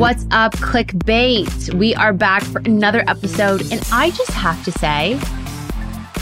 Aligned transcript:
What's 0.00 0.24
up, 0.30 0.54
clickbait? 0.54 1.74
We 1.74 1.94
are 1.94 2.14
back 2.14 2.42
for 2.42 2.60
another 2.60 3.04
episode, 3.06 3.60
and 3.70 3.86
I 3.92 4.08
just 4.12 4.30
have 4.30 4.64
to 4.64 4.72
say, 4.72 5.20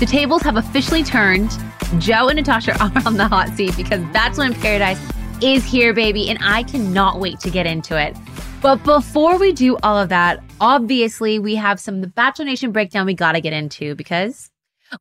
the 0.00 0.04
tables 0.04 0.42
have 0.42 0.56
officially 0.56 1.04
turned. 1.04 1.56
Joe 1.98 2.26
and 2.26 2.34
Natasha 2.34 2.72
are 2.82 2.90
on 3.06 3.14
the 3.14 3.28
hot 3.28 3.50
seat 3.50 3.76
because 3.76 4.02
Bachelor 4.12 4.46
in 4.46 4.54
Paradise 4.54 5.00
is 5.40 5.64
here, 5.64 5.94
baby, 5.94 6.28
and 6.28 6.40
I 6.42 6.64
cannot 6.64 7.20
wait 7.20 7.38
to 7.38 7.50
get 7.50 7.66
into 7.66 7.96
it. 7.96 8.16
But 8.60 8.82
before 8.82 9.38
we 9.38 9.52
do 9.52 9.76
all 9.84 9.96
of 9.96 10.08
that, 10.08 10.42
obviously, 10.60 11.38
we 11.38 11.54
have 11.54 11.78
some 11.78 11.94
of 11.94 12.00
the 12.00 12.08
Bachelor 12.08 12.46
Nation 12.46 12.72
breakdown 12.72 13.06
we 13.06 13.14
got 13.14 13.36
to 13.36 13.40
get 13.40 13.52
into 13.52 13.94
because 13.94 14.50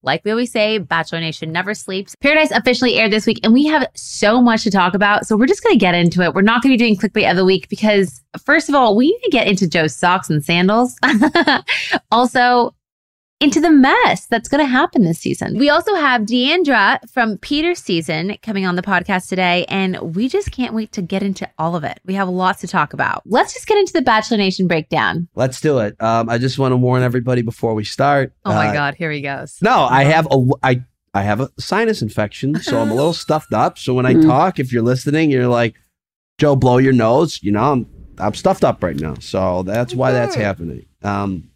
like 0.01 0.23
we 0.23 0.31
always 0.31 0.51
say, 0.51 0.77
Bachelor 0.77 1.19
Nation 1.19 1.51
never 1.51 1.73
sleeps. 1.73 2.15
Paradise 2.21 2.51
officially 2.51 2.95
aired 2.95 3.11
this 3.11 3.25
week, 3.25 3.39
and 3.43 3.53
we 3.53 3.65
have 3.65 3.87
so 3.95 4.41
much 4.41 4.63
to 4.63 4.71
talk 4.71 4.93
about. 4.93 5.25
So 5.25 5.37
we're 5.37 5.47
just 5.47 5.63
going 5.63 5.73
to 5.73 5.79
get 5.79 5.95
into 5.95 6.21
it. 6.21 6.33
We're 6.33 6.41
not 6.41 6.61
going 6.61 6.71
to 6.71 6.77
be 6.77 6.77
doing 6.77 6.97
clickbait 6.97 7.29
of 7.29 7.37
the 7.37 7.45
week 7.45 7.69
because, 7.69 8.21
first 8.43 8.69
of 8.69 8.75
all, 8.75 8.95
we 8.95 9.07
need 9.07 9.21
to 9.23 9.31
get 9.31 9.47
into 9.47 9.67
Joe's 9.67 9.95
socks 9.95 10.29
and 10.29 10.43
sandals. 10.43 10.95
also, 12.11 12.73
into 13.39 13.61
the 13.61 13.69
mess 13.69 14.25
that's 14.25 14.49
going 14.49 14.63
to 14.63 14.67
happen 14.69 15.03
this 15.03 15.19
season. 15.19 15.57
We 15.59 15.69
also 15.69 15.93
have 15.93 16.21
Deandra 16.21 16.97
from 17.11 17.37
Peter's 17.37 17.79
season 17.79 18.35
coming 18.41 18.65
on 18.65 18.75
the 18.75 18.81
podcast 18.81 19.29
today, 19.29 19.65
and 19.69 20.15
we 20.15 20.27
just 20.27 20.51
can't 20.51 20.73
wait 20.73 20.91
to 20.93 21.03
get 21.03 21.21
into 21.21 21.47
all 21.59 21.75
of 21.75 21.83
it. 21.83 21.99
We 22.03 22.15
have 22.15 22.27
lots 22.27 22.61
to 22.61 22.67
talk 22.67 22.93
about. 22.93 23.21
Let's 23.25 23.53
just 23.53 23.67
get 23.67 23.77
into 23.77 23.93
the 23.93 24.01
Bachelor 24.01 24.37
Nation 24.37 24.67
breakdown. 24.67 25.27
Let's 25.35 25.61
do 25.61 25.77
it. 25.79 26.01
Um, 26.01 26.29
I 26.29 26.39
just 26.39 26.57
want 26.57 26.71
to 26.71 26.77
warn 26.77 27.03
everybody 27.03 27.43
before 27.43 27.75
we 27.75 27.83
start. 27.83 28.33
Oh 28.43 28.53
my 28.53 28.69
uh, 28.69 28.73
God, 28.73 28.95
here 28.95 29.11
he 29.11 29.21
goes. 29.21 29.57
No, 29.61 29.83
I 29.83 30.03
have 30.05 30.27
a 30.31 30.45
I 30.63 30.83
I 31.13 31.21
have 31.21 31.39
a 31.39 31.49
sinus 31.59 32.01
infection, 32.01 32.55
so 32.57 32.79
I'm 32.79 32.89
a 32.89 32.95
little 32.95 33.13
stuffed 33.25 33.53
up. 33.53 33.77
So 33.77 33.93
when 33.93 34.05
I 34.07 34.15
Mm. 34.15 34.25
talk, 34.25 34.59
if 34.59 34.73
you're 34.73 34.83
listening, 34.83 35.29
you're 35.29 35.47
like, 35.47 35.75
Joe, 36.39 36.55
blow 36.55 36.77
your 36.79 36.93
nose. 36.93 37.39
You 37.43 37.51
know, 37.51 37.71
I'm 37.71 37.87
I'm 38.17 38.33
stuffed 38.33 38.63
up 38.63 38.81
right 38.81 38.95
now, 38.95 39.13
so 39.19 39.61
that's 39.61 39.93
why 39.93 40.11
that's 40.11 40.33
happening. 40.35 40.87
Um, 41.03 41.51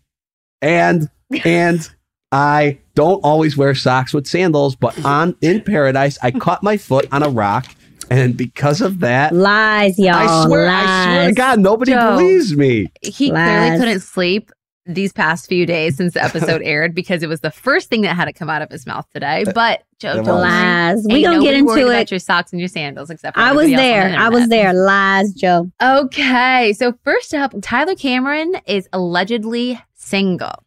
and 0.61 1.09
and 1.46 1.90
I 2.32 2.80
don't 2.96 3.20
always 3.24 3.58
wear 3.58 3.76
socks 3.76 4.14
with 4.14 4.26
sandals, 4.28 4.76
but 4.76 5.04
on 5.06 5.36
in 5.42 5.62
paradise, 5.62 6.18
I 6.22 6.32
caught 6.32 6.64
my 6.64 6.78
foot 6.78 7.08
on 7.12 7.24
a 7.24 7.30
rock, 7.30 7.66
and 8.10 8.38
because 8.38 8.82
of 8.82 9.00
that, 9.02 9.34
Lies, 9.34 10.00
y'all. 10.00 10.14
I 10.16 10.46
swear, 10.48 10.66
lies. 10.68 10.86
I 10.88 11.04
swear 11.16 11.28
to 11.28 11.34
God, 11.34 11.59
nobody 11.59 11.92
Joe. 11.94 12.12
believes 12.18 12.56
me. 12.56 12.92
He 13.02 13.30
clearly 13.30 13.78
couldn't 13.78 14.00
sleep 14.02 14.52
these 14.88 15.14
past 15.14 15.48
few 15.48 15.66
days 15.66 15.96
since 15.98 16.14
the 16.16 16.24
episode 16.24 16.62
aired 16.64 16.96
because 16.96 17.22
it 17.22 17.28
was 17.30 17.42
the 17.42 17.52
first 17.52 17.88
thing 17.90 18.02
that 18.02 18.16
had 18.16 18.26
to 18.26 18.34
come 18.34 18.50
out 18.50 18.62
of 18.64 18.70
his 18.70 18.88
mouth 18.88 19.06
today. 19.14 19.44
Uh, 19.48 19.52
but 19.54 19.84
Joe, 20.00 20.14
It 20.20 20.26
don't 20.26 20.42
Lies. 20.42 20.98
Ain't 21.06 21.14
We 21.14 21.22
gonna 21.24 21.36
get 21.40 21.52
nobody 21.52 21.62
worried 21.62 21.82
into 21.82 21.92
about 21.92 22.02
it. 22.02 22.12
your 22.12 22.20
socks 22.20 22.52
and 22.52 22.59
your 22.59 22.68
sandals 22.68 23.09
except 23.12 23.36
for 23.38 23.42
I 23.44 23.52
was 23.52 23.66
everybody 23.66 23.90
else 23.90 24.04
on 24.06 24.09
there. 24.09 24.09
the 24.12 24.18
I 24.26 24.30
was 24.30 24.50
there. 24.50 24.74
Lies, 24.74 25.34
Joe. 25.34 25.72
Okay, 25.82 26.74
so 26.74 26.94
first 27.04 27.34
up, 27.34 27.54
Tyler 27.62 27.96
Cameron 27.96 28.56
is 28.66 28.90
allegedly 28.92 29.80
single. 29.94 30.64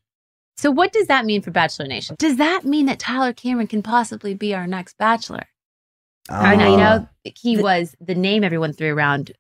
So 0.56 0.70
what 0.70 0.92
does 0.92 1.06
that 1.08 1.24
mean 1.26 1.42
for 1.42 1.50
Bachelor 1.50 1.86
Nation? 1.86 2.16
Does 2.18 2.36
that 2.36 2.64
mean 2.64 2.86
that 2.86 2.98
Tyler 2.98 3.32
Cameron 3.32 3.66
can 3.66 3.82
possibly 3.82 4.34
be 4.34 4.54
our 4.54 4.66
next 4.66 4.96
Bachelor? 4.98 5.46
I 6.30 6.56
know, 6.56 6.68
you 6.68 6.74
Uh, 6.82 6.98
know, 7.00 7.08
he 7.36 7.56
was 7.58 7.94
the 8.00 8.14
name 8.14 8.44
everyone 8.44 8.72
threw 8.72 8.94
around, 8.94 9.32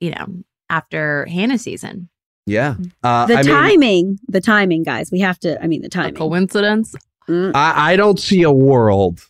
you 0.00 0.10
know, 0.10 0.26
after 0.68 1.24
Hannah's 1.26 1.62
season. 1.62 2.08
Yeah. 2.46 2.74
Uh, 3.02 3.26
The 3.26 3.34
I 3.34 3.42
mean, 3.42 3.50
timing. 3.52 4.18
the 4.28 4.40
timing, 4.40 4.82
guys. 4.82 5.10
We 5.10 5.20
have 5.20 5.38
to. 5.40 5.62
I 5.62 5.66
mean, 5.66 5.82
the 5.82 5.88
timing. 5.88 6.14
coincidence? 6.16 6.94
Mm. 7.28 7.52
I, 7.54 7.92
I 7.92 7.96
don't 7.96 8.18
see 8.18 8.42
a 8.42 8.50
world 8.52 9.20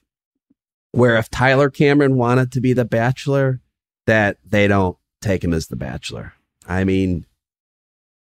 where 0.93 1.17
if 1.17 1.29
Tyler 1.31 1.71
Cameron 1.71 2.17
wanted 2.17 2.51
to 2.53 2.61
be 2.61 2.73
the 2.73 2.85
bachelor, 2.85 3.61
that 4.07 4.39
they 4.45 4.67
don't 4.67 4.97
take 5.21 5.45
him 5.45 5.53
as 5.53 5.67
the 5.69 5.77
bachelor. 5.77 6.33
I 6.67 6.83
mean, 6.85 7.27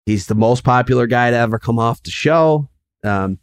he's 0.04 0.26
the 0.26 0.34
most 0.34 0.64
popular 0.64 1.06
guy 1.06 1.30
to 1.30 1.36
ever 1.36 1.58
come 1.58 1.78
off 1.78 2.02
the 2.02 2.10
show. 2.10 2.68
Um, 3.04 3.38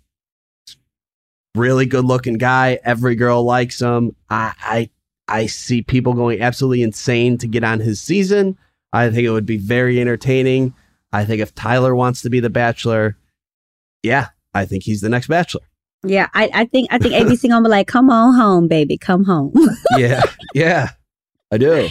really 1.56 1.86
good 1.86 2.06
looking 2.06 2.38
guy. 2.38 2.80
Every 2.84 3.16
girl 3.16 3.44
likes 3.44 3.80
him. 3.82 4.16
I, 4.30 4.54
I 4.60 4.90
I 5.28 5.46
see 5.48 5.82
people 5.82 6.14
going 6.14 6.42
absolutely 6.42 6.84
insane 6.84 7.38
to 7.40 7.48
get 7.48 7.64
on 7.64 7.80
his 7.80 8.00
season. 8.02 8.58
I 8.94 9.10
think 9.10 9.26
it 9.26 9.32
would 9.32 9.46
be 9.46 9.58
very 9.58 10.00
entertaining. 10.00 10.74
I 11.12 11.26
think 11.26 11.42
if 11.42 11.56
Tyler 11.56 11.96
wants 11.96 12.22
to 12.24 12.30
be 12.30 12.40
the 12.40 12.50
bachelor, 12.50 13.18
yeah, 14.04 14.30
I 14.54 14.66
think 14.66 14.84
he's 14.84 15.02
the 15.02 15.10
next 15.10 15.28
bachelor. 15.28 15.62
Yeah, 16.04 16.28
I, 16.34 16.50
I 16.54 16.66
think 16.66 16.90
I 16.92 17.00
think 17.00 17.16
ABC 17.16 17.50
gonna 17.50 17.64
be 17.64 17.70
like, 17.70 17.88
"Come 17.88 18.10
on 18.10 18.36
home, 18.36 18.68
baby, 18.68 18.98
come 18.98 19.24
home." 19.24 19.54
yeah, 19.98 20.22
yeah, 20.54 20.90
I 21.52 21.58
do. 21.58 21.90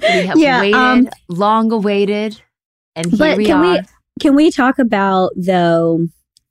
We 0.00 0.26
have 0.26 0.38
Yeah, 0.38 0.60
waited, 0.60 0.76
um, 0.76 1.08
long 1.28 1.72
awaited, 1.72 2.40
and 2.94 3.06
here 3.06 3.18
but 3.18 3.36
we 3.36 3.46
can 3.46 3.56
are. 3.58 3.62
we 3.62 3.80
can 4.20 4.34
we 4.36 4.50
talk 4.50 4.78
about 4.78 5.32
though 5.36 6.06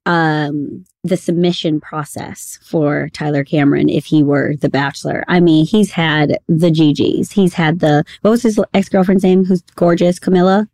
um 0.08 0.84
the 1.04 1.16
submission 1.18 1.80
process 1.80 2.60
for 2.64 3.10
Tyler 3.14 3.44
Cameron 3.44 3.88
if 3.90 4.06
he 4.06 4.24
were 4.24 4.56
the 4.56 4.70
bachelor? 4.70 5.24
I 5.28 5.40
mean, 5.40 5.66
he's 5.66 5.92
had 5.92 6.40
the 6.48 6.72
GGs. 6.72 7.32
He's 7.34 7.54
had 7.54 7.80
the 7.80 8.04
what 8.22 8.32
was 8.32 8.42
his 8.44 8.60
ex 8.74 8.90
girlfriend's 8.90 9.24
name? 9.24 9.46
Who's 9.46 9.62
gorgeous, 9.76 10.20
Camila. 10.20 10.68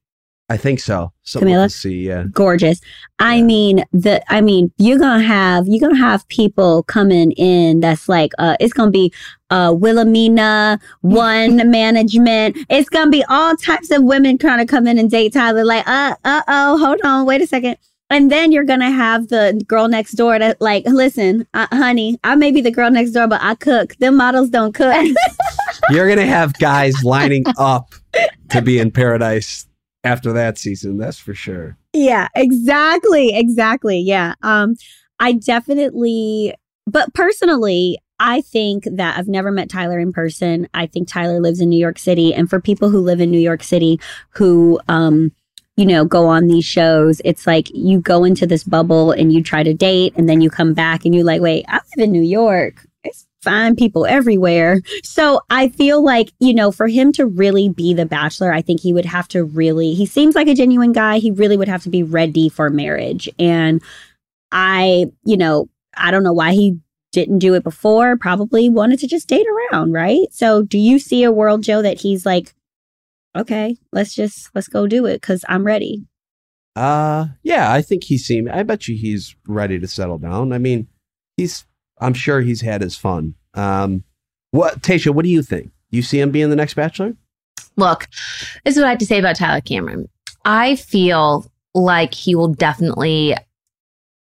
I 0.50 0.58
think 0.58 0.82
so. 0.82 1.12
Something 1.24 1.50
Camila? 1.54 1.64
to 1.66 1.70
see. 1.70 2.08
Yeah, 2.08 2.26
gorgeous. 2.32 2.80
I 3.20 3.36
Yeah. 3.36 3.44
mean, 3.44 3.84
the 3.94 4.22
I 4.32 4.42
mean, 4.42 4.72
you're 4.78 5.00
gonna 5.00 5.24
have 5.24 5.68
you're 5.68 5.80
gonna 5.80 5.98
have 6.10 6.28
people 6.28 6.84
coming 6.84 7.32
in 7.34 7.80
that's 7.80 8.08
like 8.10 8.32
uh 8.40 8.56
it's 8.60 8.74
gonna 8.74 8.92
be 8.92 9.12
uh 9.50 9.74
Wilhelmina, 9.76 10.80
one 11.02 11.70
management. 11.72 12.58
It's 12.70 12.90
gonna 12.90 13.10
be 13.12 13.24
all 13.30 13.56
types 13.56 13.90
of 13.92 14.04
women 14.04 14.38
trying 14.38 14.60
to 14.60 14.66
come 14.66 14.86
in 14.88 14.98
and 14.98 15.10
date 15.10 15.34
Tyler, 15.34 15.64
like, 15.66 15.88
uh 15.88 16.16
uh 16.26 16.42
oh, 16.48 16.78
hold 16.78 17.00
on, 17.04 17.26
wait 17.26 17.42
a 17.42 17.48
second. 17.48 17.78
And 18.14 18.32
then 18.32 18.52
you're 18.52 18.64
gonna 18.64 18.92
have 18.92 19.30
the 19.30 19.60
girl 19.66 19.88
next 19.88 20.12
door 20.12 20.38
that 20.38 20.62
like, 20.62 20.86
listen, 20.86 21.48
uh, 21.56 21.66
honey, 21.72 22.20
I 22.24 22.36
may 22.36 22.52
be 22.52 22.62
the 22.62 22.70
girl 22.70 22.92
next 22.92 23.10
door, 23.10 23.28
but 23.28 23.42
I 23.42 23.56
cook. 23.56 23.96
Them 23.96 24.18
models 24.18 24.52
don't 24.52 24.72
cook. 24.72 25.08
you're 25.90 26.08
gonna 26.08 26.28
have 26.28 26.54
guys 26.60 27.04
lining 27.04 27.44
up 27.58 27.96
to 28.50 28.62
be 28.62 28.78
in 28.78 28.92
paradise 28.92 29.66
after 30.04 30.32
that 30.34 30.60
season. 30.60 31.00
That's 31.00 31.18
for 31.18 31.34
sure. 31.34 31.76
Yeah, 31.92 32.28
exactly. 32.36 33.36
Exactly. 33.36 33.98
Yeah. 33.98 34.36
Um, 34.44 34.76
I 35.20 35.32
definitely, 35.32 36.54
but 36.86 37.12
personally, 37.16 37.98
I 38.20 38.42
think 38.42 38.88
that 38.92 39.18
I've 39.18 39.28
never 39.28 39.50
met 39.50 39.72
Tyler 39.72 39.98
in 39.98 40.14
person. 40.14 40.68
I 40.76 40.86
think 40.86 41.08
Tyler 41.08 41.40
lives 41.40 41.60
in 41.60 41.70
New 41.70 41.80
York 41.80 41.98
City. 41.98 42.32
And 42.32 42.48
for 42.48 42.62
people 42.62 42.92
who 42.92 43.00
live 43.00 43.20
in 43.20 43.32
New 43.32 43.40
York 43.40 43.64
City 43.64 44.00
who, 44.36 44.80
um, 44.88 45.32
you 45.76 45.86
know, 45.86 46.06
go 46.06 46.28
on 46.28 46.48
these 46.48 46.66
shows, 46.66 47.22
it's 47.26 47.48
like 47.48 47.70
you 47.74 48.00
go 48.00 48.24
into 48.24 48.46
this 48.46 48.64
bubble 48.64 49.12
and 49.12 49.34
you 49.34 49.42
try 49.42 49.64
to 49.64 49.74
date 49.74 50.14
and 50.16 50.30
then 50.30 50.42
you 50.42 50.50
come 50.50 50.74
back 50.74 51.04
and 51.04 51.16
you're 51.16 51.24
like, 51.24 51.42
wait, 51.42 51.66
I 51.68 51.76
live 51.76 52.06
in 52.06 52.12
New 52.12 52.22
York. 52.22 52.86
It's 53.04 53.26
fine 53.42 53.76
people 53.76 54.06
everywhere. 54.06 54.82
So 55.04 55.42
I 55.50 55.70
feel 55.70 56.04
like, 56.04 56.32
you 56.40 56.54
know, 56.54 56.72
for 56.72 56.88
him 56.88 57.12
to 57.14 57.26
really 57.26 57.70
be 57.70 57.94
the 57.94 58.06
bachelor, 58.06 58.54
I 58.54 58.62
think 58.62 58.82
he 58.82 58.94
would 58.94 59.06
have 59.06 59.28
to 59.30 59.44
really, 59.44 59.94
he 59.96 60.06
seems 60.06 60.36
like 60.36 60.48
a 60.48 60.56
genuine 60.56 60.94
guy. 60.94 61.18
He 61.18 61.32
really 61.32 61.58
would 61.58 61.68
have 61.68 61.84
to 61.84 61.90
be 61.90 62.04
ready 62.04 62.50
for 62.50 62.70
marriage. 62.70 63.28
And 63.40 63.82
I, 64.52 65.08
you 65.26 65.38
know, 65.38 65.70
I 65.98 66.12
don't 66.12 66.24
know 66.24 66.34
why 66.34 66.54
he 66.54 66.78
didn't 67.12 67.40
do 67.40 67.56
it 67.56 67.64
before. 67.64 68.16
Probably 68.18 68.70
wanted 68.70 69.00
to 69.00 69.08
just 69.08 69.28
date 69.28 69.48
around, 69.72 69.92
right? 69.92 70.28
So 70.32 70.62
do 70.62 70.78
you 70.78 71.00
see 71.00 71.24
a 71.24 71.32
world, 71.32 71.64
Joe, 71.64 71.82
that 71.82 72.00
he's 72.00 72.26
like, 72.26 72.54
okay, 73.36 73.78
let's 73.92 74.14
just, 74.14 74.50
let's 74.56 74.68
go 74.68 74.88
do 74.88 75.06
it 75.06 75.22
because 75.22 75.44
I'm 75.48 75.64
ready. 75.64 76.06
Uh, 76.76 77.28
yeah, 77.44 77.72
I 77.72 77.82
think 77.82 78.04
he 78.04 78.18
seemed. 78.18 78.50
I 78.50 78.64
bet 78.64 78.88
you 78.88 78.96
he's 78.96 79.36
ready 79.48 79.80
to 79.80 79.88
settle 79.88 80.18
down. 80.18 80.54
I 80.54 80.58
mean, 80.58 80.88
he's. 81.38 81.66
I'm 82.00 82.14
sure 82.14 82.42
he's 82.42 82.62
had 82.62 82.82
his 82.82 82.98
fun. 82.98 83.36
Um, 83.54 84.04
what 84.52 84.82
Tasha? 84.82 85.14
What 85.14 85.24
do 85.24 85.30
you 85.30 85.44
think? 85.44 85.72
You 85.92 86.02
see 86.02 86.20
him 86.20 86.32
being 86.32 86.50
the 86.50 86.56
next 86.56 86.74
bachelor? 86.74 87.16
Look, 87.76 88.08
this 88.66 88.76
is 88.76 88.78
what 88.78 88.88
I 88.88 88.92
have 88.92 89.00
to 89.00 89.06
say 89.06 89.20
about 89.20 89.36
Tyler 89.36 89.62
Cameron. 89.62 90.10
I 90.46 90.76
feel 90.76 91.46
like 91.74 92.14
he 92.14 92.36
will 92.36 92.54
definitely 92.54 93.36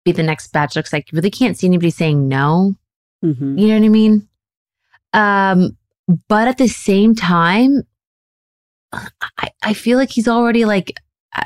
be 0.05 0.13
the 0.13 0.23
next 0.23 0.53
bachelor 0.53 0.83
because 0.83 0.95
I 0.95 1.05
really 1.13 1.31
can't 1.31 1.57
see 1.57 1.67
anybody 1.67 1.91
saying 1.91 2.29
no. 2.29 2.75
Mm-hmm. 3.25 3.59
You 3.59 3.69
know 3.69 3.79
what 3.79 3.85
I 3.85 3.89
mean? 3.89 4.29
Um, 5.13 5.77
but 6.29 6.49
at 6.49 6.59
the 6.59 6.69
same 6.69 7.15
time, 7.15 7.83
I, 8.93 9.49
I 9.63 9.73
feel 9.75 9.99
like 9.99 10.11
he's 10.11 10.29
already 10.29 10.65
like, 10.65 10.99
uh, 11.37 11.43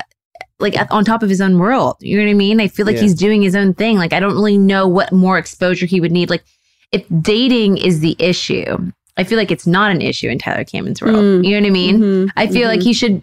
like 0.59 0.75
on 0.91 1.05
top 1.05 1.23
of 1.23 1.29
his 1.29 1.41
own 1.41 1.57
world. 1.59 1.95
You 1.99 2.17
know 2.17 2.23
what 2.25 2.29
I 2.31 2.33
mean? 2.33 2.59
I 2.59 2.67
feel 2.67 2.85
like 2.85 2.95
Yeah. 2.95 3.03
he's 3.03 3.15
doing 3.15 3.41
his 3.41 3.55
own 3.55 3.73
thing. 3.73 3.97
Like 3.97 4.13
I 4.13 4.19
don't 4.19 4.33
really 4.33 4.57
know 4.57 4.87
what 4.87 5.11
more 5.11 5.37
exposure 5.37 5.85
he 5.85 5.99
would 6.01 6.11
need. 6.11 6.29
Like 6.29 6.43
if 6.91 7.03
dating 7.21 7.77
is 7.77 7.99
the 7.99 8.15
issue, 8.19 8.91
I 9.17 9.23
feel 9.23 9.37
like 9.37 9.51
it's 9.51 9.67
not 9.67 9.91
an 9.91 10.01
issue 10.01 10.29
in 10.29 10.39
Tyler 10.39 10.63
Cameron's 10.63 11.01
world. 11.01 11.15
Mm. 11.17 11.45
You 11.45 11.51
know 11.51 11.61
what 11.61 11.67
I 11.67 11.71
mean? 11.71 11.99
Mhm. 11.99 12.29
I 12.37 12.47
feel 12.47 12.67
like 12.67 12.79
Mhm. 12.81 12.83
he 12.83 12.93
should. 12.93 13.21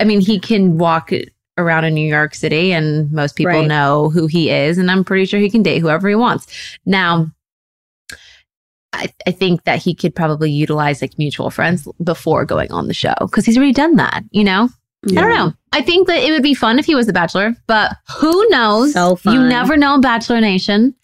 I 0.00 0.04
mean, 0.04 0.20
he 0.20 0.38
can 0.40 0.78
walk 0.78 1.10
around 1.58 1.84
in 1.84 1.94
New 1.94 2.08
York 2.08 2.34
City, 2.34 2.72
and 2.72 3.12
most 3.12 3.36
people 3.36 3.52
Right. 3.52 3.68
know 3.68 4.08
who 4.10 4.26
he 4.26 4.48
is, 4.50 4.78
and 4.78 4.90
I'm 4.90 5.04
pretty 5.04 5.26
sure 5.26 5.38
he 5.38 5.50
can 5.50 5.62
date 5.62 5.80
whoever 5.80 6.08
he 6.08 6.14
wants. 6.14 6.46
Now, 6.86 7.30
I, 8.92 9.12
I 9.26 9.30
think 9.30 9.64
that 9.64 9.78
he 9.82 9.94
could 9.94 10.14
probably 10.14 10.50
utilize 10.50 11.00
like 11.00 11.16
mutual 11.18 11.50
friends 11.50 11.88
before 12.02 12.44
going 12.44 12.70
on 12.72 12.88
the 12.88 12.94
show 12.94 13.14
because 13.20 13.46
he's 13.46 13.56
already 13.56 13.72
done 13.72 13.96
that. 13.96 14.22
You 14.32 14.44
know, 14.44 14.68
I 15.08 15.14
don't 15.14 15.34
know. 15.34 15.52
I 15.72 15.80
think 15.82 16.06
that 16.08 16.22
it 16.22 16.30
would 16.30 16.42
be 16.42 16.54
fun 16.54 16.78
if 16.78 16.84
he 16.84 16.94
was 16.94 17.06
the 17.06 17.12
bachelor, 17.12 17.56
but 17.66 17.92
who 18.18 18.48
knows? 18.50 18.92
So 18.92 19.18
You 19.24 19.42
never 19.42 19.76
know, 19.76 19.98
Bachelor 20.00 20.40
Nation. 20.40 20.94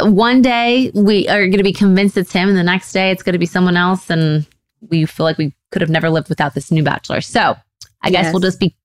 One 0.00 0.42
day 0.42 0.90
we 0.94 1.28
are 1.28 1.40
going 1.46 1.56
to 1.58 1.62
be 1.62 1.72
convinced 1.72 2.16
it's 2.16 2.32
him, 2.32 2.48
and 2.48 2.56
the 2.58 2.62
next 2.62 2.92
day 2.92 3.10
it's 3.10 3.22
going 3.22 3.32
to 3.34 3.38
be 3.38 3.46
someone 3.46 3.76
else, 3.76 4.10
and 4.10 4.46
we 4.90 5.04
feel 5.06 5.24
like 5.24 5.38
we 5.38 5.54
could 5.72 5.82
have 5.82 5.90
never 5.90 6.08
lived 6.10 6.28
without 6.28 6.54
this 6.54 6.70
new 6.70 6.82
bachelor. 6.82 7.20
So 7.20 7.56
I 8.02 8.10
guess 8.10 8.24
Yes. 8.24 8.32
we'll 8.32 8.40
just 8.40 8.60
be 8.60 8.76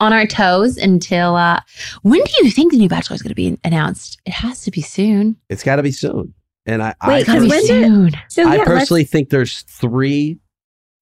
on 0.00 0.12
our 0.12 0.26
toes 0.26 0.76
until. 0.76 1.34
uh 1.36 1.60
When 2.02 2.20
do 2.22 2.30
you 2.44 2.50
think 2.50 2.72
the 2.72 2.78
new 2.78 2.88
bachelor 2.88 3.14
is 3.14 3.22
going 3.22 3.30
to 3.30 3.34
be 3.34 3.58
announced? 3.64 4.20
It 4.26 4.32
has 4.32 4.62
to 4.62 4.70
be 4.70 4.82
soon. 4.82 5.36
It's 5.48 5.62
got 5.64 5.76
to 5.76 5.82
be 5.82 5.90
soon. 5.92 6.34
And 6.68 6.82
I, 6.82 6.94
I, 7.00 7.08
Wait, 7.08 7.18
It's 7.20 7.26
got 7.26 7.34
to 7.36 7.40
Because 7.40 7.44
be 7.44 7.48
when 7.48 7.66
soon. 7.66 8.04
did- 8.10 8.18
So 8.28 8.42
I 8.42 8.52
yeah, 8.52 8.58
let's- 8.58 8.68
personally 8.68 9.04
think 9.04 9.30
there's 9.30 9.62
three. 9.62 10.38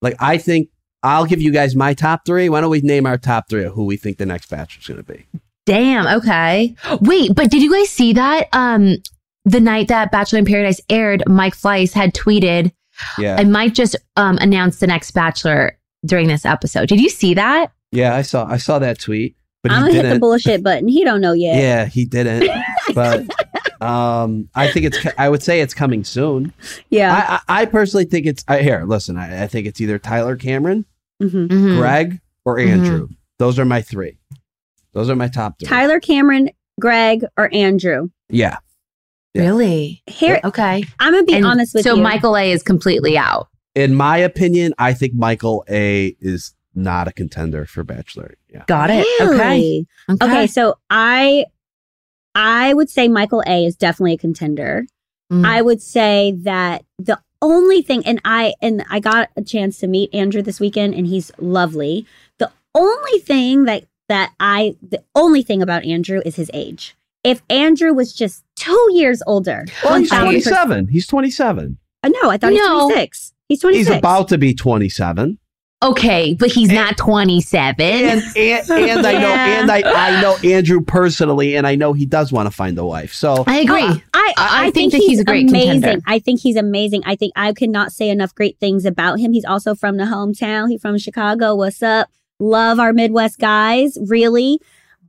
Like, 0.01 0.15
I 0.21 0.39
think 0.39 0.69
I'll 1.03 1.27
give 1.27 1.43
you 1.43 1.53
guys 1.53 1.75
my 1.75 1.93
top 1.95 2.25
three. 2.25 2.49
Why 2.49 2.61
don't 2.61 2.71
we 2.71 2.81
name 2.81 3.05
our 3.07 3.19
top 3.19 3.49
three 3.51 3.65
of 3.65 3.73
who 3.75 3.85
we 3.85 3.97
think 3.97 4.19
the 4.19 4.27
next 4.27 4.49
batch 4.49 4.79
is 4.79 4.87
going 4.87 4.99
to 4.99 5.13
be? 5.13 5.27
Damn. 5.67 6.07
Okay. 6.19 6.75
Wait, 7.01 7.35
but 7.35 7.51
did 7.51 7.63
you 7.63 7.73
guys 7.73 7.91
see 7.91 8.13
that? 8.13 8.49
Um, 8.53 8.97
the 9.45 9.61
night 9.61 9.89
that 9.89 10.11
Bachelor 10.13 10.39
in 10.41 10.45
Paradise 10.45 10.81
aired, 10.89 11.23
Mike 11.29 11.57
Fleiss 11.57 11.93
had 11.93 12.15
tweeted, 12.15 12.73
Yeah. 13.19 13.37
"I 13.39 13.45
might 13.45 13.75
just 13.75 13.97
um 14.17 14.39
announce 14.39 14.79
the 14.79 14.87
next 14.87 15.11
Bachelor 15.13 15.77
during 16.05 16.29
this 16.29 16.45
episode." 16.45 16.89
Did 16.89 17.01
you 17.01 17.09
see 17.09 17.35
that? 17.35 17.73
Yeah, 17.93 18.15
I 18.15 18.23
saw 18.23 18.47
I 18.47 18.57
saw 18.59 18.79
that 18.81 18.99
tweet, 19.01 19.37
but 19.69 19.75
I'm 19.77 19.87
he 19.87 19.97
gonna 19.97 20.09
hit 20.09 20.15
the 20.15 20.21
bullshit 20.21 20.63
button. 20.63 20.89
He 20.89 21.05
don't 21.05 21.21
know 21.21 21.33
yet. 21.33 21.57
yeah, 21.61 21.87
he 21.87 22.05
didn't. 22.05 22.51
but 22.95 23.23
um, 23.81 24.49
I 24.55 24.69
think 24.71 24.87
it's. 24.87 24.99
I 25.19 25.29
would 25.29 25.43
say 25.43 25.61
it's 25.61 25.75
coming 25.75 26.05
soon. 26.05 26.53
Yeah. 26.91 27.41
I, 27.49 27.55
I, 27.59 27.63
I 27.63 27.65
personally 27.67 28.05
think 28.07 28.27
it's. 28.27 28.45
I, 28.49 28.63
here, 28.63 28.85
listen. 28.87 29.17
I, 29.17 29.45
I 29.45 29.47
think 29.47 29.67
it's 29.67 29.81
either 29.81 29.99
Tyler 29.99 30.37
Cameron, 30.37 30.85
Mhm. 31.23 31.49
Mhm. 31.49 31.79
Greg, 31.79 32.21
or 32.45 32.57
Mhm. 32.57 32.69
Andrew. 32.69 33.09
Those 33.39 33.59
are 33.59 33.65
my 33.65 33.83
three. 33.83 34.17
Those 34.93 35.11
are 35.11 35.17
my 35.17 35.29
top 35.29 35.59
three. 35.59 35.69
Tyler 35.69 36.01
Cameron, 36.01 36.51
Greg, 36.81 37.25
or 37.37 37.53
Andrew. 37.55 38.09
Yeah. 38.31 38.57
Yeah. 39.35 39.43
Really? 39.43 40.03
Here, 40.07 40.41
Okay. 40.43 40.85
I'm 40.99 41.13
gonna 41.13 41.25
be 41.25 41.35
And 41.35 41.45
honest 41.45 41.75
with 41.75 41.85
so 41.85 41.91
you. 41.91 41.97
So 41.97 42.03
Michael 42.03 42.37
A 42.39 42.51
is 42.51 42.63
completely 42.63 43.19
out. 43.19 43.49
In 43.75 43.95
my 43.95 44.17
opinion, 44.17 44.73
I 44.79 44.95
think 44.95 45.13
Michael 45.13 45.63
A 45.69 46.17
is 46.19 46.55
not 46.77 47.09
a 47.09 47.13
contender 47.13 47.65
for 47.67 47.83
Bachelor. 47.83 48.35
Yeah. 48.49 48.65
Got 48.67 48.91
it. 48.91 49.07
Okay. 49.21 49.31
Really? 49.39 49.87
Okay. 50.11 50.25
Okay, 50.27 50.47
so 50.47 50.79
I 50.91 51.47
I 52.35 52.75
would 52.75 52.91
say 52.91 53.09
Michael 53.09 53.43
A 53.47 53.65
is 53.65 53.77
definitely 53.77 54.13
a 54.15 54.19
contender. 54.19 54.87
Mm. 55.33 55.45
I 55.47 55.63
would 55.63 55.83
say 55.83 56.33
that 56.43 56.85
the 56.99 57.19
only 57.43 57.83
thing 57.83 58.05
and 58.07 58.21
I 58.25 58.55
and 58.63 58.85
I 58.91 59.01
got 59.01 59.31
a 59.37 59.43
chance 59.43 59.79
to 59.79 59.87
meet 59.87 60.15
Andrew 60.15 60.43
this 60.43 60.61
weekend 60.61 60.95
and 60.95 61.07
he's 61.07 61.33
lovely. 61.39 62.07
The 62.39 62.51
only 62.75 63.19
thing 63.21 63.65
that 63.65 63.85
that 64.09 64.33
I 64.39 64.77
the 64.87 65.03
only 65.15 65.43
thing 65.43 65.63
about 65.63 65.85
Andrew 65.85 66.21
is 66.25 66.37
his 66.37 66.51
age. 66.55 66.97
If 67.25 67.43
Andrew 67.51 67.93
was 67.93 68.13
just 68.13 68.45
2 68.57 68.91
years 68.93 69.21
older. 69.27 69.65
Well, 69.83 69.99
he's 69.99 70.11
1000%. 70.13 70.23
27. 70.23 70.89
He's 70.89 71.07
27. 71.09 71.77
Uh, 72.05 72.09
no, 72.23 72.31
I 72.31 72.37
thought 72.37 72.53
he 72.53 72.59
No. 72.59 72.85
was 72.87 72.93
26. 72.93 73.33
He's 73.49 73.61
26. 73.61 73.89
He's 73.89 73.97
about 73.99 74.29
to 74.29 74.39
be 74.39 74.55
27. 74.55 75.39
Okay, 75.83 76.35
but 76.35 76.51
he's 76.51 76.71
not 76.71 76.97
27. 76.97 77.85
And 77.87 78.23
and, 78.37 78.71
and 78.71 79.07
I 79.07 79.13
know 79.13 79.19
Yeah. 79.29 79.61
and 79.61 79.71
I, 79.71 79.83
I 79.85 80.21
know 80.21 80.37
Andrew 80.45 80.81
personally, 80.81 81.57
and 81.57 81.67
I 81.67 81.75
know 81.75 81.93
he 81.93 82.07
does 82.07 82.33
want 82.33 82.47
to 82.47 82.51
find 82.51 82.79
a 82.79 82.85
wife. 82.85 83.13
So 83.15 83.45
I 83.47 83.59
agree. 83.61 83.83
Oh, 83.83 84.01
I, 84.15 84.35
I 84.37 84.67
I, 84.67 84.71
think 84.71 84.93
think, 84.93 84.93
that 84.93 84.99
he's 85.09 85.21
a 85.21 85.25
great 85.25 85.49
amazing. 85.49 85.81
contender. 85.83 86.03
I 86.07 86.19
think 86.19 86.41
he's 86.41 86.57
amazing. 86.57 87.03
I 87.05 87.17
think 87.17 87.33
I 87.37 87.53
could 87.53 87.71
not 87.71 87.93
say 87.93 88.09
enough 88.11 88.35
great 88.35 88.59
things 88.59 88.85
about 88.85 89.19
him. 89.21 89.33
He's 89.33 89.45
also 89.45 89.75
from 89.75 89.97
the 89.97 90.05
hometown. 90.05 90.71
He's 90.71 90.81
from 90.81 90.99
Chicago. 90.99 91.55
What's 91.55 91.83
up? 91.83 92.09
Love 92.39 92.79
our 92.79 92.93
Midwest 92.93 93.39
guys, 93.39 93.97
really. 94.09 94.59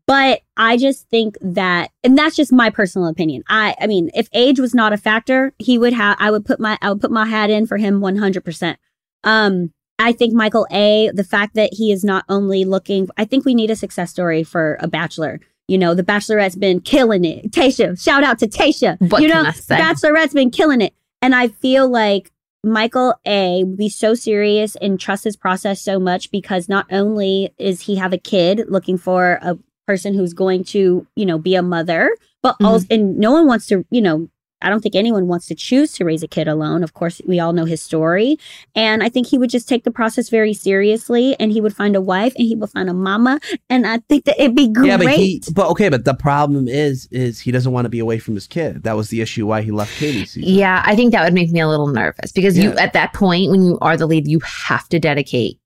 But 0.05 0.39
I 0.55 0.77
just 0.77 1.09
think 1.09 1.35
that, 1.41 1.91
and 2.01 2.17
that's 2.17 2.37
just 2.37 2.53
my 2.53 2.69
personal 2.69 3.09
opinion. 3.09 3.43
I, 3.49 3.75
I 3.81 3.87
mean, 3.87 4.09
if 4.13 4.29
age 4.31 4.57
was 4.57 4.73
not 4.73 4.93
a 4.93 4.97
factor, 4.97 5.53
he 5.59 5.77
would 5.77 5.91
have. 5.91 6.15
I 6.17 6.31
would 6.31 6.45
put 6.45 6.61
my, 6.61 6.77
I 6.81 6.89
would 6.89 7.01
put 7.01 7.11
my 7.11 7.25
hat 7.25 7.49
in 7.49 7.67
for 7.67 7.75
him 7.75 7.99
one 7.99 8.15
hundred 8.15 8.45
percent. 8.45 8.79
Um, 9.25 9.73
I 9.99 10.11
think 10.11 10.33
Michael 10.33 10.67
A. 10.71 11.09
The 11.13 11.23
fact 11.23 11.55
that 11.55 11.73
he 11.73 11.91
is 11.91 12.03
not 12.03 12.23
only 12.29 12.65
looking, 12.65 13.07
I 13.17 13.25
think 13.25 13.45
we 13.45 13.55
need 13.55 13.71
a 13.71 13.75
success 13.75 14.11
story 14.11 14.43
for 14.43 14.77
a 14.79 14.87
bachelor. 14.87 15.39
You 15.67 15.77
know, 15.77 15.93
the 15.93 16.03
Bachelorette's 16.03 16.55
been 16.55 16.79
killing 16.79 17.25
it. 17.25 17.51
Tasha, 17.51 18.01
shout 18.01 18.23
out 18.23 18.39
to 18.39 18.47
Tasha. 18.47 18.97
What 19.11 19.21
you 19.21 19.29
can 19.29 19.43
know, 19.43 19.49
I 19.49 19.53
say? 19.53 19.77
Bachelorette's 19.77 20.33
been 20.33 20.51
killing 20.51 20.81
it. 20.81 20.93
And 21.21 21.35
I 21.35 21.49
feel 21.49 21.89
like 21.89 22.31
Michael 22.63 23.15
A 23.25 23.63
would 23.63 23.77
be 23.77 23.89
so 23.89 24.13
serious 24.13 24.75
and 24.77 24.99
trust 24.99 25.23
his 25.23 25.35
process 25.35 25.81
so 25.81 25.99
much 25.99 26.31
because 26.31 26.69
not 26.69 26.85
only 26.91 27.53
is 27.57 27.81
he 27.81 27.95
have 27.95 28.13
a 28.13 28.17
kid 28.17 28.63
looking 28.69 28.97
for 28.97 29.39
a 29.41 29.57
person 29.87 30.13
who's 30.13 30.33
going 30.33 30.63
to, 30.65 31.05
you 31.15 31.25
know, 31.25 31.37
be 31.37 31.55
a 31.55 31.61
mother, 31.61 32.15
but 32.43 32.57
Mhm. 32.59 32.65
also, 32.67 32.85
and 32.91 33.17
no 33.17 33.31
one 33.31 33.47
wants 33.47 33.67
to, 33.67 33.85
you 33.89 34.01
know, 34.01 34.29
I 34.61 34.69
don't 34.69 34.81
think 34.81 34.95
anyone 34.95 35.27
wants 35.27 35.45
to 35.47 35.55
choose 35.55 35.91
to 35.93 36.05
raise 36.05 36.23
a 36.23 36.27
kid 36.27 36.47
alone. 36.47 36.83
Of 36.83 36.93
course, 36.93 37.21
we 37.27 37.39
all 37.39 37.53
know 37.53 37.65
his 37.65 37.81
story. 37.81 38.37
And 38.73 39.03
I 39.03 39.09
think 39.09 39.27
he 39.27 39.37
would 39.37 39.51
just 39.51 39.69
take 39.69 39.83
the 39.83 39.91
process 39.91 40.29
very 40.29 40.53
seriously 40.53 41.35
and 41.39 41.51
he 41.51 41.61
would 41.61 41.75
find 41.75 41.95
a 41.95 42.01
wife 42.01 42.33
and 42.35 42.47
he 42.47 42.55
would 42.55 42.71
find 42.71 42.89
a 42.89 42.93
mama. 42.93 43.39
And 43.69 43.85
I 43.85 43.99
think 44.09 44.25
that 44.25 44.39
it'd 44.39 44.55
be 44.55 44.67
great. 44.67 44.87
yeah, 44.87 44.97
but 44.97 45.09
he 45.13 45.43
but 45.53 45.69
okay, 45.71 45.89
but 45.89 46.05
the 46.05 46.15
problem 46.15 46.67
is 46.67 47.07
is 47.11 47.39
he 47.39 47.51
doesn't 47.51 47.71
want 47.71 47.85
to 47.85 47.89
be 47.89 47.99
away 47.99 48.17
from 48.17 48.33
his 48.33 48.47
kid. 48.47 48.81
That 48.83 48.93
was 48.95 49.09
the 49.09 49.21
issue 49.21 49.45
why 49.45 49.61
he 49.61 49.71
left 49.71 49.95
Katie's 49.99 50.31
season. 50.31 50.49
Yeah, 50.51 50.81
I 50.85 50.95
think 50.95 51.11
that 51.11 51.23
would 51.23 51.33
make 51.35 51.51
me 51.51 51.59
a 51.59 51.67
little 51.67 51.87
nervous 51.87 52.31
because 52.31 52.57
you 52.57 52.71
at 52.77 52.93
that 52.93 53.13
point 53.13 53.51
when 53.51 53.61
you 53.63 53.77
are 53.81 53.95
the 53.95 54.07
lead, 54.07 54.27
you 54.27 54.39
have 54.39 54.89
to 54.89 54.99
dedicate 54.99 55.59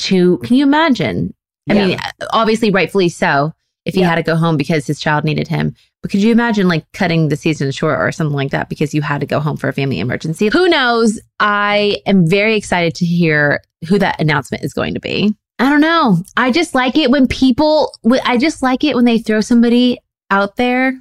to 0.00 0.38
can 0.38 0.56
you 0.56 0.62
imagine? 0.64 1.34
I 1.68 1.74
Yeah. 1.74 1.86
mean, 1.86 1.98
obviously 2.32 2.70
rightfully 2.70 3.08
so 3.08 3.52
if 3.84 3.94
he 3.94 4.00
Yeah. 4.00 4.08
had 4.08 4.14
to 4.16 4.22
go 4.22 4.36
home 4.36 4.56
because 4.56 4.86
his 4.86 5.00
child 5.00 5.24
needed 5.24 5.48
him. 5.48 5.74
But 6.02 6.10
could 6.10 6.22
you 6.22 6.32
imagine 6.32 6.66
like 6.66 6.90
cutting 6.92 7.28
the 7.28 7.36
season 7.36 7.70
short 7.72 7.98
or 8.00 8.10
something 8.10 8.34
like 8.36 8.52
that 8.52 8.68
because 8.70 8.94
you 8.94 9.02
had 9.02 9.20
to 9.20 9.26
go 9.26 9.38
home 9.40 9.56
for 9.58 9.68
a 9.68 9.72
family 9.72 10.00
emergency? 10.00 10.48
Who 10.48 10.66
knows? 10.68 11.20
I 11.40 11.98
am 12.06 12.26
very 12.26 12.56
excited 12.56 12.94
to 12.96 13.04
hear 13.06 13.60
who 13.86 13.98
that 13.98 14.18
announcement 14.20 14.64
is 14.64 14.72
going 14.72 14.94
to 14.94 15.00
be. 15.00 15.34
I 15.58 15.68
don't 15.68 15.82
know. 15.82 16.16
I 16.38 16.52
just 16.52 16.74
like 16.74 16.96
it 16.96 17.10
when 17.10 17.26
people 17.28 17.92
I 18.24 18.38
just 18.38 18.62
like 18.62 18.82
it 18.82 18.96
when 18.96 19.04
they 19.04 19.18
throw 19.18 19.42
somebody 19.42 19.98
out 20.30 20.56
there 20.56 20.98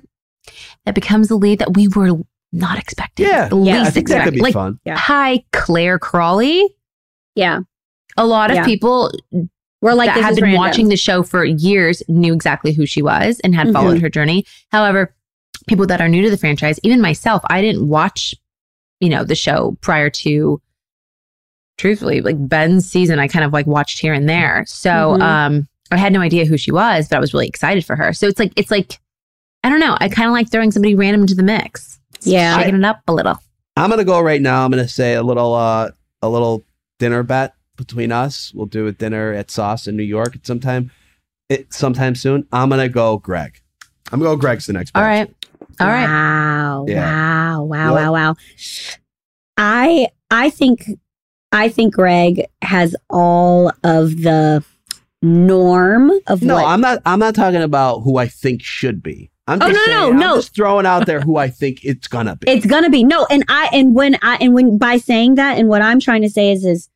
that 0.86 0.96
becomes 0.96 1.30
the 1.30 1.38
lead 1.38 1.60
that 1.60 1.76
we 1.76 1.88
were 1.88 2.12
not 2.52 2.78
expecting. 2.78 3.26
Yeah. 3.28 3.48
the 3.48 3.58
Yeah, 3.58 3.76
I 3.76 3.80
least 3.84 3.94
think 3.94 4.08
that 4.10 4.26
could 4.26 4.34
expected. 4.34 4.36
be 4.36 4.42
Like, 4.42 4.54
fun. 4.54 4.80
Yeah. 4.84 4.98
hi, 4.98 5.44
Clare 5.54 5.98
Crawley. 6.00 6.68
yeah. 7.36 7.60
A 8.18 8.26
lot 8.26 8.50
of 8.52 8.58
Yeah. 8.58 8.66
people 8.66 9.12
We're 9.82 9.94
like, 9.94 10.08
that 10.08 10.16
this 10.16 10.24
have 10.24 10.32
is 10.34 10.36
been 10.38 10.44
random. 10.46 10.60
watching 10.62 10.90
the 10.90 10.98
show 10.98 11.24
for 11.24 11.44
years 11.46 12.04
knew 12.10 12.34
exactly 12.34 12.74
who 12.74 12.86
she 12.86 13.02
was 13.02 13.40
and 13.42 13.56
had 13.56 13.68
Mhm. 13.68 13.74
followed 13.74 14.02
her 14.02 14.10
journey. 14.10 14.46
However, 14.72 15.14
people 15.68 15.86
that 15.88 16.02
are 16.02 16.10
new 16.10 16.22
to 16.22 16.30
the 16.30 16.38
franchise, 16.38 16.80
even 16.84 17.00
myself, 17.02 17.42
I 17.50 17.62
didn't 17.62 17.88
watch, 17.88 18.36
you 19.00 19.10
know, 19.10 19.24
the 19.24 19.36
show 19.36 19.78
prior 19.82 20.10
to 20.10 20.62
truthfully, 21.78 22.22
like 22.22 22.36
Ben's 22.38 22.90
season, 22.90 23.20
I 23.20 23.28
kind 23.28 23.46
of 23.46 23.54
like 23.54 23.68
watched 23.68 24.00
here 24.00 24.14
and 24.14 24.28
there. 24.28 24.66
So 24.68 24.90
Mhm. 24.90 25.22
um 25.22 25.68
I 25.92 25.98
had 25.98 26.14
no 26.14 26.22
idea 26.22 26.46
who 26.46 26.58
she 26.58 26.72
was, 26.72 27.08
but 27.08 27.16
I 27.18 27.20
was 27.20 27.34
really 27.34 27.48
excited 27.48 27.84
for 27.86 27.96
her. 27.96 28.14
So 28.14 28.28
it's 28.28 28.38
like 28.40 28.52
it's 28.56 28.70
like 28.72 29.00
I 29.64 29.70
don't 29.70 29.80
know. 29.80 29.98
I 30.00 30.08
kind 30.10 30.28
of 30.28 30.34
like 30.34 30.50
throwing 30.52 30.72
somebody 30.72 30.96
random 30.96 31.22
into 31.22 31.36
the 31.36 31.44
mix. 31.44 32.00
Yeah. 32.22 32.58
Shaking 32.58 32.76
it 32.76 32.84
up 32.86 33.02
a 33.08 33.14
little. 33.14 33.38
I'm 33.78 33.90
gonna 33.90 34.04
go 34.04 34.20
right 34.22 34.42
now. 34.42 34.64
I'm 34.66 34.72
gonna 34.72 34.88
say 34.88 35.14
a 35.16 35.24
little 35.24 35.54
uh 35.54 35.92
a 36.22 36.30
little 36.30 36.64
dinner 37.00 37.24
bet 37.24 37.54
between 37.80 38.12
us. 38.12 38.52
We'll 38.54 38.68
do 38.68 38.86
a 38.88 38.92
dinner 38.92 39.34
at 39.34 39.50
Sauce 39.50 39.88
in 39.88 39.96
New 39.98 40.04
York 40.04 40.36
at 40.36 40.46
sometime 40.46 40.92
it 41.50 41.74
sometime 41.74 42.14
soon. 42.14 42.46
I'm 42.52 42.70
gonna 42.70 42.88
go 42.90 43.18
Greg. 43.18 43.60
I'm 44.12 44.20
gonna 44.20 44.32
go 44.36 44.38
Greg's 44.38 44.68
the 44.68 44.74
next 44.74 44.92
All 44.96 45.02
bachelor. 45.02 45.26
right. 45.26 45.36
All 45.82 45.88
right. 45.88 46.06
Wow. 46.08 46.86
Yeah. 46.88 47.58
Wow. 47.58 47.64
Wow. 47.64 47.94
Well- 47.94 48.14
wow. 48.14 48.30
Wow. 48.30 48.36
I 49.58 50.08
I 50.32 50.50
think 50.50 50.86
I 51.52 51.70
think 51.70 51.96
Greg 51.96 52.46
has 52.62 52.96
all 53.10 53.70
of 53.84 54.22
the 54.22 54.64
norm 55.22 56.12
of 56.28 56.42
No, 56.42 56.56
what 56.56 56.66
I'm 56.66 56.82
not 56.82 57.02
I'm 57.06 57.20
not 57.20 57.36
talking 57.36 57.62
about 57.62 58.00
who 58.02 58.18
I 58.18 58.28
think 58.28 58.62
should 58.62 59.02
be. 59.04 59.32
I'm 59.48 59.60
Oh, 59.62 59.68
just 59.68 59.88
no, 59.88 59.94
no, 59.94 60.02
saying, 60.02 60.14
I'm 60.14 60.20
no. 60.20 60.36
just 60.36 60.56
throwing 60.56 60.86
out 60.86 61.08
there 61.08 61.22
who 61.22 61.38
I 61.38 61.50
think 61.50 61.84
it's 61.84 62.08
gonna 62.08 62.36
be. 62.36 62.50
it's 62.50 62.66
gonna 62.68 62.90
be. 62.90 63.04
No, 63.04 63.26
and 63.32 63.44
I 63.50 63.70
and 63.74 63.96
when 63.96 64.16
I 64.22 64.38
and 64.40 64.54
when 64.54 64.78
by 64.78 64.98
saying 64.98 65.36
that 65.36 65.58
and 65.58 65.68
what 65.68 65.82
I'm 65.82 66.00
trying 66.00 66.22
to 66.22 66.30
say 66.30 66.52
is 66.52 66.64
is 66.64 66.88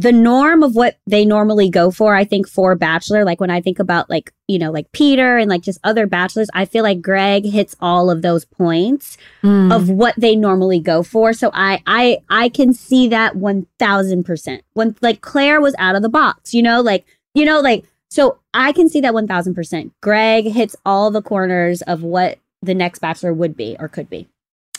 the 0.00 0.12
norm 0.12 0.62
of 0.62 0.74
what 0.74 0.98
they 1.06 1.24
normally 1.24 1.68
go 1.68 1.90
for, 1.90 2.14
I 2.14 2.24
think 2.24 2.48
for 2.48 2.74
Bachelor, 2.74 3.24
like 3.24 3.40
when 3.40 3.50
I 3.50 3.60
think 3.60 3.78
about 3.78 4.08
like, 4.08 4.32
you 4.48 4.58
know, 4.58 4.70
like 4.70 4.90
Peter 4.92 5.36
and 5.36 5.50
like 5.50 5.62
just 5.62 5.78
other 5.84 6.06
bachelors, 6.06 6.48
I 6.54 6.64
feel 6.64 6.82
like 6.82 7.02
Greg 7.02 7.44
hits 7.44 7.76
all 7.80 8.10
of 8.10 8.22
those 8.22 8.44
points. 8.44 9.16
Mm. 9.42 9.74
of 9.74 9.88
what 9.88 10.14
they 10.16 10.36
normally 10.36 10.80
go 10.80 11.02
for. 11.02 11.32
So 11.32 11.50
I 11.54 11.82
I 11.86 12.18
I 12.28 12.48
can 12.48 12.72
see 12.72 13.08
that 13.08 13.36
one 13.36 13.66
thousand 13.78 14.24
percent. 14.24 14.62
When 14.74 14.96
like 15.00 15.20
Clare 15.20 15.60
was 15.60 15.74
out 15.78 15.96
of 15.96 16.02
the 16.02 16.08
box, 16.08 16.52
you 16.52 16.62
know, 16.62 16.80
like 16.80 17.06
you 17.34 17.44
know, 17.44 17.60
like 17.60 17.84
so 18.10 18.38
I 18.52 18.72
can 18.72 18.88
see 18.88 19.00
that 19.00 19.14
one 19.14 19.26
thousand 19.26 19.54
percent. 19.54 19.92
Greg 20.00 20.44
hits 20.44 20.76
all 20.84 21.10
the 21.10 21.22
corners 21.22 21.82
of 21.82 22.02
what 22.02 22.38
the 22.62 22.74
next 22.74 22.98
bachelor 22.98 23.32
would 23.32 23.56
be 23.56 23.76
or 23.78 23.88
could 23.88 24.10
be. 24.10 24.28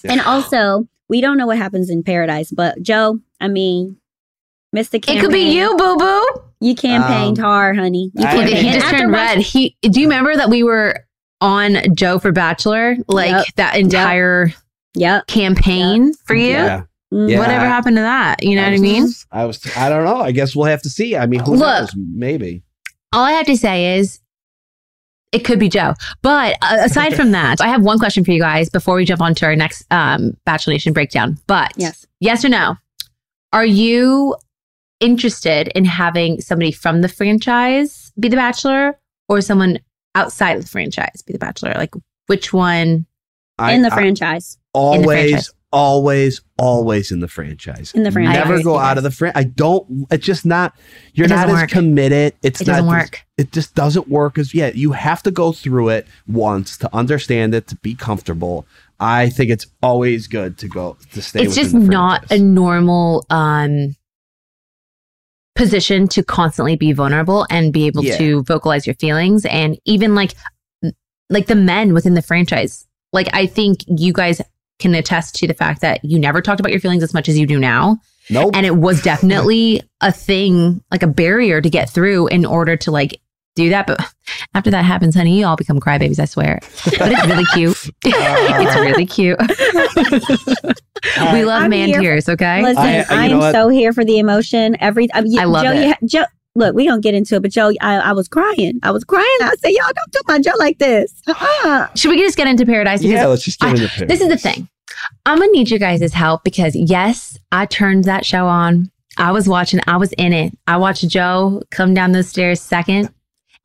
Yeah. 0.03 0.13
And 0.13 0.21
also, 0.21 0.87
we 1.07 1.21
don't 1.21 1.37
know 1.37 1.47
what 1.47 1.57
happens 1.57 1.89
in 1.89 2.03
paradise, 2.03 2.51
but 2.51 2.81
Joe, 2.81 3.19
I 3.39 3.47
mean, 3.47 3.97
Mr. 4.75 5.01
Campaign. 5.01 5.17
It 5.17 5.21
could 5.21 5.31
be 5.33 5.53
you, 5.55 5.75
boo 5.77 5.97
boo. 5.97 6.25
You 6.61 6.75
campaigned 6.75 7.39
Um, 7.39 7.43
hard, 7.45 7.77
honey. 7.77 8.11
You 8.15 8.25
I- 8.25 8.31
campaigned. 8.35 8.57
He 8.59 8.71
just 8.71 8.87
turned 8.87 9.11
watch- 9.11 9.35
red. 9.35 9.37
He. 9.39 9.75
Do 9.81 9.99
you 9.99 10.07
remember 10.07 10.35
that 10.35 10.49
we 10.49 10.63
were 10.63 10.95
on 11.41 11.77
Joe 11.95 12.19
for 12.19 12.31
Bachelor? 12.31 12.95
Like 13.07 13.31
Yep. 13.31 13.45
that 13.57 13.75
entire 13.77 14.53
Yep. 14.95 15.27
campaign 15.27 16.13
for 16.25 16.35
you. 16.35 16.51
Yeah. 16.51 16.81
Mhm. 17.13 17.29
Yeah. 17.31 17.39
Whatever 17.39 17.65
happened 17.65 17.97
to 17.97 18.01
that? 18.01 18.43
You 18.43 18.55
know 18.55 18.61
what 18.61 18.69
I 18.69 18.71
was- 18.73 18.81
mean? 18.81 19.07
I 19.31 19.45
was. 19.45 19.59
I 19.75 19.89
don't 19.89 20.05
know. 20.05 20.21
I 20.21 20.31
guess 20.31 20.55
we'll 20.55 20.65
have 20.67 20.81
to 20.83 20.89
see. 20.89 21.17
I 21.17 21.25
mean, 21.25 21.41
who 21.41 21.55
Look. 21.55 21.59
knows? 21.81 21.89
Maybe. 21.95 22.63
All 23.11 23.23
I 23.25 23.31
have 23.33 23.45
to 23.47 23.57
say 23.57 23.97
is. 23.97 24.19
It 25.33 25.45
could 25.45 25.59
be 25.59 25.69
Joe. 25.69 25.93
But 26.21 26.57
uh, 26.61 26.79
aside 26.81 27.15
from 27.15 27.31
that, 27.31 27.61
I 27.61 27.69
have 27.69 27.81
one 27.83 27.97
question 27.99 28.25
for 28.25 28.31
you 28.33 28.39
guys 28.41 28.69
before 28.69 28.95
we 28.95 29.05
jump 29.05 29.21
on 29.21 29.33
to 29.35 29.45
our 29.45 29.55
next 29.55 29.85
um, 29.89 30.35
Bachelor 30.45 30.73
Nation 30.73 30.91
breakdown. 30.91 31.37
But 31.47 31.71
Yes. 31.77 32.05
yes 32.19 32.43
or 32.43 32.49
no? 32.49 32.75
Are 33.53 33.65
you 33.65 34.35
interested 35.01 35.67
in 35.69 35.83
having 35.85 36.39
somebody 36.39 36.71
from 36.71 37.01
the 37.01 37.09
franchise 37.09 38.11
be 38.19 38.29
the 38.29 38.35
Bachelor 38.37 38.97
or 39.27 39.41
someone 39.41 39.79
outside 40.15 40.61
the 40.61 40.67
franchise 40.67 41.21
be 41.25 41.33
the 41.33 41.39
Bachelor? 41.39 41.73
Like, 41.75 41.93
which 42.27 42.53
one? 42.53 43.05
I, 43.59 43.73
in 43.73 43.81
the 43.81 43.91
I- 43.91 43.95
franchise. 43.95 44.57
always, 44.73 45.05
franchise. 45.31 45.51
always, 45.71 46.41
always 46.57 47.11
in 47.11 47.19
the 47.19 47.27
franchise. 47.27 47.91
In 47.93 48.03
the 48.03 48.11
franchise. 48.11 48.35
Never 48.35 48.63
go 48.63 48.77
out 48.77 48.97
of 48.97 49.03
the 49.03 49.11
franchise. 49.11 49.39
I 49.39 49.43
don't. 49.49 50.07
It's 50.09 50.25
just 50.25 50.45
not. 50.45 50.73
You're 51.13 51.27
not 51.27 51.47
doesn't 51.47 51.63
as 51.65 51.71
committed. 51.71 52.33
It's 52.41 52.61
It 52.61 52.67
not. 52.67 52.73
doesn't 52.77 52.87
work. 52.89 53.21
It 53.37 53.51
just 53.51 53.75
doesn't 53.75 54.07
work. 54.07 54.37
As 54.39 54.53
yeah, 54.53 54.71
you 54.73 54.93
have 54.93 55.21
to 55.23 55.31
go 55.31 55.51
through 55.51 55.89
it 55.89 56.07
once 56.27 56.77
to 56.77 56.89
understand 56.95 57.53
it 57.53 57.67
to 57.67 57.75
be 57.77 57.93
comfortable. 57.93 58.65
I 58.99 59.29
think 59.29 59.49
it's 59.51 59.67
always 59.83 60.27
good 60.27 60.57
to 60.59 60.67
go 60.67 60.97
to 61.13 61.21
stay. 61.21 61.43
it's 61.43 61.55
just 61.55 61.73
the 61.73 61.79
not 61.79 62.31
a 62.31 62.37
normal 62.39 63.25
um 63.29 63.95
position 65.55 66.07
to 66.07 66.23
constantly 66.23 66.75
be 66.75 66.93
vulnerable 66.93 67.45
and 67.49 67.73
be 67.73 67.87
able 67.87 68.03
Yeah. 68.03 68.17
to 68.17 68.43
vocalize 68.43 68.87
your 68.87 68.95
feelings 68.95 69.45
and 69.45 69.77
even 69.85 70.15
like 70.15 70.33
like 71.29 71.47
the 71.47 71.55
men 71.55 71.93
within 71.93 72.13
the 72.13 72.21
franchise 72.21 72.87
like 73.13 73.27
i 73.33 73.45
think 73.45 73.79
you 73.87 74.13
guys 74.13 74.41
can 74.79 74.95
attest 74.95 75.35
to 75.35 75.47
the 75.47 75.53
fact 75.53 75.81
that 75.81 76.03
you 76.03 76.17
never 76.19 76.41
talked 76.41 76.59
about 76.59 76.71
your 76.71 76.79
feelings 76.81 77.03
as 77.03 77.13
much 77.13 77.27
as 77.29 77.37
you 77.37 77.45
do 77.45 77.59
now 77.59 77.97
Nope. 78.29 78.51
and 78.55 78.65
it 78.65 78.75
was 78.77 79.01
definitely 79.03 79.81
a 79.99 80.11
thing 80.11 80.81
like 80.89 81.03
a 81.03 81.07
barrier 81.07 81.61
to 81.61 81.69
get 81.69 81.89
through 81.89 82.27
in 82.27 82.45
order 82.45 82.77
to 82.77 82.91
like 82.91 83.19
do 83.55 83.69
that 83.69 83.85
but 83.87 83.99
after 84.55 84.71
that 84.71 84.83
happens 84.85 85.13
honey 85.15 85.37
you 85.39 85.45
all 85.45 85.55
become 85.57 85.79
crybabies 85.79 86.19
i 86.19 86.25
swear 86.25 86.59
but 86.97 87.11
it's 87.11 87.25
really 87.27 87.45
cute 87.53 87.89
it's 88.05 88.75
really 88.75 89.05
cute 89.05 89.37
we 91.33 91.43
love 91.45 91.63
I'm 91.63 91.69
man 91.69 91.87
here 91.89 91.97
for- 91.97 92.01
tears 92.01 92.29
okay 92.29 92.61
Listen, 92.63 92.83
I- 92.83 92.99
I, 93.01 93.05
I- 93.09 93.25
you 93.25 93.29
know 93.37 93.43
am 93.45 93.53
so 93.53 93.67
here 93.69 93.93
for 93.93 94.05
the 94.05 94.19
emotion. 94.19 94.77
Every 94.79 95.07
I, 95.13 95.21
mean, 95.21 95.39
I 95.39 95.43
love 95.45 95.63
Joe, 95.65 95.71
it. 95.73 95.97
You, 96.01 96.07
Joe, 96.07 96.25
look, 96.55 96.75
we 96.75 96.85
don't 96.85 97.01
get 97.01 97.13
into 97.13 97.35
it, 97.35 97.41
but 97.41 97.51
Joe, 97.51 97.71
I, 97.81 97.95
I 97.97 98.11
was 98.13 98.27
crying. 98.27 98.79
I 98.83 98.91
was 98.91 99.03
crying. 99.03 99.25
I 99.41 99.53
said, 99.59 99.69
y'all 99.71 99.91
don't 99.93 100.11
do 100.11 100.19
my 100.27 100.39
Joe 100.39 100.51
like 100.59 100.77
this. 100.79 101.13
Uh-uh. 101.27 101.87
Should 101.95 102.11
we 102.11 102.17
just 102.19 102.37
get 102.37 102.47
into 102.47 102.65
paradise? 102.65 103.01
Because 103.01 103.13
yeah, 103.13 103.25
let's 103.25 103.43
just 103.43 103.59
get 103.59 103.67
I- 103.67 103.71
into 103.71 103.87
paradise. 103.87 104.07
this 104.19 104.21
is 104.21 104.27
the 104.29 104.37
thing. 104.37 104.67
I'm 105.25 105.39
gonna 105.39 105.51
need 105.51 105.69
you 105.71 105.79
guys' 105.79 106.13
help 106.13 106.43
because 106.43 106.75
yes, 106.75 107.37
I 107.51 107.65
turned 107.65 108.03
that 108.05 108.25
show 108.25 108.47
on. 108.47 108.91
I 109.17 109.31
was 109.31 109.47
watching. 109.47 109.79
I 109.87 109.97
was 109.97 110.11
in 110.13 110.31
it. 110.33 110.53
I 110.67 110.77
watched 110.77 111.07
Joe 111.07 111.61
come 111.71 111.93
down 111.93 112.11
those 112.11 112.27
stairs 112.29 112.61
second, 112.61 113.09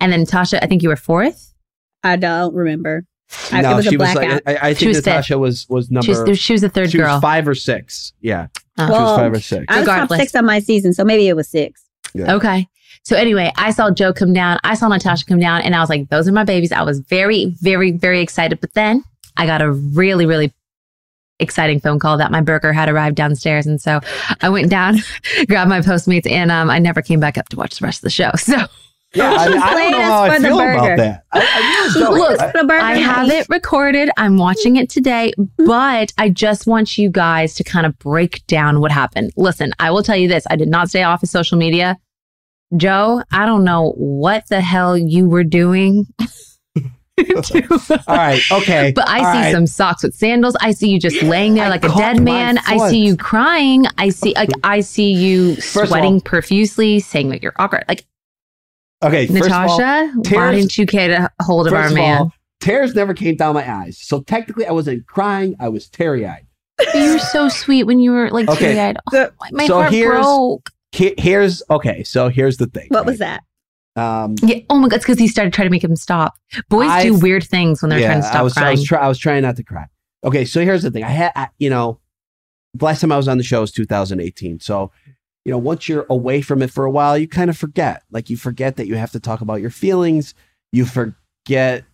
and 0.00 0.12
then 0.12 0.24
Tasha. 0.26 0.58
I 0.62 0.66
think 0.66 0.82
you 0.82 0.88
were 0.88 0.96
fourth. 0.96 1.52
I 2.02 2.16
don't 2.16 2.54
remember. 2.54 3.04
I, 3.50 3.60
no, 3.60 3.72
it 3.72 3.76
was 3.76 3.84
she 3.86 3.94
a 3.96 3.98
was 3.98 4.14
like. 4.14 4.42
I, 4.46 4.68
I 4.68 4.74
think 4.74 4.88
was 4.88 4.98
fifth. 4.98 5.06
Natasha 5.06 5.38
was 5.38 5.66
was 5.68 5.90
number. 5.90 6.04
She 6.04 6.30
was, 6.30 6.38
she 6.38 6.52
was 6.52 6.62
the 6.62 6.68
third 6.68 6.90
she 6.92 6.98
girl. 6.98 7.14
was 7.14 7.20
five 7.22 7.48
or 7.48 7.54
six. 7.54 8.12
Yeah, 8.20 8.46
Uh, 8.78 8.86
she 8.86 8.92
was 8.92 9.18
five 9.18 9.32
or 9.32 9.40
six. 9.40 9.64
I 9.68 9.78
was 9.80 9.86
top 9.88 10.08
six 10.10 10.34
on 10.34 10.46
my 10.46 10.60
season, 10.60 10.92
so 10.92 11.04
maybe 11.04 11.26
it 11.28 11.34
was 11.34 11.48
six. 11.48 11.82
Okay. 12.16 12.68
So 13.02 13.16
anyway, 13.16 13.52
I 13.56 13.70
saw 13.70 13.90
Joe 13.90 14.12
come 14.12 14.32
down. 14.32 14.58
I 14.64 14.74
saw 14.74 14.88
Natasha 14.88 15.24
come 15.26 15.38
down, 15.40 15.62
and 15.62 15.74
I 15.74 15.80
was 15.80 15.88
like, 15.88 16.08
"Those 16.08 16.26
are 16.28 16.32
my 16.32 16.44
babies." 16.44 16.72
I 16.72 16.82
was 16.82 17.00
very, 17.00 17.46
very, 17.60 17.90
very 17.92 18.20
excited. 18.20 18.60
But 18.60 18.74
then 18.74 19.02
I 19.36 19.46
got 19.46 19.60
a 19.62 19.70
really, 19.70 20.26
really 20.26 20.52
exciting 21.38 21.80
phone 21.80 21.98
call 21.98 22.16
that 22.18 22.30
my 22.30 22.40
burger 22.40 22.72
had 22.72 22.88
arrived 22.88 23.16
downstairs, 23.16 23.66
and 23.66 23.80
so 23.80 24.00
I 24.40 24.48
went 24.48 24.70
down, 24.70 24.96
grabbed 25.48 25.68
my 25.68 25.80
Postmates, 25.80 26.30
and 26.30 26.50
um, 26.50 26.70
I 26.70 26.78
never 26.78 27.02
came 27.02 27.20
back 27.20 27.36
up 27.38 27.48
to 27.50 27.56
watch 27.56 27.78
the 27.78 27.84
rest 27.84 27.98
of 27.98 28.02
the 28.02 28.10
show. 28.10 28.30
So 28.38 28.56
Yeah, 29.14 29.32
I, 29.32 29.48
mean, 29.48 29.62
I 29.62 29.70
don't 29.74 29.90
know 29.92 29.98
us 29.98 30.04
how 30.04 30.22
I 30.24 30.34
for 30.34 30.40
the 30.42 30.48
feel 30.48 30.58
burger. 30.58 30.72
about 30.78 30.96
that. 30.98 31.24
I, 31.32 31.38
I 31.40 32.00
really 32.00 32.20
Look, 32.20 32.40
I- 32.40 32.46
the 32.52 32.64
burger 32.64 32.84
I 32.84 32.94
have 32.96 33.28
night. 33.28 33.36
it 33.38 33.46
recorded. 33.48 34.10
I'm 34.18 34.36
watching 34.36 34.76
it 34.76 34.90
today, 34.90 35.32
but 35.58 36.12
I 36.18 36.28
just 36.28 36.66
want 36.66 36.98
you 36.98 37.08
guys 37.10 37.54
to 37.54 37.64
kind 37.64 37.86
of 37.86 37.98
break 37.98 38.46
down 38.46 38.80
what 38.80 38.90
happened. 38.92 39.32
Listen, 39.36 39.72
I 39.78 39.90
will 39.90 40.02
tell 40.02 40.16
you 40.16 40.28
this 40.28 40.44
I 40.50 40.56
did 40.56 40.68
not 40.68 40.90
stay 40.90 41.02
off 41.02 41.22
of 41.22 41.28
social 41.30 41.56
media. 41.56 41.96
Joe, 42.76 43.22
I 43.32 43.46
don't 43.46 43.64
know 43.64 43.92
what 43.96 44.48
the 44.48 44.60
hell 44.60 44.98
you 44.98 45.28
were 45.28 45.44
doing. 45.44 46.06
all 47.18 48.02
right, 48.08 48.42
okay. 48.52 48.92
But 48.94 49.08
I 49.08 49.18
all 49.24 49.32
see 49.32 49.38
right. 49.40 49.52
some 49.52 49.66
socks 49.66 50.02
with 50.02 50.14
sandals. 50.14 50.54
I 50.60 50.72
see 50.72 50.90
you 50.90 51.00
just 51.00 51.22
laying 51.22 51.54
there 51.54 51.70
like 51.70 51.84
a 51.84 51.88
dead 51.88 52.16
my 52.18 52.22
man. 52.22 52.58
I 52.66 52.90
see 52.90 52.98
you 53.06 53.16
crying. 53.16 53.86
I 53.96 54.10
see 54.10 54.34
like 54.34 54.50
I 54.64 54.80
see 54.80 55.12
you 55.12 55.54
First 55.56 55.90
sweating 55.90 56.14
all- 56.14 56.20
profusely, 56.20 57.00
saying 57.00 57.30
that 57.30 57.42
you're 57.42 57.54
awkward. 57.58 57.84
Like 57.88 58.04
Okay, 59.02 59.26
first 59.26 59.46
of 59.46 59.52
all, 59.52 59.78
Natasha, 59.78 60.34
why 60.34 60.52
didn't 60.52 60.78
you 60.78 60.86
get 60.86 61.10
a 61.10 61.30
hold 61.42 61.66
of 61.66 61.72
our 61.74 61.90
man? 61.90 62.18
all, 62.18 62.32
tears 62.60 62.94
never 62.94 63.12
came 63.14 63.36
down 63.36 63.54
my 63.54 63.70
eyes. 63.70 63.98
So 64.00 64.20
technically, 64.22 64.66
I 64.66 64.72
wasn't 64.72 65.06
crying. 65.06 65.54
I 65.60 65.68
was 65.68 65.88
teary 65.88 66.26
eyed. 66.26 66.46
you 66.94 67.12
were 67.12 67.18
so 67.18 67.48
sweet 67.48 67.84
when 67.84 68.00
you 68.00 68.12
were 68.12 68.30
like 68.30 68.48
Okay. 68.48 68.58
teary 68.74 68.80
eyed. 68.80 68.96
The- 69.10 69.32
my 69.52 69.66
so 69.66 69.80
heart 69.82 69.92
here's- 69.92 70.24
broke. 70.24 70.70
here's 70.92 71.62
okay. 71.70 72.02
So 72.04 72.28
here's 72.28 72.56
the 72.56 72.66
thing. 72.66 72.86
What 72.88 73.04
was 73.06 73.18
that? 73.18 73.42
Um, 73.96 74.34
Yeah. 74.42 74.60
Oh 74.70 74.78
my 74.78 74.88
god, 74.88 74.96
it's 74.96 75.04
because 75.04 75.18
he 75.18 75.28
started 75.28 75.52
trying 75.52 75.66
to 75.66 75.70
make 75.70 75.84
him 75.84 75.96
stop. 75.96 76.34
Boys 76.68 76.86
do 76.86 76.90
I've- 76.92 77.10
weird 77.22 77.44
things 77.44 77.82
when 77.82 77.90
they're 77.90 78.00
trying 78.00 78.20
to 78.22 78.26
stop 78.26 78.36
I 78.36 78.42
was, 78.42 78.56
I 78.56 78.60
crying. 78.60 78.78
was, 78.78 78.84
try, 78.84 78.98
I 79.00 79.08
was 79.08 79.18
trying 79.18 79.42
not 79.42 79.56
to 79.56 79.62
cry. 79.62 79.86
Okay, 80.24 80.44
so 80.44 80.60
here's 80.62 80.82
the 80.82 80.90
thing. 80.90 81.04
I 81.04 81.08
had, 81.10 81.32
I, 81.36 81.48
you 81.58 81.70
know, 81.70 82.00
last 82.80 83.00
time 83.00 83.12
I 83.12 83.16
was 83.16 83.28
on 83.28 83.38
the 83.38 83.44
show 83.44 83.60
was 83.60 83.72
2018. 83.72 84.60
So, 84.60 84.90
you 85.46 85.52
know, 85.52 85.58
once 85.58 85.88
you're 85.88 86.06
away 86.10 86.40
from 86.42 86.60
it 86.60 86.72
for 86.72 86.84
a 86.84 86.90
while, 86.90 87.16
you 87.16 87.28
kind 87.28 87.48
of 87.48 87.56
forget. 87.56 88.02
Like 88.10 88.28
you 88.28 88.36
forget 88.36 88.74
that 88.76 88.88
you 88.88 88.96
have 88.96 89.12
to 89.12 89.20
talk 89.20 89.42
about 89.42 89.60
your 89.60 89.70
feelings. 89.70 90.34
You 90.72 90.84
forget 90.84 91.84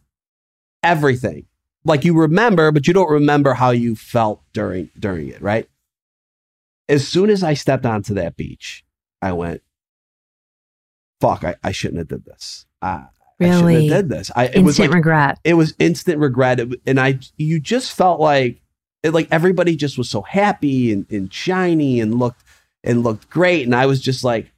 everything. 0.83 1.45
Like 1.85 2.03
you 2.07 2.19
remember, 2.19 2.73
but 2.73 2.87
you 2.87 2.95
don't 2.95 3.11
remember 3.11 3.53
how 3.53 3.69
you 3.69 3.95
felt 3.95 4.41
during 4.55 4.89
during 4.99 5.29
it. 5.29 5.43
Right. 5.43 5.69
As 6.89 7.07
soon 7.07 7.29
as 7.29 7.43
I 7.43 7.53
stepped 7.53 7.85
onto 7.85 8.15
that 8.15 8.39
beach, 8.39 8.87
I 9.21 9.33
went, 9.33 9.61
"Fuck! 11.21 11.45
I, 11.45 11.57
I 11.63 11.73
shouldn't 11.73 11.99
have 11.99 12.09
did 12.09 12.25
this. 12.25 12.65
I, 12.81 12.87
I 12.89 13.05
really 13.39 13.75
shouldn't 13.75 13.93
have 13.93 14.03
did 14.05 14.09
this. 14.09 14.31
I 14.35 14.47
it 14.47 14.61
was 14.61 14.79
instant 14.79 14.89
like 14.93 14.95
regret. 14.95 15.39
it 15.45 15.55
was 15.55 15.75
instant 15.79 16.19
regret 16.21 16.59
It- 16.59 16.81
and 16.87 16.99
i 16.99 17.19
you 17.37 17.61
just 17.61 17.93
felt 17.93 18.19
like 18.19 18.63
it, 19.03 19.11
like 19.11 19.29
everybody 19.31 19.77
just 19.77 19.99
was 19.99 20.09
so 20.09 20.23
happy 20.23 20.91
and, 20.91 21.05
and 21.11 21.31
shiny 21.31 22.01
and 22.01 22.15
looked 22.19 22.43
and 22.85 23.03
looked 23.03 23.29
great. 23.31 23.65
And 23.65 23.75
i 23.75 23.87
was 23.87 24.01
just 24.01 24.25
like 24.25 24.51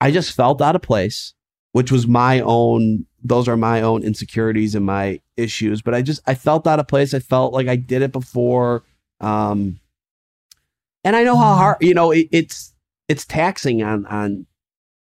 i 0.00 0.10
just 0.10 0.32
felt 0.34 0.60
out 0.60 0.76
of 0.76 0.82
place 0.82 1.34
which 1.72 1.90
was 1.90 2.06
my 2.06 2.40
own 2.40 3.06
those 3.24 3.48
are 3.48 3.56
my 3.56 3.80
own 3.80 4.02
insecurities 4.02 4.74
and 4.74 4.84
my 4.84 5.20
issues. 5.36 5.80
But 5.80 5.94
i 5.94 6.02
just 6.02 6.20
i 6.26 6.34
felt 6.34 6.66
out 6.66 6.80
of 6.80 6.88
place. 6.88 7.14
I 7.14 7.18
felt 7.20 7.52
like 7.54 7.68
i 7.68 7.76
did 7.76 8.02
it 8.02 8.12
before. 8.12 8.82
Um 9.20 9.78
and 11.04 11.16
i 11.16 11.22
know 11.24 11.36
how 11.36 11.54
hard 11.54 11.76
you 11.80 11.94
know 11.94 12.10
it, 12.10 12.28
it's 12.32 12.74
it's 13.08 13.24
taxing 13.24 13.82
on 13.82 14.04
on 14.06 14.46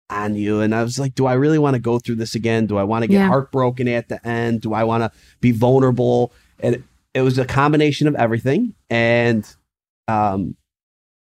on 0.09 0.35
you. 0.35 0.61
And 0.61 0.73
i 0.73 0.81
was 0.83 0.97
like 0.97 1.13
do 1.15 1.25
i 1.25 1.33
really 1.33 1.59
want 1.59 1.75
to 1.75 1.81
go 1.81 1.99
through 1.99 2.15
this 2.15 2.33
again? 2.33 2.65
Do 2.65 2.77
i 2.77 2.83
want 2.83 3.03
to 3.03 3.07
get 3.07 3.15
Yeah. 3.17 3.27
heartbroken 3.27 3.87
at 3.89 4.07
the 4.09 4.25
end? 4.25 4.61
Do 4.61 4.73
i 4.73 4.83
want 4.83 5.03
to 5.03 5.11
be 5.41 5.51
vulnerable? 5.51 6.31
And 6.61 6.75
it, 6.75 6.83
it 7.13 7.21
was 7.21 7.37
a 7.37 7.45
combination 7.45 8.07
of 8.07 8.15
everything. 8.15 8.73
And 8.89 9.45
um 10.07 10.55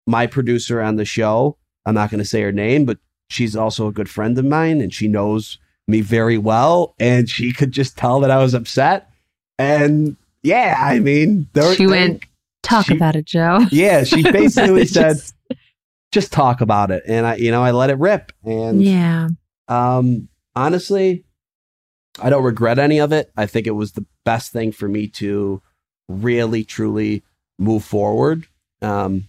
my 0.07 0.27
producer 0.27 0.81
on 0.81 0.95
the 0.97 1.05
show 1.05 1.57
i'm 1.85 1.95
not 1.95 2.09
going 2.09 2.19
to 2.19 2.25
say 2.25 2.41
her 2.41 2.51
name 2.51 2.85
but 2.85 2.97
she's 3.29 3.55
also 3.55 3.87
a 3.87 3.91
good 3.91 4.09
friend 4.09 4.37
of 4.37 4.45
mine 4.45 4.81
and 4.81 4.93
she 4.93 5.07
knows 5.07 5.57
me 5.87 6.01
very 6.01 6.37
well 6.37 6.93
and 6.99 7.29
she 7.29 7.51
could 7.51 7.71
just 7.71 7.97
tell 7.97 8.19
that 8.19 8.31
i 8.31 8.37
was 8.37 8.53
upset 8.53 9.09
and 9.57 10.15
yeah 10.43 10.75
i 10.79 10.99
mean 10.99 11.47
there, 11.53 11.73
She 11.75 11.85
there- 11.85 11.89
went, 11.91 12.23
Talk 12.63 12.85
she- 12.85 12.95
about 12.95 13.15
it, 13.17 13.25
Joe. 13.25 13.65
yeah 13.71 14.03
she 14.03 14.23
basically 14.31 14.85
said 14.85 15.15
Just- 15.15 15.35
just 16.11 16.31
talk 16.31 16.61
about 16.61 16.91
it 16.91 17.03
and 17.07 17.25
i 17.25 17.35
you 17.35 17.49
know 17.51 17.63
i 17.63 17.71
let 17.71 17.89
it 17.89 17.97
rip 17.97 18.31
and 18.43 18.83
Yeah. 18.83 19.29
um 19.67 20.27
honestly 20.55 21.25
i 22.21 22.29
don't 22.29 22.43
regret 22.43 22.77
any 22.77 22.99
of 22.99 23.11
it 23.11 23.31
i 23.35 23.45
think 23.47 23.65
it 23.67 23.71
was 23.71 23.93
the 23.93 24.05
best 24.23 24.51
thing 24.51 24.71
for 24.71 24.87
me 24.87 25.07
to 25.07 25.61
really 26.07 26.63
truly 26.63 27.23
move 27.57 27.83
forward 27.83 28.45
um 28.83 29.27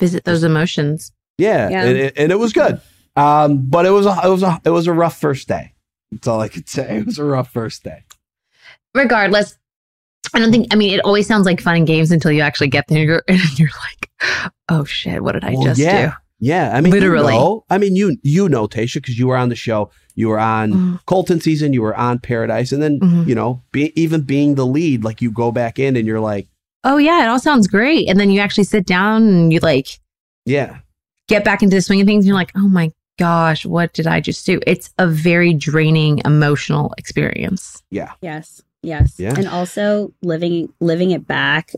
Visit 0.00 0.24
those 0.24 0.42
emotions. 0.44 1.12
yeah, 1.38 1.68
Yeah. 1.70 1.84
And, 1.84 1.96
it, 1.98 2.14
and 2.16 2.32
it 2.32 2.38
was 2.38 2.52
good 2.52 2.80
um 3.16 3.66
but 3.70 3.86
it 3.86 3.90
was 3.90 4.04
a 4.04 4.14
it 4.24 4.28
was 4.28 4.42
a 4.42 4.60
it 4.64 4.70
was 4.70 4.86
a 4.86 4.92
rough 4.92 5.18
first 5.18 5.48
day 5.48 5.72
that's 6.12 6.26
all 6.28 6.38
i 6.38 6.48
could 6.48 6.68
say 6.68 6.98
it 6.98 7.06
was 7.06 7.18
a 7.18 7.24
rough 7.24 7.50
first 7.50 7.82
day 7.82 8.04
Regardless, 8.94 9.56
I 10.34 10.38
don't 10.38 10.50
think 10.50 10.68
I 10.72 10.76
mean 10.76 10.92
it 10.94 11.00
always 11.04 11.26
sounds 11.26 11.44
like 11.46 11.60
fun 11.60 11.76
and 11.76 11.86
games 11.86 12.10
until 12.10 12.32
you 12.32 12.40
actually 12.40 12.68
get 12.68 12.86
there 12.88 12.98
and 12.98 13.06
you're, 13.08 13.22
and 13.28 13.58
you're 13.58 13.68
like, 13.68 14.50
oh 14.68 14.84
shit, 14.84 15.22
what 15.22 15.32
did 15.32 15.44
I 15.44 15.52
Well, 15.52 15.62
just 15.64 15.80
yeah. 15.80 16.06
do? 16.06 16.12
Yeah, 16.38 16.72
I 16.76 16.80
mean, 16.82 16.92
Literally. 16.92 17.32
You 17.32 17.38
know, 17.38 17.64
I 17.70 17.78
mean, 17.78 17.96
you 17.96 18.16
you 18.22 18.48
know 18.48 18.66
Tasha 18.66 18.94
because 18.96 19.18
you 19.18 19.26
were 19.26 19.36
on 19.38 19.48
the 19.48 19.54
show. 19.56 19.90
You 20.14 20.28
were 20.28 20.38
on 20.38 20.72
Mhm. 20.72 21.00
Colton 21.06 21.40
season. 21.40 21.72
You 21.72 21.80
were 21.82 21.94
on 21.96 22.18
Paradise, 22.18 22.72
and 22.72 22.82
then 22.82 23.00
Mhm. 23.00 23.26
you 23.26 23.34
know, 23.34 23.62
be, 23.72 23.92
even 24.00 24.20
being 24.22 24.54
the 24.54 24.66
lead, 24.66 25.04
like 25.04 25.22
you 25.22 25.30
go 25.30 25.50
back 25.52 25.78
in 25.78 25.96
and 25.96 26.06
you're 26.06 26.20
like, 26.20 26.48
Oh 26.86 26.98
yeah, 26.98 27.24
it 27.24 27.28
all 27.28 27.40
sounds 27.40 27.66
great. 27.66 28.08
And 28.08 28.18
then 28.18 28.30
you 28.30 28.40
actually 28.40 28.64
sit 28.64 28.86
down 28.86 29.22
and 29.24 29.52
you 29.52 29.58
like 29.58 29.98
yeah, 30.44 30.78
get 31.26 31.44
back 31.44 31.62
into 31.62 31.74
the 31.74 31.82
swing 31.82 32.00
of 32.00 32.06
things 32.06 32.24
and 32.24 32.28
you're 32.28 32.36
like, 32.36 32.52
oh 32.56 32.68
my 32.68 32.92
gosh, 33.18 33.66
what 33.66 33.92
did 33.92 34.06
I 34.06 34.20
just 34.20 34.46
do? 34.46 34.60
It's 34.66 34.94
a 34.96 35.08
very 35.08 35.52
draining 35.52 36.20
emotional 36.24 36.94
experience. 36.96 37.82
yeah, 37.90 38.12
Yes. 38.22 38.62
Yes. 38.82 39.18
Yeah. 39.18 39.34
And 39.36 39.48
also 39.48 40.12
living 40.22 40.72
living 40.80 41.10
it 41.10 41.26
back, 41.26 41.72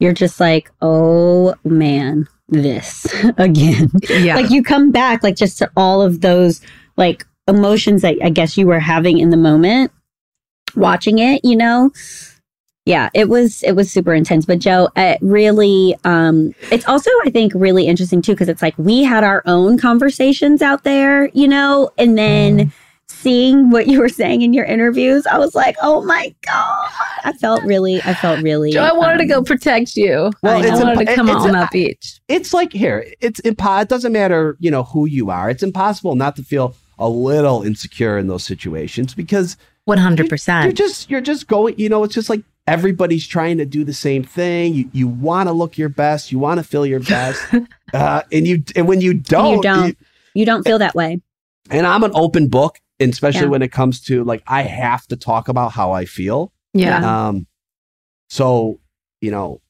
you're 0.00 0.14
just 0.14 0.40
like, 0.40 0.70
oh 0.80 1.54
man, 1.62 2.26
this 2.48 3.06
again. 3.36 3.90
Yeah. 4.08 4.36
Like 4.36 4.50
you 4.50 4.62
come 4.62 4.90
back 4.92 5.22
like 5.22 5.36
just 5.36 5.58
to 5.58 5.70
all 5.76 6.00
of 6.00 6.22
those 6.22 6.62
like 6.96 7.26
emotions 7.48 8.00
that 8.00 8.16
I 8.22 8.30
guess 8.30 8.56
you 8.56 8.66
were 8.66 8.80
having 8.80 9.18
in 9.18 9.28
the 9.28 9.36
moment 9.36 9.92
watching 10.74 11.18
it, 11.18 11.44
you 11.44 11.54
know? 11.56 11.90
Yeah, 12.84 13.10
it 13.14 13.28
was 13.28 13.62
it 13.62 13.72
was 13.72 13.90
super 13.92 14.12
intense. 14.12 14.44
But 14.44 14.58
Joe, 14.58 14.88
it 14.96 15.18
really 15.22 15.94
um 16.04 16.52
it's 16.72 16.86
also 16.88 17.10
I 17.24 17.30
think 17.30 17.52
really 17.54 17.86
interesting 17.86 18.20
too 18.22 18.32
because 18.32 18.48
it's 18.48 18.62
like 18.62 18.74
we 18.76 19.04
had 19.04 19.22
our 19.22 19.42
own 19.46 19.78
conversations 19.78 20.62
out 20.62 20.82
there, 20.82 21.28
you 21.28 21.46
know, 21.46 21.90
and 21.96 22.18
then 22.18 22.72
seeing 23.06 23.70
what 23.70 23.86
you 23.86 24.00
were 24.00 24.08
saying 24.08 24.42
in 24.42 24.52
your 24.52 24.64
interviews, 24.64 25.26
I 25.28 25.38
was 25.38 25.54
like, 25.54 25.76
"Oh 25.80 26.02
my 26.04 26.34
god." 26.44 26.88
I 27.24 27.32
felt 27.34 27.62
really 27.62 28.02
I 28.02 28.14
felt 28.14 28.42
really 28.42 28.72
Joe, 28.72 28.82
I 28.82 28.92
wanted 28.92 29.18
to 29.18 29.22
um, 29.24 29.28
go 29.28 29.42
protect 29.44 29.94
you. 29.94 30.32
Well, 30.42 30.56
I 30.56 30.66
it's 30.66 30.70
wanted 30.72 30.98
impo- 30.98 31.06
to 31.06 31.14
come 31.14 31.28
it's 31.28 31.36
out 31.36 31.42
on 31.42 31.48
a- 31.50 31.52
that 31.52 31.70
beach. 31.70 32.20
it's 32.26 32.52
like 32.52 32.72
here, 32.72 33.06
it's 33.20 33.40
impo- 33.42 33.82
It 33.82 33.88
doesn't 33.90 34.12
matter, 34.12 34.56
you 34.58 34.72
know, 34.72 34.82
who 34.82 35.06
you 35.06 35.30
are. 35.30 35.48
It's 35.50 35.62
impossible 35.62 36.16
not 36.16 36.34
to 36.34 36.42
feel 36.42 36.74
a 36.98 37.08
little 37.08 37.62
insecure 37.62 38.18
in 38.18 38.26
those 38.26 38.42
situations 38.44 39.14
because 39.14 39.56
100% 39.88 40.18
you're 40.18 40.26
percent. 40.28 40.76
just 40.76 41.10
you're 41.10 41.20
just 41.20 41.46
going. 41.46 41.76
You 41.78 41.88
know, 41.88 42.02
it's 42.02 42.14
just 42.14 42.28
like 42.28 42.42
everybody's 42.66 43.26
trying 43.26 43.58
to 43.58 43.64
do 43.66 43.84
the 43.84 43.92
same 43.94 44.22
thing. 44.24 44.74
You 44.74 44.90
you 44.92 45.08
want 45.08 45.48
to 45.48 45.52
look 45.52 45.76
your 45.78 45.88
best. 45.88 46.30
You 46.32 46.38
want 46.38 46.58
to 46.58 46.64
feel 46.64 46.86
your 46.86 47.00
best, 47.00 47.42
uh, 47.94 48.22
and 48.32 48.46
you 48.46 48.62
and 48.76 48.86
when 48.88 49.00
you 49.00 49.14
don't, 49.14 49.56
you 49.56 49.62
don't. 49.62 49.98
You 50.34 50.46
don't 50.46 50.62
feel 50.64 50.78
that 50.78 50.94
way. 50.94 51.20
and 51.70 51.86
I'm 51.86 52.02
an 52.04 52.12
open 52.14 52.48
book, 52.48 52.78
and 53.00 53.12
especially 53.12 53.42
Yeah. 53.42 53.48
when 53.48 53.62
it 53.62 53.72
comes 53.72 54.00
to 54.02 54.24
like 54.24 54.42
I 54.46 54.62
have 54.62 55.06
to 55.08 55.16
talk 55.16 55.48
about 55.48 55.72
how 55.72 55.92
I 55.92 56.04
feel. 56.06 56.52
Yeah. 56.74 57.28
Um, 57.28 57.46
so 58.30 58.80
you 59.20 59.30
know, 59.30 59.60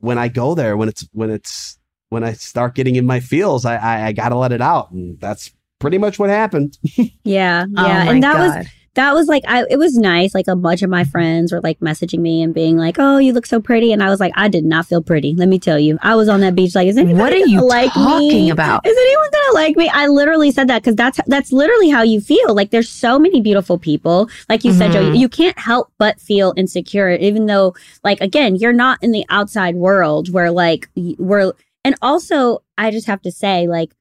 when 0.00 0.18
I 0.18 0.28
go 0.28 0.54
there, 0.54 0.76
when 0.76 0.88
it's 0.88 1.06
when 1.12 1.30
it's 1.30 1.78
when 2.08 2.24
I 2.24 2.32
start 2.32 2.74
getting 2.74 2.96
in 2.96 3.06
my 3.06 3.20
feels, 3.20 3.64
I 3.64 3.76
I, 3.76 4.06
I 4.08 4.12
got 4.12 4.30
to 4.30 4.36
let 4.36 4.52
it 4.52 4.60
out, 4.62 4.90
and 4.92 5.20
that's 5.20 5.50
pretty 5.78 5.98
much 5.98 6.18
what 6.18 6.30
happened. 6.30 6.78
Yeah, 7.24 7.66
Oh 7.76 7.86
yeah, 7.86 8.04
my 8.04 8.12
and 8.12 8.22
that 8.22 8.38
was 8.38 8.52
God. 8.54 8.66
That 8.94 9.14
was 9.14 9.28
like 9.28 9.44
I 9.46 9.64
it 9.70 9.78
was 9.78 9.96
nice. 9.96 10.34
Like 10.34 10.48
a 10.48 10.56
bunch 10.56 10.82
of 10.82 10.90
my 10.90 11.04
friends 11.04 11.52
were 11.52 11.60
like 11.60 11.78
messaging 11.78 12.18
me 12.18 12.42
and 12.42 12.52
being 12.52 12.76
like, 12.76 12.96
"Oh, 12.98 13.18
you 13.18 13.32
look 13.32 13.46
so 13.46 13.60
pretty," 13.60 13.92
and 13.92 14.02
I 14.02 14.10
was 14.10 14.18
like, 14.18 14.32
"I 14.34 14.48
did 14.48 14.64
not 14.64 14.86
feel 14.86 15.02
pretty." 15.02 15.34
Let 15.34 15.48
me 15.48 15.58
tell 15.58 15.78
you, 15.78 15.98
I 16.02 16.16
was 16.16 16.28
on 16.28 16.40
that 16.40 16.56
beach 16.56 16.74
like, 16.74 16.88
"Is 16.88 16.96
anybody 16.96 17.18
What 17.18 17.32
are 17.32 17.36
you 17.36 17.60
like 17.66 17.92
talking 17.92 18.28
me? 18.28 18.50
about? 18.50 18.84
Is 18.84 18.96
anyone 18.96 19.28
gonna 19.32 19.54
like 19.54 19.76
me?" 19.76 19.88
I 19.88 20.08
literally 20.08 20.50
said 20.50 20.68
that 20.68 20.82
because 20.82 20.96
that's 20.96 21.20
that's 21.26 21.52
literally 21.52 21.88
how 21.88 22.02
you 22.02 22.20
feel. 22.20 22.54
Like 22.54 22.70
there's 22.70 22.88
so 22.88 23.18
many 23.18 23.40
beautiful 23.40 23.78
people. 23.78 24.28
Like 24.48 24.64
you 24.64 24.72
said, 24.72 24.92
Joe, 24.92 25.02
mm-hmm. 25.02 25.14
you 25.14 25.28
can't 25.28 25.58
help 25.58 25.92
but 25.98 26.20
feel 26.20 26.52
insecure, 26.56 27.10
even 27.10 27.46
though 27.46 27.74
like 28.02 28.20
again, 28.20 28.56
you're 28.56 28.72
not 28.72 29.02
in 29.02 29.12
the 29.12 29.24
outside 29.28 29.76
world 29.76 30.32
where 30.32 30.50
like 30.50 30.88
we're. 31.18 31.52
And 31.82 31.94
also, 32.02 32.62
I 32.76 32.90
just 32.90 33.06
have 33.06 33.22
to 33.22 33.32
say, 33.32 33.66
like 33.66 33.94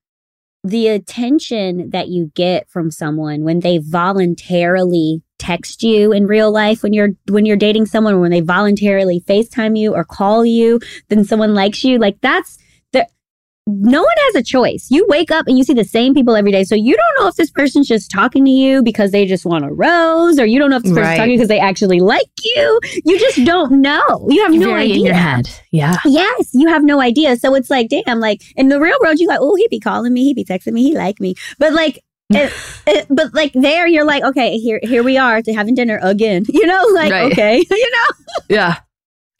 the 0.63 0.87
attention 0.87 1.89
that 1.91 2.09
you 2.09 2.31
get 2.35 2.69
from 2.69 2.91
someone 2.91 3.43
when 3.43 3.61
they 3.61 3.77
voluntarily 3.77 5.21
text 5.37 5.83
you 5.83 6.11
in 6.11 6.27
real 6.27 6.51
life 6.51 6.83
when 6.83 6.91
you're 6.91 7.11
when 7.29 7.45
you're 7.45 7.55
dating 7.55 7.85
someone 7.85 8.19
when 8.19 8.31
they 8.31 8.41
voluntarily 8.41 9.21
FaceTime 9.21 9.77
you 9.77 9.95
or 9.95 10.03
call 10.03 10.45
you, 10.45 10.79
then 11.07 11.23
someone 11.23 11.53
likes 11.53 11.83
you, 11.83 11.97
like 11.97 12.19
that's 12.21 12.57
no 13.81 14.01
one 14.01 14.15
has 14.25 14.35
a 14.35 14.43
choice. 14.43 14.87
You 14.89 15.05
wake 15.09 15.31
up 15.31 15.47
and 15.47 15.57
you 15.57 15.63
see 15.63 15.73
the 15.73 15.83
same 15.83 16.13
people 16.13 16.35
every 16.35 16.51
day. 16.51 16.63
So 16.63 16.75
you 16.75 16.95
don't 16.97 17.19
know 17.23 17.27
if 17.27 17.35
this 17.35 17.51
person's 17.51 17.87
just 17.87 18.09
talking 18.11 18.43
to 18.45 18.51
you 18.51 18.81
because 18.83 19.11
they 19.11 19.25
just 19.25 19.45
want 19.45 19.65
a 19.65 19.69
rose, 19.71 20.39
or 20.39 20.45
you 20.45 20.59
don't 20.59 20.69
know 20.69 20.77
if 20.77 20.83
this 20.83 20.91
person's 20.91 21.07
Right. 21.07 21.17
talking 21.17 21.33
because 21.35 21.47
they 21.47 21.59
actually 21.59 21.99
like 21.99 22.29
you. 22.43 22.79
You 23.05 23.19
just 23.19 23.43
don't 23.45 23.81
know. 23.81 24.27
You 24.29 24.41
have 24.43 24.53
You're 24.53 24.67
no 24.67 24.73
idea. 24.75 24.95
in 24.95 25.05
your 25.05 25.13
head. 25.13 25.49
Yeah. 25.71 25.97
Yes, 26.05 26.49
you 26.53 26.67
have 26.67 26.83
no 26.83 26.99
idea. 26.99 27.35
So 27.37 27.55
it's 27.55 27.69
like, 27.69 27.89
damn, 27.89 28.19
like 28.19 28.41
in 28.55 28.69
the 28.69 28.79
real 28.79 28.97
world, 29.03 29.19
you 29.19 29.27
like, 29.27 29.39
oh, 29.41 29.55
he 29.55 29.67
be 29.69 29.79
calling 29.79 30.13
me, 30.13 30.23
he 30.23 30.33
be 30.33 30.43
texting 30.45 30.73
me, 30.73 30.83
he 30.83 30.95
like 30.97 31.19
me. 31.19 31.35
But 31.59 31.73
like, 31.73 31.99
it, 32.31 32.53
it, 32.87 33.07
but 33.09 33.33
like 33.33 33.51
there, 33.53 33.87
you're 33.87 34.05
like, 34.05 34.23
okay, 34.23 34.57
here, 34.57 34.79
here 34.83 35.03
we 35.03 35.17
are 35.17 35.41
to 35.41 35.53
having 35.53 35.75
dinner 35.75 35.99
again. 36.01 36.45
You 36.53 36.65
know, 36.65 36.85
like 36.93 37.11
Right. 37.11 37.31
okay, 37.31 37.57
you 37.69 37.91
know, 37.91 38.15
Yeah. 38.49 38.75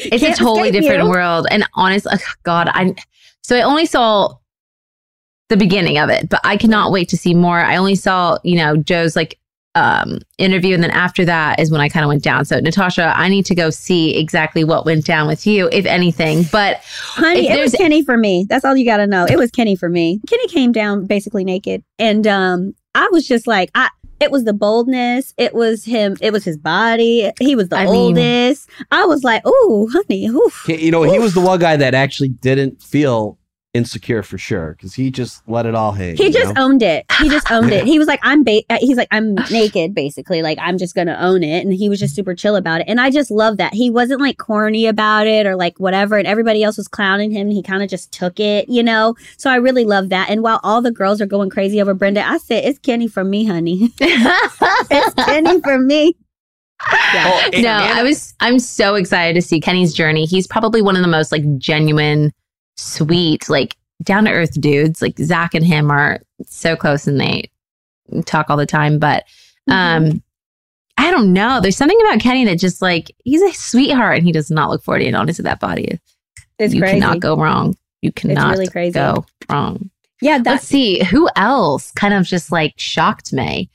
It's 0.01 0.23
Can't 0.23 0.39
a 0.39 0.43
totally 0.43 0.71
different 0.71 1.03
you. 1.03 1.09
world. 1.09 1.45
And 1.51 1.67
honestly, 1.73 2.09
ugh, 2.13 2.21
God, 2.43 2.69
I 2.73 2.95
so 3.49 3.55
I 3.57 3.61
only 3.63 3.87
saw 3.87 4.35
the 5.49 5.57
beginning 5.57 5.97
of 5.97 6.09
it, 6.11 6.29
but 6.29 6.39
I 6.43 6.55
cannot 6.57 6.91
wait 6.91 7.09
to 7.09 7.17
see 7.17 7.33
more. 7.33 7.57
I 7.59 7.77
only 7.77 7.95
saw, 7.95 8.37
you 8.43 8.55
know, 8.55 8.77
Joe's 8.77 9.15
like 9.15 9.39
um 9.75 10.19
interview 10.39 10.73
and 10.73 10.81
then 10.83 10.89
after 10.91 11.23
that 11.25 11.59
is 11.59 11.71
when 11.71 11.79
I 11.81 11.89
kind 11.89 12.03
of 12.03 12.07
went 12.09 12.23
down. 12.23 12.45
So 12.45 12.59
Natasha, 12.59 13.11
I 13.15 13.27
need 13.29 13.45
to 13.47 13.55
go 13.55 13.71
see 13.71 14.15
exactly 14.17 14.63
what 14.63 14.85
went 14.85 15.05
down 15.05 15.27
with 15.27 15.47
you, 15.47 15.67
if 15.71 15.87
anything. 15.87 16.43
But 16.51 16.81
honey, 16.83 17.47
it 17.47 17.59
was 17.59 17.71
there's- 17.71 17.75
Kenny 17.77 18.03
for 18.05 18.17
me. 18.17 18.45
That's 18.47 18.63
all 18.63 18.77
you 18.77 18.85
got 18.85 18.97
to 18.97 19.07
know. 19.07 19.25
It 19.25 19.37
was 19.37 19.49
Kenny 19.49 19.75
for 19.75 19.89
me. 19.89 20.21
Kenny 20.27 20.47
came 20.47 20.71
down 20.71 21.07
basically 21.07 21.43
naked, 21.43 21.83
and 21.97 22.27
um, 22.27 22.75
I 22.93 23.09
was 23.11 23.27
just 23.27 23.47
like, 23.47 23.71
I. 23.73 23.89
It 24.21 24.31
was 24.31 24.43
the 24.43 24.51
boldness. 24.51 25.33
It 25.37 25.53
was 25.55 25.85
him. 25.85 26.17
It 26.19 26.33
was 26.33 26.43
his 26.43 26.57
body. 26.57 27.31
He 27.39 27.55
was 27.55 27.69
the 27.69 27.77
I 27.77 27.85
mean- 27.85 28.17
oldest. 28.17 28.69
I 28.91 29.05
was 29.05 29.23
like, 29.23 29.47
"Ooh, 29.47 29.87
honey, 29.93 30.27
oof." 30.27 30.65
You 30.67 30.91
know, 30.91 31.03
he 31.03 31.19
was 31.19 31.33
the 31.33 31.39
one 31.39 31.57
guy 31.57 31.77
that 31.77 31.93
actually 31.95 32.27
didn't 32.27 32.83
feel 32.83 33.38
insecure 33.73 34.23
for 34.23 34.37
sure 34.37 34.71
because 34.71 34.95
he 34.95 35.11
just 35.11 35.47
let 35.47 35.65
it 35.65 35.75
all 35.75 35.91
hang. 35.91 36.17
He 36.17 36.31
just 36.31 36.55
know? 36.55 36.65
owned 36.65 36.81
it. 36.81 37.05
He 37.19 37.29
just 37.29 37.51
owned 37.51 37.71
it. 37.71 37.85
He 37.85 37.99
was 37.99 38.07
like, 38.07 38.19
I'm 38.23 38.43
ba- 38.43 38.63
uh, 38.69 38.77
he's 38.79 38.97
like, 38.97 39.07
I'm 39.11 39.35
naked, 39.51 39.93
basically. 39.93 40.41
Like, 40.41 40.57
I'm 40.59 40.77
just 40.77 40.95
gonna 40.95 41.17
own 41.19 41.43
it. 41.43 41.63
And 41.63 41.71
he 41.73 41.87
was 41.87 41.99
just 41.99 42.15
super 42.15 42.33
chill 42.33 42.55
about 42.55 42.81
it. 42.81 42.85
And 42.89 42.99
I 42.99 43.11
just 43.11 43.29
love 43.29 43.57
that. 43.57 43.73
He 43.73 43.89
wasn't 43.91 44.21
like 44.21 44.37
corny 44.37 44.87
about 44.87 45.27
it 45.27 45.45
or 45.45 45.55
like 45.55 45.79
whatever. 45.79 46.17
And 46.17 46.27
everybody 46.27 46.63
else 46.63 46.77
was 46.77 46.87
clowning 46.87 47.31
him. 47.31 47.47
And 47.47 47.53
he 47.53 47.61
kind 47.61 47.83
of 47.83 47.89
just 47.89 48.11
took 48.11 48.39
it, 48.39 48.67
you 48.69 48.81
know? 48.81 49.15
So 49.37 49.49
I 49.51 49.55
really 49.57 49.85
love 49.85 50.09
that. 50.09 50.29
And 50.29 50.41
while 50.41 50.59
all 50.63 50.81
the 50.81 50.91
girls 50.91 51.21
are 51.21 51.27
going 51.27 51.49
crazy 51.49 51.79
over 51.81 51.93
Brendan, 51.93 52.23
I 52.23 52.37
said, 52.37 52.65
it's 52.65 52.79
Kenny 52.79 53.07
for 53.07 53.23
me, 53.23 53.45
honey. 53.45 53.91
it's 53.99 55.13
Kenny 55.13 55.61
for 55.61 55.77
me. 55.77 56.15
Yeah. 57.13 57.25
Oh, 57.27 57.49
and- 57.53 57.63
no, 57.63 57.69
and- 57.69 57.99
I 57.99 58.03
was 58.03 58.33
I'm 58.39 58.57
so 58.57 58.95
excited 58.95 59.39
to 59.39 59.45
see 59.45 59.59
Kenny's 59.59 59.93
journey. 59.93 60.25
He's 60.25 60.47
probably 60.47 60.81
one 60.81 60.95
of 60.95 61.01
the 61.01 61.07
most 61.07 61.31
like 61.31 61.43
genuine, 61.57 62.31
sweet, 62.79 63.49
like 63.49 63.75
down 64.03 64.25
to 64.25 64.31
earth 64.31 64.59
dudes. 64.59 65.01
Like 65.01 65.17
Zach 65.19 65.53
and 65.53 65.65
him 65.65 65.91
are 65.91 66.19
so 66.45 66.75
close 66.75 67.05
and 67.07 67.19
they 67.19 67.49
talk 68.25 68.49
all 68.49 68.57
the 68.57 68.65
time. 68.65 68.99
But 68.99 69.23
Mm-hmm. 69.69 70.05
um 70.13 70.23
I 70.97 71.11
don't 71.11 71.31
know. 71.31 71.61
There's 71.61 71.77
something 71.77 71.99
about 72.01 72.19
Kenny 72.19 72.43
that 72.45 72.59
just 72.59 72.81
like 72.81 73.15
he's 73.23 73.41
a 73.41 73.53
sweetheart 73.53 74.17
and 74.17 74.25
he 74.25 74.31
does 74.33 74.49
not 74.51 74.69
look 74.69 74.83
40. 74.83 75.07
And 75.07 75.15
honestly, 75.15 75.43
that 75.43 75.59
body 75.59 75.99
it's 76.57 76.73
you 76.73 76.81
crazy. 76.81 76.99
cannot 76.99 77.19
go 77.19 77.37
wrong. 77.37 77.77
You 78.01 78.11
cannot 78.11 78.51
really 78.51 78.67
crazy. 78.67 78.93
go 78.93 79.25
wrong. 79.49 79.89
Yeah, 80.21 80.33
Let's 80.33 80.43
that's 80.43 80.65
see 80.67 81.03
who 81.03 81.29
else 81.35 81.91
kind 81.91 82.13
of 82.13 82.25
just 82.25 82.51
like 82.51 82.73
shocked 82.77 83.31
me. 83.31 83.69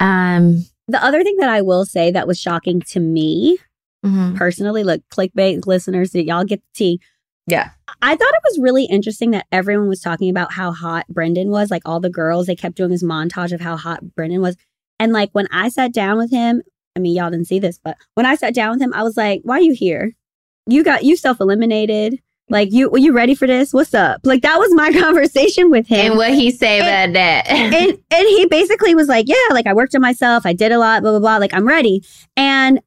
Um 0.00 0.64
the 0.88 1.02
other 1.02 1.22
thing 1.24 1.36
that 1.38 1.48
I 1.48 1.62
will 1.62 1.84
say 1.86 2.10
that 2.10 2.26
was 2.26 2.38
shocking 2.38 2.80
to 2.82 3.00
me 3.00 3.58
mhm. 4.04 4.36
personally. 4.36 4.84
Look, 4.84 5.00
clickbait 5.08 5.66
listeners, 5.66 6.14
y'all 6.14 6.44
get 6.44 6.60
the 6.60 6.68
tea. 6.74 7.00
Yeah. 7.46 7.70
I 8.00 8.16
thought 8.16 8.34
it 8.34 8.42
was 8.44 8.58
really 8.60 8.84
interesting 8.86 9.30
that 9.32 9.46
everyone 9.52 9.88
was 9.88 10.00
talking 10.00 10.30
about 10.30 10.52
how 10.52 10.72
hot 10.72 11.06
Brendan 11.08 11.50
was. 11.50 11.70
Like 11.70 11.82
all 11.84 12.00
the 12.00 12.10
girls, 12.10 12.46
they 12.46 12.56
kept 12.56 12.76
doing 12.76 12.90
this 12.90 13.02
montage 13.04 13.52
of 13.52 13.60
how 13.60 13.76
hot 13.76 14.14
Brendan 14.14 14.40
was. 14.40 14.56
And 14.98 15.12
like 15.12 15.30
when 15.32 15.46
I 15.50 15.68
sat 15.68 15.92
down 15.92 16.18
with 16.18 16.30
him, 16.30 16.62
I 16.96 17.00
mean, 17.00 17.16
y'all 17.16 17.30
didn't 17.30 17.46
see 17.46 17.58
this, 17.58 17.78
but 17.82 17.96
when 18.14 18.26
I 18.26 18.34
sat 18.34 18.54
down 18.54 18.72
with 18.72 18.82
him, 18.82 18.92
I 18.94 19.02
was 19.02 19.16
like, 19.16 19.40
why 19.44 19.58
are 19.58 19.62
you 19.62 19.72
here? 19.72 20.12
You 20.66 20.84
got, 20.84 21.04
you 21.04 21.16
self 21.16 21.40
eliminated. 21.40 22.20
Like, 22.48 22.70
you, 22.72 22.90
were 22.90 22.98
you 22.98 23.12
ready 23.12 23.34
for 23.34 23.46
this? 23.46 23.72
What's 23.72 23.94
up? 23.94 24.20
Like, 24.24 24.42
that 24.42 24.58
was 24.58 24.74
my 24.74 24.92
conversation 25.00 25.70
with 25.70 25.86
him. 25.86 26.10
And 26.12 26.16
what 26.16 26.34
he 26.34 26.50
say 26.50 26.80
And- 26.80 27.16
about 27.16 27.18
that? 27.18 27.48
and 27.50 27.98
and 28.10 28.28
he 28.28 28.46
basically 28.46 28.94
was 28.94 29.08
like, 29.08 29.26
yeah, 29.28 29.36
like 29.52 29.66
I 29.66 29.72
worked 29.72 29.94
on 29.94 30.02
myself, 30.02 30.44
I 30.44 30.52
did 30.52 30.70
a 30.70 30.78
lot, 30.78 31.02
blah 31.02 31.12
blah 31.12 31.20
blah, 31.20 31.36
like 31.38 31.54
I'm 31.54 31.66
ready. 31.66 32.04
And 32.36 32.80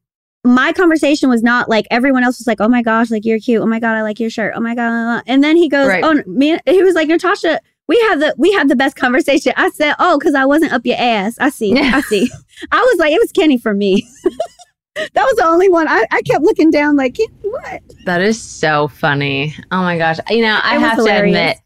my 0.46 0.72
conversation 0.72 1.28
was 1.28 1.42
not 1.42 1.68
like 1.68 1.86
everyone 1.90 2.24
else 2.24 2.38
was 2.38 2.46
like, 2.46 2.60
oh 2.60 2.68
my 2.68 2.82
gosh, 2.82 3.10
like 3.10 3.24
you're 3.24 3.38
cute, 3.38 3.60
oh 3.60 3.66
my 3.66 3.80
god, 3.80 3.96
I 3.96 4.02
like 4.02 4.18
your 4.20 4.30
shirt, 4.30 4.54
oh 4.56 4.60
my 4.60 4.74
god, 4.74 4.88
blah, 4.90 5.04
blah. 5.04 5.22
and 5.26 5.42
then 5.44 5.56
he 5.56 5.68
goes, 5.68 5.88
Right. 5.88 6.02
oh 6.04 6.22
me, 6.26 6.58
he 6.66 6.82
was 6.82 6.94
like, 6.94 7.08
Natasha, 7.08 7.60
we 7.88 7.98
had 8.08 8.20
the 8.20 8.34
we 8.38 8.52
had 8.52 8.68
the 8.68 8.76
best 8.76 8.96
conversation. 9.04 9.52
I 9.56 9.70
said, 9.70 9.94
oh, 9.98 10.18
because 10.18 10.34
I 10.34 10.44
wasn't 10.44 10.72
up 10.72 10.84
your 10.84 10.96
ass. 10.98 11.36
I 11.38 11.50
see, 11.50 11.76
I 11.78 12.00
see. 12.02 12.30
I 12.72 12.80
was 12.80 12.98
like, 12.98 13.12
it 13.12 13.20
was 13.20 13.32
Kenny 13.32 13.58
for 13.58 13.74
me. 13.74 14.08
that 14.94 15.24
was 15.24 15.36
the 15.36 15.44
only 15.44 15.68
one. 15.68 15.86
I, 15.88 16.04
I 16.10 16.22
kept 16.22 16.42
looking 16.42 16.70
down 16.70 16.96
like, 16.96 17.16
what? 17.42 17.82
That 18.06 18.22
is 18.22 18.40
so 18.42 18.88
funny. 18.88 19.54
Oh 19.70 19.82
my 19.82 19.98
gosh. 19.98 20.18
You 20.30 20.42
know, 20.42 20.58
I 20.62 20.78
have 20.78 20.96
hilarious. 20.96 21.34
to 21.34 21.40
admit, 21.40 21.56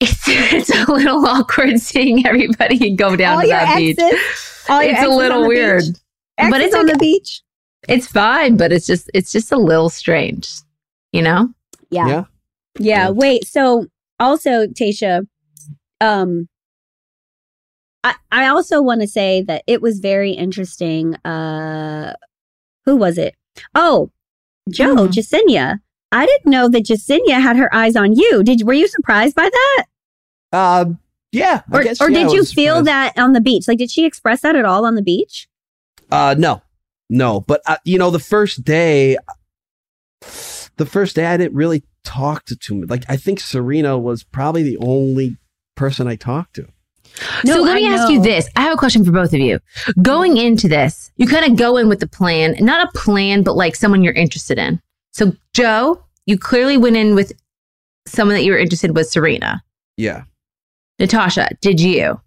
it's 0.00 0.24
it's 0.26 0.88
a 0.88 0.92
little 0.92 1.24
awkward 1.26 1.78
seeing 1.78 2.26
everybody 2.26 2.94
go 2.96 3.16
down 3.16 3.36
all 3.36 3.42
to 3.42 3.48
that 3.48 3.76
beach. 3.76 3.98
exes. 3.98 4.20
Your 4.68 4.82
It's 4.82 5.02
a 5.02 5.08
little 5.08 5.46
weird. 5.48 5.82
beach. 5.84 5.96
But 6.48 6.60
it's 6.62 6.74
on 6.74 6.84
okay. 6.84 6.92
the 6.92 6.98
beach. 6.98 7.42
It's 7.88 8.06
fine, 8.06 8.56
but 8.56 8.72
it's 8.72 8.86
just 8.86 9.10
it's 9.12 9.32
just 9.32 9.50
a 9.52 9.56
little 9.58 9.88
strange, 9.90 10.48
you 11.12 11.22
know? 11.22 11.48
Yeah. 11.90 12.06
Yeah. 12.06 12.12
yeah. 12.14 12.24
Yeah. 12.78 13.10
Wait. 13.10 13.46
So 13.46 13.86
also, 14.20 14.66
Tasha, 14.68 15.26
um, 16.00 16.48
I 18.04 18.14
I 18.30 18.46
also 18.46 18.80
want 18.80 19.00
to 19.00 19.06
say 19.08 19.42
that 19.42 19.64
it 19.66 19.82
was 19.82 19.98
very 19.98 20.30
interesting. 20.32 21.16
Uh, 21.24 22.14
who 22.84 22.96
was 22.96 23.18
it? 23.18 23.34
Oh, 23.74 24.10
Joe 24.70 24.94
Mhm. 24.94 25.08
Jessenia. 25.08 25.80
I 26.12 26.26
didn't 26.26 26.50
know 26.50 26.68
that 26.68 26.84
Jessenia 26.86 27.40
had 27.40 27.56
her 27.56 27.72
eyes 27.74 27.96
on 27.96 28.14
you. 28.14 28.42
Did 28.42 28.62
were 28.66 28.72
you 28.72 28.88
surprised 28.88 29.34
by 29.36 29.48
that, 29.48 29.84
Um, 30.52 30.98
yeah. 31.32 31.62
I 31.72 31.78
or 31.78 31.82
guess, 31.84 32.00
or 32.00 32.10
yeah, 32.10 32.18
I 32.20 32.22
did 32.24 32.32
you 32.32 32.38
was 32.40 32.52
feel 32.52 32.76
surprised. 32.84 33.14
that 33.16 33.22
on 33.22 33.32
the 33.32 33.40
beach? 33.40 33.68
Like, 33.68 33.78
did 33.78 33.90
she 33.90 34.04
express 34.04 34.40
that 34.40 34.56
at 34.56 34.64
all 34.64 34.84
on 34.84 34.96
the 34.96 35.02
beach? 35.02 35.46
Uh, 36.10 36.34
no, 36.38 36.62
no. 37.08 37.40
But 37.40 37.62
uh, 37.66 37.76
you 37.84 37.98
know, 37.98 38.10
the 38.10 38.18
first 38.18 38.64
day, 38.64 39.16
the 40.76 40.86
first 40.86 41.16
day, 41.16 41.26
I 41.26 41.36
didn't 41.36 41.54
really 41.54 41.84
talk 42.04 42.44
to 42.46 42.56
too 42.56 42.74
many. 42.74 42.86
Like, 42.86 43.04
I 43.08 43.16
think 43.16 43.40
Serena 43.40 43.98
was 43.98 44.22
probably 44.22 44.62
the 44.62 44.78
only 44.78 45.36
person 45.76 46.06
I 46.06 46.16
talked 46.16 46.54
to. 46.54 46.68
No, 47.44 47.54
so 47.54 47.62
let 47.62 47.74
me 47.74 47.88
I 47.88 47.94
ask 47.94 48.10
you 48.10 48.22
this. 48.22 48.48
I 48.56 48.62
have 48.62 48.74
a 48.74 48.76
question 48.76 49.04
for 49.04 49.10
both 49.10 49.32
of 49.32 49.40
you. 49.40 49.58
Going 50.00 50.36
into 50.36 50.68
this, 50.68 51.10
you 51.16 51.26
kind 51.26 51.50
of 51.50 51.58
go 51.58 51.76
in 51.76 51.88
with 51.88 52.00
the 52.00 52.08
plan, 52.08 52.54
not 52.60 52.88
a 52.88 52.98
plan, 52.98 53.42
but 53.42 53.56
like 53.56 53.74
someone 53.74 54.04
you're 54.04 54.12
interested 54.12 54.58
in. 54.58 54.80
So 55.12 55.32
Joe, 55.52 56.04
you 56.26 56.38
clearly 56.38 56.76
went 56.76 56.96
in 56.96 57.14
with 57.14 57.32
someone 58.06 58.36
that 58.36 58.44
you 58.44 58.52
were 58.52 58.58
interested 58.58 58.94
with 58.94 59.08
Serena. 59.08 59.62
Yeah. 59.96 60.24
Natasha, 60.98 61.48
did 61.60 61.80
you? 61.80 62.20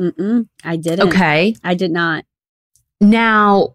Mm-mm, 0.00 0.48
I 0.64 0.76
didn't. 0.76 1.08
Okay. 1.08 1.54
I 1.62 1.74
did 1.74 1.90
not. 1.90 2.24
Now, 3.00 3.74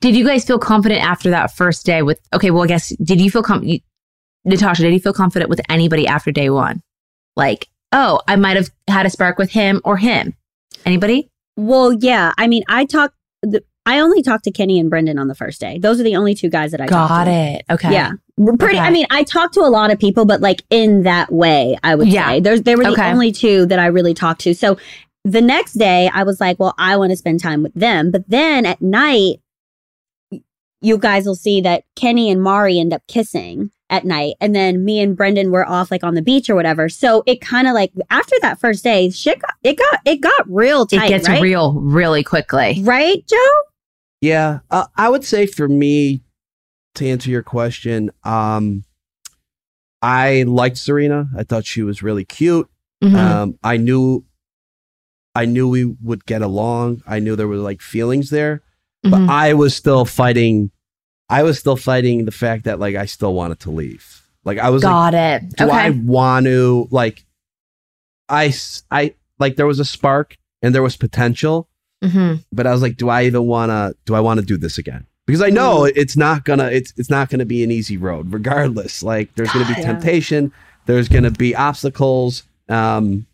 did 0.00 0.16
you 0.16 0.26
guys 0.26 0.44
feel 0.44 0.58
confident 0.58 1.02
after 1.02 1.30
that 1.30 1.54
first 1.54 1.86
day 1.86 2.02
with, 2.02 2.20
okay, 2.34 2.50
well, 2.50 2.64
I 2.64 2.66
guess, 2.66 2.88
did 2.96 3.20
you 3.20 3.30
feel 3.30 3.42
confident? 3.42 3.82
Natasha, 4.44 4.82
did 4.82 4.92
you 4.92 5.00
feel 5.00 5.12
confident 5.12 5.48
with 5.48 5.60
anybody 5.68 6.06
after 6.06 6.30
day 6.32 6.50
one? 6.50 6.82
Like, 7.36 7.68
oh, 7.92 8.20
I 8.28 8.36
might 8.36 8.56
have 8.56 8.70
had 8.88 9.06
a 9.06 9.10
spark 9.10 9.38
with 9.38 9.50
him 9.50 9.80
or 9.84 9.96
him. 9.96 10.34
Anybody? 10.84 11.30
Well, 11.56 11.92
yeah. 11.92 12.32
I 12.38 12.46
mean, 12.46 12.62
I 12.68 12.84
talked. 12.84 13.14
th- 13.48 13.64
I 13.88 14.00
only 14.00 14.20
talked 14.22 14.42
to 14.44 14.50
Kenny 14.50 14.80
and 14.80 14.90
Brendan 14.90 15.16
on 15.18 15.28
the 15.28 15.34
first 15.34 15.60
day. 15.60 15.78
Those 15.78 16.00
are 16.00 16.02
the 16.02 16.16
only 16.16 16.34
two 16.34 16.48
guys 16.50 16.72
that 16.72 16.80
I 16.80 16.86
talked 16.86 17.08
Got 17.08 17.24
to. 17.24 17.30
it. 17.30 17.64
Okay. 17.70 17.92
Yeah, 17.92 18.12
We're 18.36 18.56
pretty. 18.56 18.78
I 18.78 18.90
mean, 18.90 19.06
I 19.10 19.22
talked 19.22 19.54
to 19.54 19.60
a 19.60 19.70
lot 19.70 19.92
of 19.92 19.98
people, 20.00 20.24
but 20.24 20.40
like 20.40 20.62
in 20.70 21.04
that 21.04 21.32
way, 21.32 21.78
I 21.84 21.94
would 21.94 22.08
Yeah. 22.08 22.28
say 22.30 22.40
there's 22.40 22.62
there 22.62 22.76
were 22.76 22.82
the 22.84 22.90
Okay. 22.90 23.10
only 23.12 23.30
two 23.30 23.64
that 23.66 23.78
I 23.78 23.86
really 23.86 24.12
talked 24.12 24.40
to. 24.42 24.54
So 24.54 24.76
the 25.26 25.42
next 25.42 25.72
day, 25.74 26.08
I 26.14 26.22
was 26.22 26.40
like, 26.40 26.58
well, 26.60 26.74
I 26.78 26.96
want 26.96 27.10
to 27.10 27.16
spend 27.16 27.40
time 27.42 27.62
with 27.62 27.74
them. 27.74 28.10
But 28.12 28.28
then 28.28 28.64
at 28.64 28.80
night, 28.80 29.40
you 30.80 30.98
guys 30.98 31.26
will 31.26 31.34
see 31.34 31.60
that 31.62 31.82
Kenny 31.96 32.30
and 32.30 32.40
Mari 32.40 32.78
end 32.78 32.92
up 32.92 33.02
kissing 33.08 33.70
at 33.90 34.04
night, 34.04 34.34
and 34.40 34.54
then 34.54 34.84
me 34.84 35.00
and 35.00 35.16
Brendan 35.16 35.50
were 35.50 35.68
off 35.68 35.90
like 35.90 36.04
on 36.04 36.14
the 36.14 36.22
beach 36.22 36.48
or 36.50 36.54
whatever. 36.54 36.88
So 36.88 37.22
it 37.26 37.40
kind 37.40 37.66
of 37.66 37.74
like 37.74 37.92
after 38.10 38.36
that 38.42 38.60
first 38.60 38.84
day, 38.84 39.10
shit 39.10 39.40
got 39.40 39.54
it 39.64 39.78
got 39.78 40.00
it 40.04 40.20
got 40.20 40.44
real 40.48 40.86
tight. 40.86 41.06
It 41.06 41.08
gets 41.08 41.28
right? 41.28 41.42
real 41.42 41.72
really 41.74 42.22
quickly. 42.22 42.82
right, 42.82 43.26
Joe? 43.26 43.36
Yeah. 44.20 44.60
Uh, 44.70 44.86
I 44.96 45.08
would 45.08 45.24
say 45.24 45.46
for 45.46 45.68
me, 45.68 46.22
to 46.94 47.08
answer 47.08 47.30
your 47.30 47.42
question, 47.42 48.10
um, 48.24 48.84
I 50.02 50.44
liked 50.44 50.78
Serena. 50.78 51.28
I 51.36 51.42
thought 51.42 51.64
she 51.66 51.82
was 51.82 52.02
really 52.02 52.24
cute. 52.24 52.68
Mhm. 53.02 53.14
Um, 53.14 53.58
I 53.62 53.76
knew, 53.76 54.24
I 55.36 55.44
knew 55.44 55.68
we 55.68 55.84
would 55.84 56.24
get 56.26 56.42
along. 56.42 57.02
I 57.06 57.18
knew 57.20 57.36
there 57.36 57.48
were 57.48 57.56
like 57.56 57.80
feelings 57.82 58.30
there, 58.30 58.62
but 59.02 59.12
Mhm. 59.12 59.28
I 59.28 59.54
was 59.54 59.74
still 59.76 60.04
fighting. 60.04 60.70
I 61.28 61.42
was 61.42 61.58
still 61.58 61.76
fighting 61.76 62.24
the 62.24 62.30
fact 62.32 62.64
that 62.64 62.78
like 62.80 62.94
I 62.96 63.06
still 63.06 63.34
wanted 63.34 63.60
to 63.60 63.70
leave. 63.70 64.22
Like 64.44 64.58
I 64.58 64.70
was 64.70 64.82
like, 64.84 64.92
Got 64.92 65.14
it. 65.14 65.56
do 65.56 65.64
okay. 65.66 65.76
I 65.76 65.90
want 65.90 66.46
to 66.46 66.88
like? 66.90 67.24
I 68.28 68.52
I 68.90 69.14
like 69.38 69.56
there 69.56 69.66
was 69.66 69.80
a 69.80 69.84
spark 69.84 70.36
and 70.62 70.74
there 70.74 70.82
was 70.82 70.96
potential, 70.96 71.68
Mhm. 72.04 72.44
but 72.52 72.66
I 72.66 72.72
was 72.72 72.82
like, 72.82 72.96
do 72.96 73.08
I 73.08 73.24
even 73.24 73.44
want 73.46 73.70
to? 73.70 73.94
Do 74.04 74.14
I 74.14 74.20
want 74.20 74.40
to 74.40 74.46
do 74.46 74.56
this 74.56 74.78
again? 74.78 75.06
Because 75.26 75.42
I 75.42 75.50
know 75.50 75.80
Mm. 75.82 75.92
it's 75.96 76.16
not 76.16 76.44
gonna 76.44 76.66
it's 76.66 76.92
it's 76.96 77.10
not 77.10 77.28
gonna 77.30 77.44
be 77.44 77.62
an 77.64 77.70
easy 77.70 77.96
road, 77.96 78.32
regardless. 78.32 79.02
Like 79.02 79.34
there's 79.34 79.50
gonna 79.52 79.66
be 79.66 79.80
Yeah. 79.80 79.92
temptation, 79.92 80.52
there's 80.86 81.08
gonna 81.08 81.30
be 81.32 81.54
obstacles. 81.54 82.42
Um, 82.68 83.26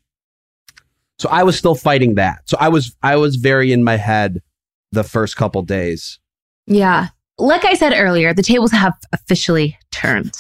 so 1.23 1.29
I 1.29 1.45
was 1.45 1.57
still 1.57 1.77
fighting 1.77 2.17
that. 2.17 2.41
So 2.47 2.57
I 2.59 2.69
was 2.69 2.97
I 3.03 3.15
was 3.17 3.37
very 3.37 3.73
in 3.73 3.85
my 3.85 3.97
head 3.97 4.43
the 4.91 5.05
first 5.05 5.37
couple 5.37 5.63
days. 5.63 6.19
Yeah. 6.67 7.09
Like 7.39 7.65
I 7.65 7.75
said 7.75 7.93
earlier, 7.97 8.35
the 8.35 8.43
tables 8.43 8.73
have 8.73 8.93
officially 9.13 9.79
turned. 9.93 10.35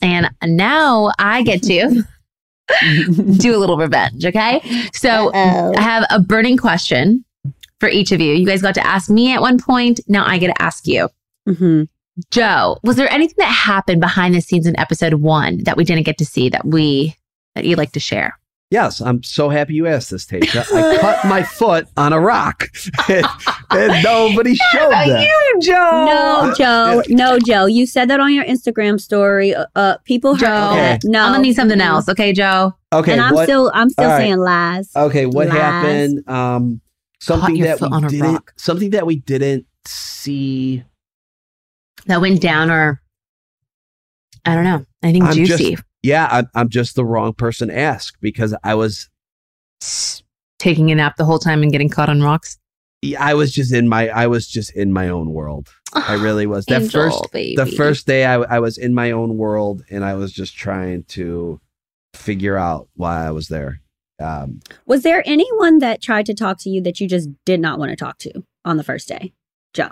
And 0.00 0.30
now 0.42 1.12
I 1.18 1.42
get 1.42 1.62
to 1.64 2.02
do 3.36 3.54
a 3.54 3.58
little 3.58 3.76
revenge. 3.76 4.24
Okay. 4.24 4.62
So 4.94 5.28
Uh-oh. 5.28 5.74
I 5.76 5.80
have 5.82 6.06
a 6.10 6.18
burning 6.18 6.56
question 6.56 7.24
for 7.78 7.90
each 7.90 8.10
of 8.10 8.20
you. 8.20 8.32
You 8.32 8.46
guys 8.46 8.62
got 8.62 8.74
to 8.76 8.86
ask 8.86 9.10
me 9.10 9.34
at 9.34 9.42
one 9.42 9.58
point. 9.58 10.00
Now 10.08 10.24
I 10.26 10.38
get 10.38 10.48
to 10.48 10.62
ask 10.62 10.86
you. 10.86 11.10
Mhm. 11.46 11.88
Joe, 12.30 12.78
was 12.82 12.96
there 12.96 13.10
anything 13.12 13.36
that 13.38 13.46
happened 13.52 14.00
behind 14.00 14.34
the 14.34 14.40
scenes 14.40 14.66
in 14.66 14.78
episode 14.78 15.14
one 15.14 15.64
that 15.64 15.76
we 15.76 15.84
didn't 15.84 16.04
get 16.04 16.16
to 16.18 16.24
see 16.26 16.48
that 16.48 16.64
we 16.64 17.14
that 17.54 17.64
you'd 17.66 17.78
like 17.78 17.92
to 17.92 18.00
share? 18.00 18.38
Yes, 18.72 19.02
I'm 19.02 19.22
so 19.22 19.50
happy 19.50 19.74
you 19.74 19.86
asked 19.86 20.10
this, 20.10 20.24
Tasha. 20.24 20.64
I 20.72 20.96
cut 20.96 21.26
my 21.28 21.42
foot 21.58 21.86
on 21.98 22.14
a 22.14 22.18
rock, 22.18 22.68
and, 23.06 23.26
and 23.70 24.02
nobody 24.02 24.54
showed 24.72 24.90
that. 24.90 25.22
you, 25.22 25.60
Joe. 25.60 26.06
No, 26.06 26.54
Joe. 26.56 27.02
No, 27.10 27.38
Joe. 27.38 27.66
You 27.66 27.84
said 27.84 28.08
that 28.08 28.18
on 28.18 28.32
your 28.32 28.46
Instagram 28.46 28.98
story. 28.98 29.54
Uh, 29.54 29.66
uh 29.76 29.98
people 30.04 30.36
heard 30.36 30.40
Joe. 30.40 30.46
that. 30.74 31.04
No, 31.04 31.20
I'm 31.22 31.32
gonna 31.32 31.42
need 31.42 31.52
something 31.54 31.82
else. 31.82 32.08
Okay, 32.08 32.32
Joe. 32.32 32.72
Okay, 32.94 33.12
and 33.12 33.20
I'm 33.20 33.34
what? 33.34 33.44
still, 33.44 33.70
I'm 33.74 33.90
still 33.90 34.06
All 34.06 34.10
right. 34.12 34.18
saying 34.22 34.38
lies. 34.38 34.90
Okay, 34.96 35.26
what 35.26 35.48
Lies. 35.48 35.58
happened? 35.58 36.28
Um, 36.28 36.80
something 37.20 37.58
that 37.60 37.78
foot 37.78 37.90
we 37.90 37.96
on 37.98 38.04
a 38.04 38.08
didn't. 38.08 38.32
rock. 38.32 38.54
Something 38.56 38.88
that 38.90 39.04
we 39.04 39.16
didn't 39.16 39.66
see. 39.86 40.82
That 42.06 42.22
went 42.22 42.40
down 42.40 42.70
or 42.70 43.02
I 44.46 44.54
don't 44.54 44.64
know. 44.64 44.86
Anything 45.02 45.24
I'm 45.24 45.34
just- 45.34 45.58
juicy. 45.58 45.76
Yeah, 46.02 46.28
I'm, 46.30 46.48
I'm 46.54 46.68
just 46.68 46.96
the 46.96 47.04
wrong 47.04 47.32
person 47.32 47.68
to 47.68 47.78
ask 47.78 48.18
because 48.20 48.54
I 48.64 48.74
was. 48.74 49.08
Taking 50.58 50.90
a 50.90 50.94
nap 50.94 51.16
the 51.16 51.24
whole 51.24 51.38
time 51.38 51.62
and 51.62 51.72
getting 51.72 51.88
caught 51.88 52.08
on 52.08 52.22
rocks. 52.22 52.58
yeah, 53.02 53.22
I 53.24 53.34
was 53.34 53.52
just 53.52 53.72
in 53.72 53.88
my. 53.88 54.08
I 54.08 54.26
was 54.28 54.46
just 54.46 54.74
in 54.76 54.92
my 54.92 55.08
own 55.08 55.32
world. 55.32 55.68
I 55.92 56.14
really 56.14 56.46
was. 56.46 56.66
That 56.66 56.82
Angel, 56.82 57.10
first. 57.10 57.32
baby. 57.32 57.56
The 57.56 57.66
first 57.66 58.06
day, 58.06 58.24
I, 58.24 58.34
I 58.34 58.60
was 58.60 58.78
in 58.78 58.94
my 58.94 59.10
own 59.10 59.36
world, 59.36 59.82
and 59.90 60.04
I 60.04 60.14
was 60.14 60.32
just 60.32 60.56
trying 60.56 61.02
to 61.04 61.60
figure 62.14 62.56
out 62.56 62.88
why 62.94 63.26
I 63.26 63.30
was 63.32 63.48
there. 63.48 63.80
Um, 64.20 64.60
Was 64.86 65.02
there 65.02 65.22
anyone 65.26 65.78
that 65.78 66.00
tried 66.00 66.26
to 66.26 66.34
talk 66.34 66.58
to 66.60 66.70
you 66.70 66.80
that 66.82 67.00
you 67.00 67.08
just 67.08 67.28
did 67.44 67.58
not 67.60 67.80
want 67.80 67.90
to 67.90 67.96
talk 67.96 68.18
to 68.18 68.44
on 68.64 68.76
the 68.76 68.84
first 68.84 69.08
day, 69.08 69.32
Joe? 69.74 69.88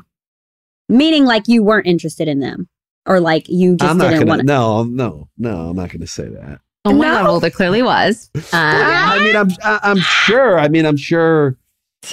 Meaning, 0.88 1.24
like 1.24 1.48
you 1.48 1.64
weren't 1.64 1.86
interested 1.88 2.28
in 2.28 2.38
them, 2.38 2.68
or 3.06 3.20
like 3.20 3.48
you 3.48 3.76
just 3.76 3.90
I'm 3.90 3.98
not 3.98 4.10
didn't 4.10 4.20
gonna. 4.20 4.28
want 4.28 4.40
to. 4.40 4.46
No, 4.46 4.84
no, 4.84 5.28
no. 5.38 5.68
I'm 5.70 5.76
not 5.76 5.90
gonna 5.90 6.06
say 6.06 6.28
that. 6.28 6.60
Oh 6.84 6.92
my 6.92 7.08
No. 7.08 7.24
god, 7.24 7.40
there 7.40 7.50
clearly 7.50 7.82
was. 7.82 8.30
Uh, 8.36 8.40
I 8.52 9.18
mean, 9.24 9.36
I'm. 9.36 9.50
I, 9.62 9.80
I'm 9.82 9.98
sure. 9.98 10.58
I 10.58 10.68
mean, 10.68 10.86
I'm 10.86 10.96
sure. 10.96 11.56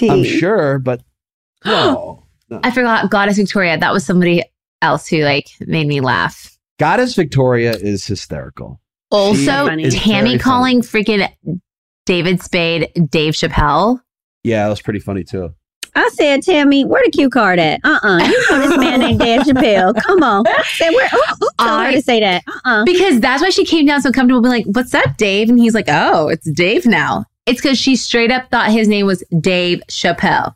I'm 0.02 0.24
sure, 0.24 0.80
but 0.80 1.02
no. 1.66 2.24
no. 2.50 2.60
I 2.64 2.72
forgot 2.72 3.10
Goddess 3.10 3.38
Victoria. 3.38 3.78
That 3.78 3.94
was 3.94 4.06
somebody 4.06 4.44
else 4.82 5.08
who 5.08 5.20
like 5.24 5.48
made 5.62 5.88
me 5.88 6.02
laugh. 6.02 6.58
Goddess 6.80 7.16
Victoria 7.16 7.72
is 7.72 8.06
hysterical. 8.06 8.80
Also, 9.10 9.68
is 9.68 9.96
Tammy 9.96 10.32
very 10.32 10.40
calling 10.40 10.82
freaking 10.82 11.28
David 12.06 12.42
Spade 12.44 12.92
Dave 13.10 13.34
Chappelle. 13.34 14.02
Yeah, 14.44 14.64
that 14.64 14.70
was 14.70 14.82
pretty 14.82 15.00
funny 15.00 15.24
too. 15.24 15.54
I 15.98 16.10
said, 16.14 16.44
Tammy, 16.44 16.86
where 16.86 17.02
the 17.04 17.12
cue 17.12 17.30
card 17.30 17.60
at? 17.60 17.80
Uh 17.84 18.00
uh 18.04 18.20
You 18.24 18.46
know 18.52 18.68
this 18.68 18.78
man 18.78 19.00
named 19.00 19.20
Dan 19.20 19.42
Chappelle. 19.42 19.96
Come 20.04 20.22
on. 20.24 20.46
Say 20.76 20.90
where? 20.92 21.08
Who, 21.10 21.18
who 21.40 21.50
told 21.60 21.82
her 21.82 21.88
I- 21.88 21.94
to 21.94 22.02
say 22.02 22.20
that? 22.20 22.44
Uh 22.48 22.60
uh 22.64 22.84
Because 22.86 23.20
that's 23.20 23.42
why 23.42 23.50
she 23.50 23.66
came 23.66 23.86
down 23.86 24.02
so 24.02 24.12
comfortable, 24.12 24.42
being 24.42 24.52
like, 24.52 24.66
"What's 24.68 24.94
up, 24.94 25.18
Dave?" 25.18 25.50
And 25.50 25.60
he's 25.60 25.74
like, 25.74 25.86
"Oh, 25.90 26.28
it's 26.30 26.50
Dave 26.52 26.86
now." 26.86 27.26
It's 27.46 27.62
because 27.62 27.78
she 27.78 27.96
straight 27.96 28.30
up 28.32 28.50
thought 28.52 28.72
his 28.72 28.88
name 28.88 29.06
was 29.06 29.24
Dave 29.40 29.82
Chappelle. 29.90 30.54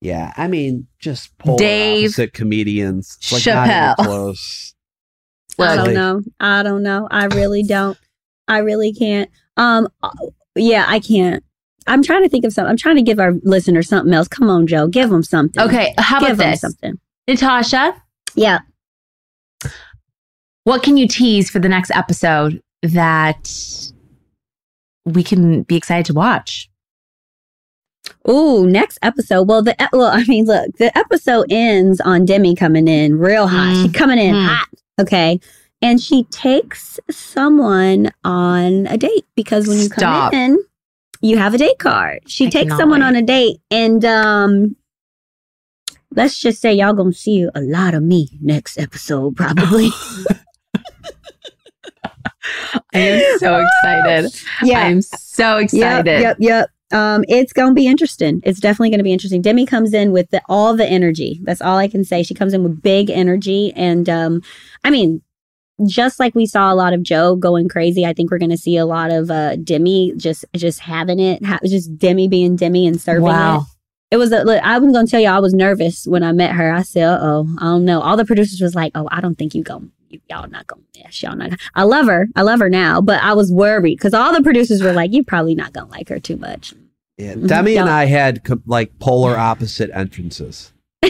Yeah, 0.00 0.32
I 0.36 0.46
mean, 0.48 0.86
just 0.98 1.36
polar 1.38 1.56
Dave 1.58 2.04
opposite 2.10 2.34
comedians. 2.34 3.16
It's 3.20 3.32
like 3.32 3.46
not 3.46 3.66
even 3.66 3.74
Chappelle. 3.80 3.96
close. 4.04 4.74
I 5.58 5.76
don't 5.76 5.94
know. 5.94 6.20
I 6.40 6.62
don't 6.62 6.82
know. 6.82 7.08
I 7.10 7.24
really 7.26 7.62
don't. 7.62 7.96
I 8.48 8.58
really 8.58 8.92
can't. 8.92 9.30
Um, 9.56 9.88
uh, 10.02 10.10
yeah, 10.56 10.84
I 10.86 10.98
can't. 11.00 11.42
I'm 11.86 12.02
trying 12.02 12.22
to 12.22 12.28
think 12.28 12.44
of 12.44 12.52
something. 12.52 12.70
I'm 12.70 12.76
trying 12.76 12.96
to 12.96 13.02
give 13.02 13.18
our 13.20 13.32
listeners 13.42 13.88
something 13.88 14.12
else. 14.14 14.28
Come 14.28 14.48
on, 14.48 14.66
Joe. 14.66 14.86
Give 14.88 15.10
them 15.10 15.22
something. 15.22 15.62
Okay, 15.62 15.94
how 15.98 16.20
Give 16.20 16.30
about 16.32 16.50
this, 16.52 16.60
something. 16.60 16.98
Natasha? 17.28 17.94
Yeah. 18.34 18.60
What 20.64 20.82
can 20.82 20.96
you 20.96 21.06
tease 21.06 21.50
for 21.50 21.58
the 21.58 21.68
next 21.68 21.90
episode 21.90 22.60
that 22.82 23.50
we 25.04 25.22
can 25.22 25.62
be 25.62 25.76
excited 25.76 26.06
to 26.06 26.14
watch. 26.14 26.70
Ooh, 28.28 28.66
next 28.66 28.98
episode. 29.02 29.48
Well, 29.48 29.62
the 29.62 29.76
well, 29.92 30.10
I 30.10 30.24
mean, 30.24 30.46
look, 30.46 30.76
the 30.78 30.96
episode 30.96 31.46
ends 31.50 32.00
on 32.00 32.24
Demi 32.24 32.54
coming 32.54 32.88
in 32.88 33.18
real 33.18 33.46
hot. 33.46 33.82
She's 33.82 33.92
coming 33.92 34.18
in 34.18 34.34
Mhm. 34.34 34.46
hot. 34.46 34.68
Okay. 35.00 35.40
And 35.82 36.00
she 36.00 36.24
takes 36.24 36.98
someone 37.10 38.10
on 38.24 38.86
a 38.86 38.96
date 38.96 39.26
because 39.36 39.66
when 39.66 39.76
you 39.78 39.84
Stop. 39.84 40.32
come 40.32 40.40
in, 40.40 40.58
you 41.24 41.38
have 41.38 41.54
a 41.54 41.58
date 41.58 41.78
card. 41.78 42.20
She 42.26 42.46
I 42.46 42.50
takes 42.50 42.76
someone 42.76 43.00
wait. 43.00 43.06
on 43.06 43.16
a 43.16 43.22
date 43.22 43.58
and 43.70 44.04
um 44.04 44.76
let's 46.14 46.38
just 46.38 46.60
say 46.60 46.74
y'all 46.74 46.92
gonna 46.92 47.12
see 47.12 47.48
a 47.54 47.60
lot 47.60 47.94
of 47.94 48.02
me 48.02 48.28
next 48.40 48.78
episode, 48.78 49.36
probably. 49.36 49.88
I 52.94 52.98
am 52.98 53.38
so 53.38 53.64
excited. 53.64 54.40
Yeah. 54.62 54.80
I 54.80 54.82
am 54.82 55.02
so 55.02 55.58
excited. 55.58 56.20
Yep, 56.20 56.20
yep, 56.20 56.36
yep. 56.38 56.70
Um, 56.92 57.24
it's 57.26 57.52
gonna 57.52 57.74
be 57.74 57.86
interesting. 57.86 58.40
It's 58.44 58.60
definitely 58.60 58.90
gonna 58.90 59.02
be 59.02 59.12
interesting. 59.12 59.42
Demi 59.42 59.66
comes 59.66 59.94
in 59.94 60.12
with 60.12 60.30
the, 60.30 60.42
all 60.48 60.76
the 60.76 60.86
energy. 60.86 61.40
That's 61.42 61.62
all 61.62 61.78
I 61.78 61.88
can 61.88 62.04
say. 62.04 62.22
She 62.22 62.34
comes 62.34 62.52
in 62.52 62.62
with 62.62 62.82
big 62.82 63.10
energy, 63.10 63.72
and 63.74 64.08
um, 64.08 64.42
I 64.84 64.90
mean, 64.90 65.22
just 65.88 66.20
like 66.20 66.34
we 66.34 66.46
saw 66.46 66.72
a 66.72 66.74
lot 66.76 66.92
of 66.92 67.02
Joe 67.02 67.36
going 67.36 67.68
crazy, 67.68 68.06
I 68.06 68.12
think 68.12 68.30
we're 68.30 68.38
gonna 68.38 68.56
see 68.56 68.76
a 68.76 68.86
lot 68.86 69.10
of 69.10 69.30
uh, 69.30 69.56
Demi 69.56 70.12
just 70.16 70.44
just 70.54 70.80
having 70.80 71.18
it, 71.18 71.44
ha- 71.44 71.58
just 71.64 71.96
Demi 71.98 72.28
being 72.28 72.56
Demi 72.56 72.86
and 72.86 73.00
serving 73.00 73.22
it. 73.24 73.30
Wow. 73.30 73.66
It 74.10 74.16
was. 74.18 74.30
A, 74.30 74.44
look, 74.44 74.62
I 74.62 74.78
was 74.78 74.92
gonna 74.92 75.08
tell 75.08 75.20
you, 75.20 75.28
I 75.28 75.40
was 75.40 75.52
nervous 75.54 76.06
when 76.06 76.22
I 76.22 76.30
met 76.32 76.52
her. 76.52 76.72
I 76.72 76.82
said, 76.82 77.04
"Uh 77.04 77.18
oh, 77.20 77.56
I 77.58 77.64
don't 77.64 77.84
know." 77.84 78.00
All 78.00 78.16
the 78.16 78.24
producers 78.24 78.60
was 78.60 78.74
like, 78.76 78.92
"Oh, 78.94 79.08
I 79.10 79.20
don't 79.20 79.36
think 79.36 79.54
you 79.54 79.64
go." 79.64 79.82
Y'all 80.30 80.48
not 80.48 80.68
gonna 80.68 80.82
miss. 81.04 81.20
Y'all 81.22 81.34
not. 81.34 81.50
Gonna. 81.50 81.58
I 81.74 81.82
love 81.82 82.06
her. 82.06 82.28
I 82.36 82.42
love 82.42 82.60
her 82.60 82.70
now, 82.70 83.00
but 83.00 83.20
I 83.20 83.32
was 83.32 83.50
worried 83.50 83.96
because 83.96 84.14
all 84.14 84.32
the 84.32 84.42
producers 84.42 84.80
were 84.82 84.92
like, 84.92 85.12
"You're 85.12 85.24
probably 85.24 85.56
not 85.56 85.72
gonna 85.72 85.90
like 85.90 86.08
her 86.10 86.20
too 86.20 86.36
much." 86.36 86.72
Yeah, 87.18 87.34
Mhm. 87.34 87.48
Demi 87.48 87.76
and 87.76 87.88
I 87.88 88.04
had 88.04 88.44
co- 88.44 88.62
like 88.66 88.96
polar 89.00 89.36
opposite 89.36 89.90
entrances. 89.92 90.72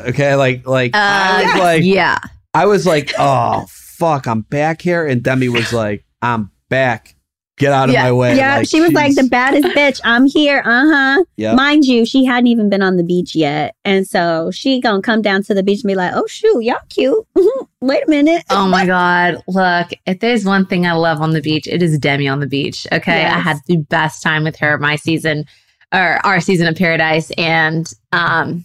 okay, 0.00 0.34
like 0.36 0.66
like 0.66 0.92
I 0.94 1.42
was 1.44 1.54
Uh, 1.54 1.58
like 1.64 1.82
yeah. 1.82 2.18
I 2.54 2.66
was 2.66 2.86
like, 2.86 3.12
oh 3.18 3.66
fuck, 3.68 4.26
I'm 4.26 4.42
back 4.42 4.82
here, 4.82 5.06
and 5.06 5.22
Demi 5.22 5.48
was 5.48 5.72
like, 5.72 6.04
I'm 6.22 6.50
back. 6.68 7.14
Get 7.58 7.72
out 7.74 7.90
of 7.90 7.92
Yeah. 7.92 8.04
my 8.04 8.12
way. 8.12 8.36
yeah, 8.36 8.62
she 8.62 8.80
was 8.80 8.92
like 8.92 9.14
the 9.14 9.24
baddest 9.24 9.68
bitch. 9.76 10.00
I'm 10.02 10.24
here. 10.24 10.62
Uh 10.64 10.86
huh. 10.86 11.24
Yep. 11.36 11.56
Mind 11.56 11.84
you, 11.84 12.06
she 12.06 12.24
hadn't 12.24 12.46
even 12.46 12.70
been 12.70 12.80
on 12.80 12.96
the 12.96 13.02
beach 13.04 13.34
yet, 13.34 13.74
and 13.84 14.06
so 14.08 14.50
she 14.50 14.80
gonna 14.80 15.02
come 15.02 15.20
down 15.20 15.42
to 15.42 15.52
the 15.52 15.62
beach 15.62 15.82
and 15.84 15.88
be 15.88 15.94
like, 15.94 16.12
"Oh 16.14 16.26
shoot, 16.26 16.60
y'all 16.62 16.78
cute. 16.88 17.22
Wait 17.82 18.02
a 18.06 18.10
minute." 18.10 18.44
Oh 18.48 18.66
my 18.66 18.86
God. 18.96 19.42
Look, 19.46 19.88
if 20.06 20.20
there's 20.20 20.46
one 20.46 20.64
thing 20.64 20.86
I 20.86 20.92
love 20.92 21.20
on 21.20 21.32
the 21.32 21.42
beach, 21.42 21.66
it 21.66 21.82
is 21.82 21.98
Demi 21.98 22.26
on 22.28 22.40
the 22.40 22.46
beach. 22.46 22.86
Okay. 22.92 23.26
I 23.26 23.38
had 23.40 23.58
the 23.66 23.76
best 23.76 24.22
time 24.22 24.44
with 24.44 24.56
her 24.56 24.78
my 24.78 24.96
season 24.96 25.44
or 25.92 26.18
our 26.24 26.40
season 26.40 26.66
of 26.66 26.76
paradise. 26.76 27.30
And 27.36 27.92
um 28.12 28.64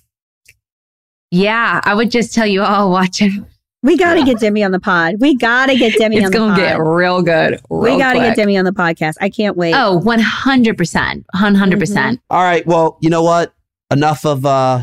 yeah, 1.32 1.82
I 1.84 1.93
would 1.95 2.12
just 2.12 2.34
tell 2.34 2.48
you, 2.48 2.62
all 2.63 2.89
watch 2.91 3.21
it. 3.21 3.34
We 3.86 3.98
gotta 3.98 4.24
get 4.24 4.39
Demi 4.39 4.63
on 4.63 4.71
the 4.71 4.80
pod. 4.80 5.17
We 5.19 5.36
gotta 5.36 5.76
get 5.76 5.93
Demi 6.00 6.17
It's 6.17 6.26
on 6.26 6.32
the 6.32 6.38
podcast. 6.39 6.50
It's 6.50 6.58
gonna 6.58 6.69
get 6.69 6.82
real 6.82 7.21
good. 7.21 7.62
we 7.69 7.98
gotta 8.00 8.17
get 8.17 8.36
Demi 8.36 8.58
on 8.58 8.65
the 8.65 8.71
podcast. 8.71 9.13
I 9.21 9.30
can't 9.30 9.56
wait. 9.56 9.76
Oh, 9.76 10.02
100%. 10.04 11.24
100%. 11.36 11.80
percent 11.80 12.19
All 12.32 12.41
right, 12.41 12.65
well, 12.65 12.98
you 13.02 13.12
know 13.12 13.21
what? 13.21 13.54
Enough 13.91 14.26
of 14.26 14.43
uh 14.43 14.82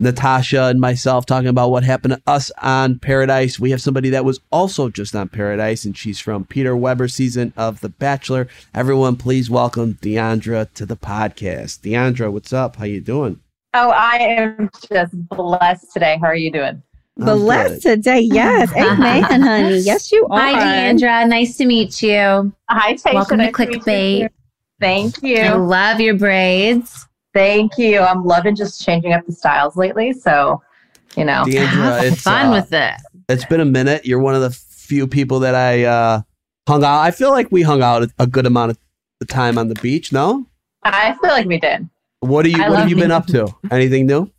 Natasha 0.00 0.64
and 0.64 0.80
myself 0.80 1.26
talking 1.26 1.48
about 1.48 1.70
what 1.70 1.84
happened 1.84 2.14
to 2.14 2.22
us 2.26 2.50
on 2.62 2.98
Paradise. 2.98 3.60
We 3.60 3.72
have 3.72 3.82
somebody 3.82 4.08
that 4.10 4.24
was 4.24 4.40
also 4.50 4.88
just 4.88 5.14
on 5.14 5.28
Paradise, 5.28 5.84
and 5.84 5.94
she's 5.94 6.18
from 6.18 6.46
Peter 6.46 6.74
Weber 6.74 7.08
season 7.08 7.52
of 7.58 7.80
The 7.80 7.90
Bachelor. 7.90 8.48
Everyone, 8.74 9.16
please 9.16 9.50
welcome 9.50 9.98
Deandra 10.00 10.72
to 10.74 10.86
the 10.86 10.96
podcast. 10.96 11.80
Deandra, 11.80 12.32
what's 12.32 12.54
up? 12.54 12.76
How 12.76 12.84
you 12.84 13.02
doing? 13.02 13.40
Oh, 13.74 13.90
I 13.90 14.16
am 14.16 14.70
just 14.90 15.12
blessed 15.28 15.92
today. 15.92 16.16
How 16.18 16.28
are 16.28 16.36
you 16.36 16.50
doing? 16.50 16.82
I'm 17.20 17.38
Blessed 17.38 17.82
good. 17.82 17.96
today. 17.96 18.20
Yes. 18.20 18.70
Amen, 18.76 19.40
honey. 19.42 19.78
Yes, 19.78 20.12
you 20.12 20.26
are. 20.30 20.38
Hi, 20.38 20.54
Deandra. 20.92 21.28
Nice 21.28 21.56
to 21.56 21.66
meet 21.66 22.00
you. 22.02 22.52
Hi, 22.70 22.94
Tasha. 22.94 23.14
Welcome 23.14 23.38
to 23.38 23.44
Nice 23.50 23.58
meet 23.58 23.68
you 23.74 23.80
Clickbait. 23.80 24.20
too. 24.28 24.34
Thank 24.80 25.24
I 25.24 25.28
you. 25.28 25.54
love 25.56 26.00
your 26.00 26.14
braids. 26.14 27.06
Thank 27.34 27.76
you. 27.78 28.00
I'm 28.00 28.24
loving 28.24 28.54
just 28.54 28.84
changing 28.84 29.12
up 29.12 29.26
the 29.26 29.32
styles 29.32 29.76
lately. 29.76 30.12
So, 30.12 30.62
you 31.16 31.24
know, 31.24 31.42
Deandra, 31.46 31.66
Have 31.66 32.04
it's 32.04 32.22
fun 32.22 32.46
uh, 32.46 32.52
with 32.52 32.72
it. 32.72 32.94
It's 33.28 33.44
been 33.44 33.60
a 33.60 33.64
minute. 33.64 34.06
You're 34.06 34.20
one 34.20 34.34
of 34.36 34.40
the 34.42 34.50
few 34.50 35.06
people 35.08 35.40
that 35.40 35.54
I 35.56 35.84
uh, 35.84 36.20
hung 36.68 36.84
out. 36.84 37.00
I 37.00 37.10
feel 37.10 37.30
like 37.30 37.50
we 37.50 37.62
hung 37.62 37.82
out 37.82 38.04
a- 38.04 38.10
a 38.20 38.26
good 38.26 38.46
amount 38.46 38.70
of 38.70 38.78
the 39.20 39.26
time 39.26 39.58
on 39.58 39.66
the 39.68 39.74
beach. 39.76 40.12
No, 40.12 40.46
I 40.84 41.14
feel 41.20 41.30
like 41.30 41.46
we 41.46 41.58
did. 41.58 41.88
what 42.20 42.46
are 42.46 42.48
you? 42.48 42.56
I 42.62 42.68
What 42.68 42.76
have 42.78 42.84
love 42.84 42.90
you 42.90 42.96
been 42.96 43.10
up 43.10 43.26
to? 43.26 43.52
Anything 43.72 44.06
new? 44.06 44.30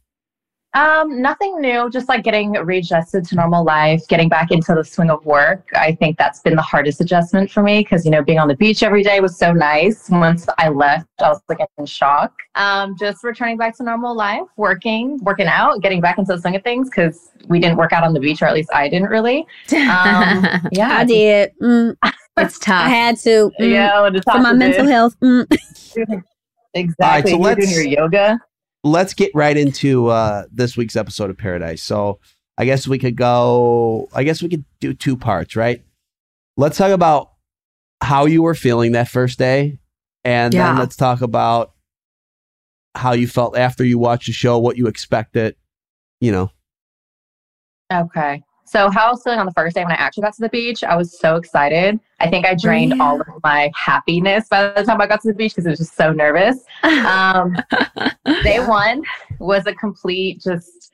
Um, 0.75 1.19
nothing 1.19 1.59
new, 1.59 1.89
just 1.89 2.07
like 2.09 2.23
getting 2.23 2.51
readjusted 2.51 3.25
to 3.25 3.35
normal 3.35 3.63
life, 3.63 4.07
getting 4.07 4.29
back 4.29 4.51
into 4.51 4.75
the 4.75 4.83
swing 4.83 5.09
of 5.09 5.25
work. 5.25 5.67
I 5.75 5.93
think 5.95 6.17
that's 6.19 6.41
been 6.41 6.55
the 6.55 6.61
hardest 6.61 7.01
adjustment 7.01 7.49
for 7.49 7.63
me 7.63 7.79
because, 7.79 8.05
you 8.05 8.11
know, 8.11 8.23
being 8.23 8.37
on 8.37 8.47
the 8.47 8.55
beach 8.55 8.83
every 8.83 9.01
day 9.01 9.19
was 9.19 9.35
so 9.35 9.51
nice. 9.51 10.09
Once 10.11 10.47
I 10.59 10.69
left, 10.69 11.07
I 11.19 11.29
was 11.29 11.41
like 11.49 11.57
in 11.79 11.85
shock. 11.87 12.33
Um, 12.53 12.95
just 12.99 13.23
returning 13.23 13.57
back 13.57 13.75
to 13.77 13.83
normal 13.83 14.15
life, 14.15 14.43
working, 14.57 15.17
working 15.23 15.47
out, 15.47 15.81
getting 15.81 16.01
back 16.01 16.19
into 16.19 16.35
the 16.35 16.39
swing 16.41 16.55
of 16.55 16.63
things 16.63 16.87
because 16.87 17.31
we 17.47 17.59
didn't 17.59 17.77
work 17.77 17.91
out 17.91 18.03
on 18.03 18.13
the 18.13 18.19
beach, 18.19 18.43
or 18.43 18.45
at 18.45 18.53
least 18.53 18.69
I 18.71 18.89
didn't 18.89 19.09
really. 19.09 19.39
Um, 19.73 20.45
yeah. 20.71 20.97
I 20.99 21.03
did. 21.03 21.51
Mm, 21.63 21.95
it's 22.37 22.59
tough. 22.59 22.85
I 22.85 22.89
had 22.89 23.17
to. 23.21 23.51
Mm, 23.59 23.71
Yeah, 23.71 24.01
what 24.01 24.23
For 24.23 24.39
my 24.39 24.53
mental 24.53 24.85
health. 24.85 25.19
Mm. 25.21 25.47
Exactly. 26.75 27.31
so 27.31 27.37
You're 27.39 27.55
doing 27.55 27.67
let's- 27.67 27.75
your 27.75 27.83
yoga. 27.85 28.39
Let's 28.83 29.13
get 29.13 29.31
right 29.33 29.55
into 29.55 30.07
uh, 30.07 30.45
this 30.51 30.77
week's 30.77 30.95
episode 30.95 31.29
of 31.29 31.37
Paradise. 31.37 31.83
So 31.83 32.19
I 32.57 32.65
guess 32.65 32.87
we 32.87 32.99
could 32.99 33.15
go. 33.15 34.09
I 34.13 34.23
guess 34.23 34.41
we 34.41 34.49
could 34.49 34.65
do 34.79 34.93
two 34.93 35.17
parts, 35.17 35.55
right? 35.55 35.83
Let's 36.57 36.77
talk 36.77 36.91
about 36.91 37.31
how 38.01 38.25
you 38.25 38.41
were 38.43 38.55
feeling 38.55 38.93
that 38.93 39.07
first 39.07 39.39
day, 39.39 39.79
and 40.23 40.53
then 40.53 40.77
let's 40.77 40.95
talk 40.95 41.21
about 41.21 41.73
how 42.95 43.13
you 43.13 43.27
felt 43.27 43.57
after 43.57 43.83
you 43.83 43.97
watched 43.97 44.27
the 44.27 44.33
show, 44.33 44.57
what 44.57 44.77
you 44.77 44.87
expected. 44.87 45.55
You 46.19 46.31
know, 46.33 46.51
Okay. 47.91 48.43
So 48.69 48.91
how 48.91 49.07
I 49.07 49.09
was 49.09 49.23
feeling 49.23 49.39
on 49.39 49.47
the 49.47 49.51
first 49.53 49.75
day 49.75 49.81
when 49.83 49.91
I 49.91 49.95
actually 49.95 50.21
got 50.21 50.33
to 50.35 50.41
the 50.41 50.49
beach, 50.49 50.83
I 50.83 50.95
was 50.95 51.17
so 51.19 51.37
excited. 51.37 51.99
I 52.19 52.29
think 52.29 52.45
I 52.45 52.53
drained 52.53 52.93
Yeah. 52.95 53.03
all 53.03 53.19
of 53.19 53.27
my 53.43 53.71
happiness 53.75 54.47
by 54.47 54.69
the 54.69 54.83
time 54.83 55.01
I 55.01 55.07
got 55.07 55.21
to 55.21 55.27
the 55.29 55.33
beach 55.33 55.53
because 55.55 55.65
I 55.65 55.71
was 55.71 55.79
just 55.79 55.95
so 55.95 56.11
nervous. 56.13 56.63
Um, 56.83 57.55
day 58.43 58.59
one 58.59 59.01
was 59.39 59.65
a 59.65 59.73
complete 59.73 60.39
just 60.41 60.91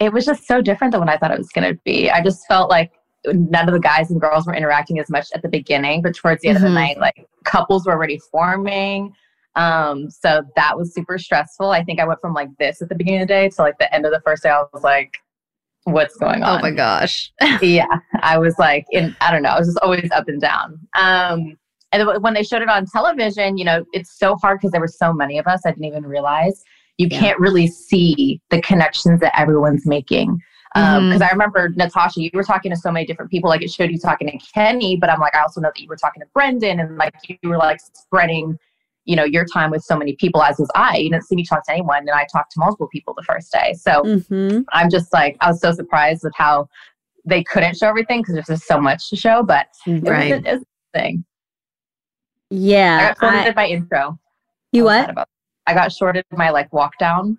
it 0.00 0.12
was 0.12 0.24
just 0.24 0.46
so 0.46 0.62
different 0.62 0.92
than 0.92 1.00
what 1.00 1.10
I 1.10 1.18
thought 1.18 1.30
it 1.32 1.36
was 1.38 1.50
gonna 1.50 1.74
be. 1.84 2.08
I 2.08 2.22
just 2.22 2.46
felt 2.46 2.70
like 2.70 2.92
none 3.26 3.68
of 3.68 3.74
the 3.74 3.80
guys 3.80 4.10
and 4.10 4.18
girls 4.20 4.46
were 4.46 4.54
interacting 4.54 4.98
as 4.98 5.10
much 5.10 5.26
at 5.34 5.42
the 5.42 5.48
beginning, 5.48 6.00
but 6.00 6.14
towards 6.14 6.40
the 6.40 6.48
end 6.48 6.56
of 6.56 6.62
Mhm. 6.62 6.66
the 6.68 6.72
night, 6.74 6.98
like 6.98 7.26
couples 7.44 7.84
were 7.84 7.92
already 7.92 8.18
forming. 8.30 9.12
Um, 9.56 10.08
so 10.08 10.42
that 10.56 10.78
was 10.78 10.94
super 10.94 11.18
stressful. 11.18 11.70
I 11.70 11.82
think 11.84 12.00
I 12.00 12.04
went 12.06 12.20
from 12.22 12.32
like 12.32 12.48
this 12.58 12.80
at 12.80 12.88
the 12.88 12.94
beginning 12.94 13.22
of 13.22 13.28
the 13.28 13.34
day 13.34 13.48
to 13.50 13.60
like 13.62 13.76
the 13.78 13.92
end 13.92 14.06
of 14.06 14.12
the 14.12 14.20
first 14.20 14.44
day. 14.44 14.50
I 14.50 14.62
was 14.72 14.82
like, 14.84 15.12
what's 15.84 16.16
going 16.16 16.42
on? 16.42 16.58
oh 16.58 16.62
my 16.62 16.70
gosh. 16.70 17.32
yeah, 17.62 17.86
I 18.22 18.38
was 18.38 18.58
like, 18.58 18.84
in 18.92 19.14
I 19.20 19.30
don't 19.32 19.42
know, 19.42 19.50
I 19.50 19.58
was 19.58 19.68
just 19.68 19.78
always 19.82 20.08
up 20.12 20.28
and 20.28 20.40
down. 20.40 20.78
Um, 20.94 21.56
and 21.92 22.22
when 22.22 22.34
they 22.34 22.42
showed 22.42 22.60
it 22.62 22.68
on 22.68 22.84
television, 22.86 23.56
you 23.56 23.64
know, 23.64 23.84
it's 23.92 24.18
so 24.18 24.36
hard 24.36 24.58
because 24.58 24.72
there 24.72 24.80
were 24.80 24.86
so 24.88 25.12
many 25.12 25.38
of 25.38 25.46
us. 25.46 25.62
I 25.64 25.70
didn't 25.70 25.86
even 25.86 26.04
realize 26.04 26.62
you 26.98 27.08
Yeah. 27.10 27.18
can't 27.20 27.38
really 27.40 27.66
see 27.68 28.40
the 28.50 28.60
connections 28.60 29.20
that 29.20 29.38
everyone's 29.38 29.86
making. 29.86 30.38
Because 30.74 31.20
Mhm. 31.20 31.22
I 31.22 31.30
remember 31.30 31.70
Natasha, 31.70 32.20
you 32.20 32.30
were 32.34 32.42
talking 32.42 32.70
to 32.70 32.76
so 32.76 32.92
many 32.92 33.06
different 33.06 33.30
people. 33.30 33.48
Like 33.48 33.62
it 33.62 33.70
showed 33.70 33.90
you 33.90 33.98
talking 33.98 34.28
to 34.28 34.38
Kenny, 34.52 34.96
but 34.96 35.08
I'm 35.08 35.18
like, 35.18 35.34
I 35.34 35.40
also 35.40 35.60
know 35.62 35.70
that 35.74 35.80
you 35.80 35.88
were 35.88 35.96
talking 35.96 36.20
to 36.20 36.26
Brendan, 36.34 36.78
and 36.80 36.98
like 36.98 37.14
you 37.26 37.36
were 37.48 37.56
like 37.56 37.78
spreading, 37.94 38.58
you 39.08 39.16
know, 39.16 39.24
your 39.24 39.46
time 39.46 39.70
with 39.70 39.82
so 39.82 39.96
many 39.96 40.14
people. 40.16 40.42
As 40.42 40.58
was 40.58 40.68
I. 40.74 40.98
You 40.98 41.10
didn't 41.10 41.24
see 41.24 41.34
me 41.34 41.44
talk 41.44 41.64
to 41.64 41.72
anyone, 41.72 42.00
and 42.00 42.10
I 42.10 42.26
talked 42.30 42.52
to 42.52 42.60
multiple 42.60 42.88
people 42.92 43.14
the 43.16 43.22
first 43.22 43.50
day. 43.50 43.72
So 43.72 44.20
hmm 44.28 44.60
I'm 44.72 44.90
just 44.90 45.12
like, 45.14 45.36
I 45.40 45.48
was 45.48 45.60
so 45.60 45.72
surprised 45.72 46.20
with 46.22 46.34
how 46.36 46.68
they 47.24 47.42
couldn't 47.42 47.76
show 47.78 47.88
everything 47.88 48.20
because 48.20 48.34
there's 48.34 48.46
just 48.46 48.66
so 48.68 48.78
much 48.80 49.08
to 49.10 49.16
show. 49.16 49.42
But 49.42 49.66
Right. 49.86 50.30
was, 50.34 50.44
a, 50.44 50.48
it 50.48 50.52
was 50.52 50.62
a 50.62 50.98
thing. 50.98 51.24
I 52.50 52.54
Yeah. 52.54 53.14
got 53.14 53.18
shorted 53.32 53.52
I- 53.58 53.62
my 53.62 53.66
intro. 53.66 54.18
you 54.72 54.82
I 54.88 55.00
what? 55.00 55.10
about- 55.10 55.28
I 55.66 55.74
got 55.74 55.90
shorted 55.92 56.24
my 56.32 56.50
like 56.50 56.70
walk 56.72 56.98
down. 56.98 57.36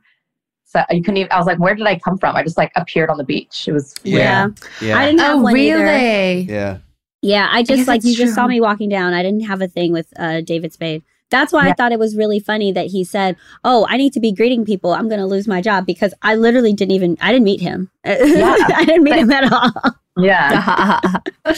So 0.66 0.84
you 0.92 1.02
couldn't 1.02 1.18
even, 1.18 1.32
I 1.32 1.38
was 1.38 1.48
like, 1.48 1.58
where 1.58 1.74
did 1.74 1.88
I 1.88 1.98
come 1.98 2.18
from? 2.20 2.36
I 2.36 2.44
just 2.44 2.58
like 2.58 2.72
appeared 2.76 3.10
on 3.10 3.18
the 3.18 3.24
beach. 3.24 3.68
It 3.68 3.72
was 3.72 3.96
weird. 4.04 4.18
Yeah. 4.18 4.48
yeah, 4.82 5.00
I 5.00 5.06
didn't 5.08 5.20
have 5.22 5.38
Oh, 5.38 5.42
one 5.42 5.58
either. 5.58 5.78
really? 5.84 6.42
yeah. 6.42 6.78
Yeah, 7.24 7.50
I 7.52 7.64
guess 7.64 7.78
just 7.80 7.88
like 7.88 8.02
that's 8.02 8.12
you 8.12 8.16
just 8.16 8.36
saw 8.36 8.46
me 8.48 8.62
walking 8.62 8.88
down. 8.88 9.14
I 9.14 9.24
didn't 9.24 9.42
have 9.46 9.62
a 9.62 9.68
thing 9.68 9.92
with 9.92 10.08
uh, 10.18 10.42
David 10.42 10.72
Spade. 10.72 11.04
That's 11.30 11.54
why 11.54 11.70
I 11.70 11.74
thought 11.74 11.92
it 11.92 12.00
was 12.00 12.16
really 12.16 12.40
funny 12.40 12.72
that 12.72 12.88
he 12.88 13.04
said, 13.04 13.36
"Oh, 13.64 13.86
I 13.90 13.98
need 13.98 14.14
to 14.14 14.20
be 14.20 14.32
greeting 14.32 14.66
people. 14.66 14.94
I'm 14.94 15.08
going 15.08 15.20
to 15.20 15.28
lose 15.28 15.48
my 15.48 15.62
job 15.62 15.86
because 15.86 16.14
I 16.22 16.36
literally 16.36 16.74
didn't 16.74 16.92
even 16.92 17.18
I 17.22 17.32
didn't 17.32 17.46
meet 17.46 17.62
him. 17.62 17.92
I 18.06 18.84
didn't 18.86 19.04
meet 19.04 19.18
him 19.18 19.32
at 19.32 19.52
all." 19.52 19.72
Yeah. 20.18 21.00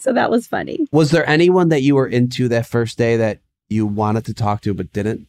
so 0.00 0.12
that 0.12 0.30
was 0.30 0.46
funny. 0.46 0.86
Was 0.92 1.10
there 1.10 1.28
anyone 1.28 1.70
that 1.70 1.82
you 1.82 1.94
were 1.94 2.06
into 2.06 2.48
that 2.48 2.66
first 2.66 2.98
day 2.98 3.16
that 3.16 3.40
you 3.68 3.86
wanted 3.86 4.26
to 4.26 4.34
talk 4.34 4.60
to 4.62 4.74
but 4.74 4.92
didn't? 4.92 5.26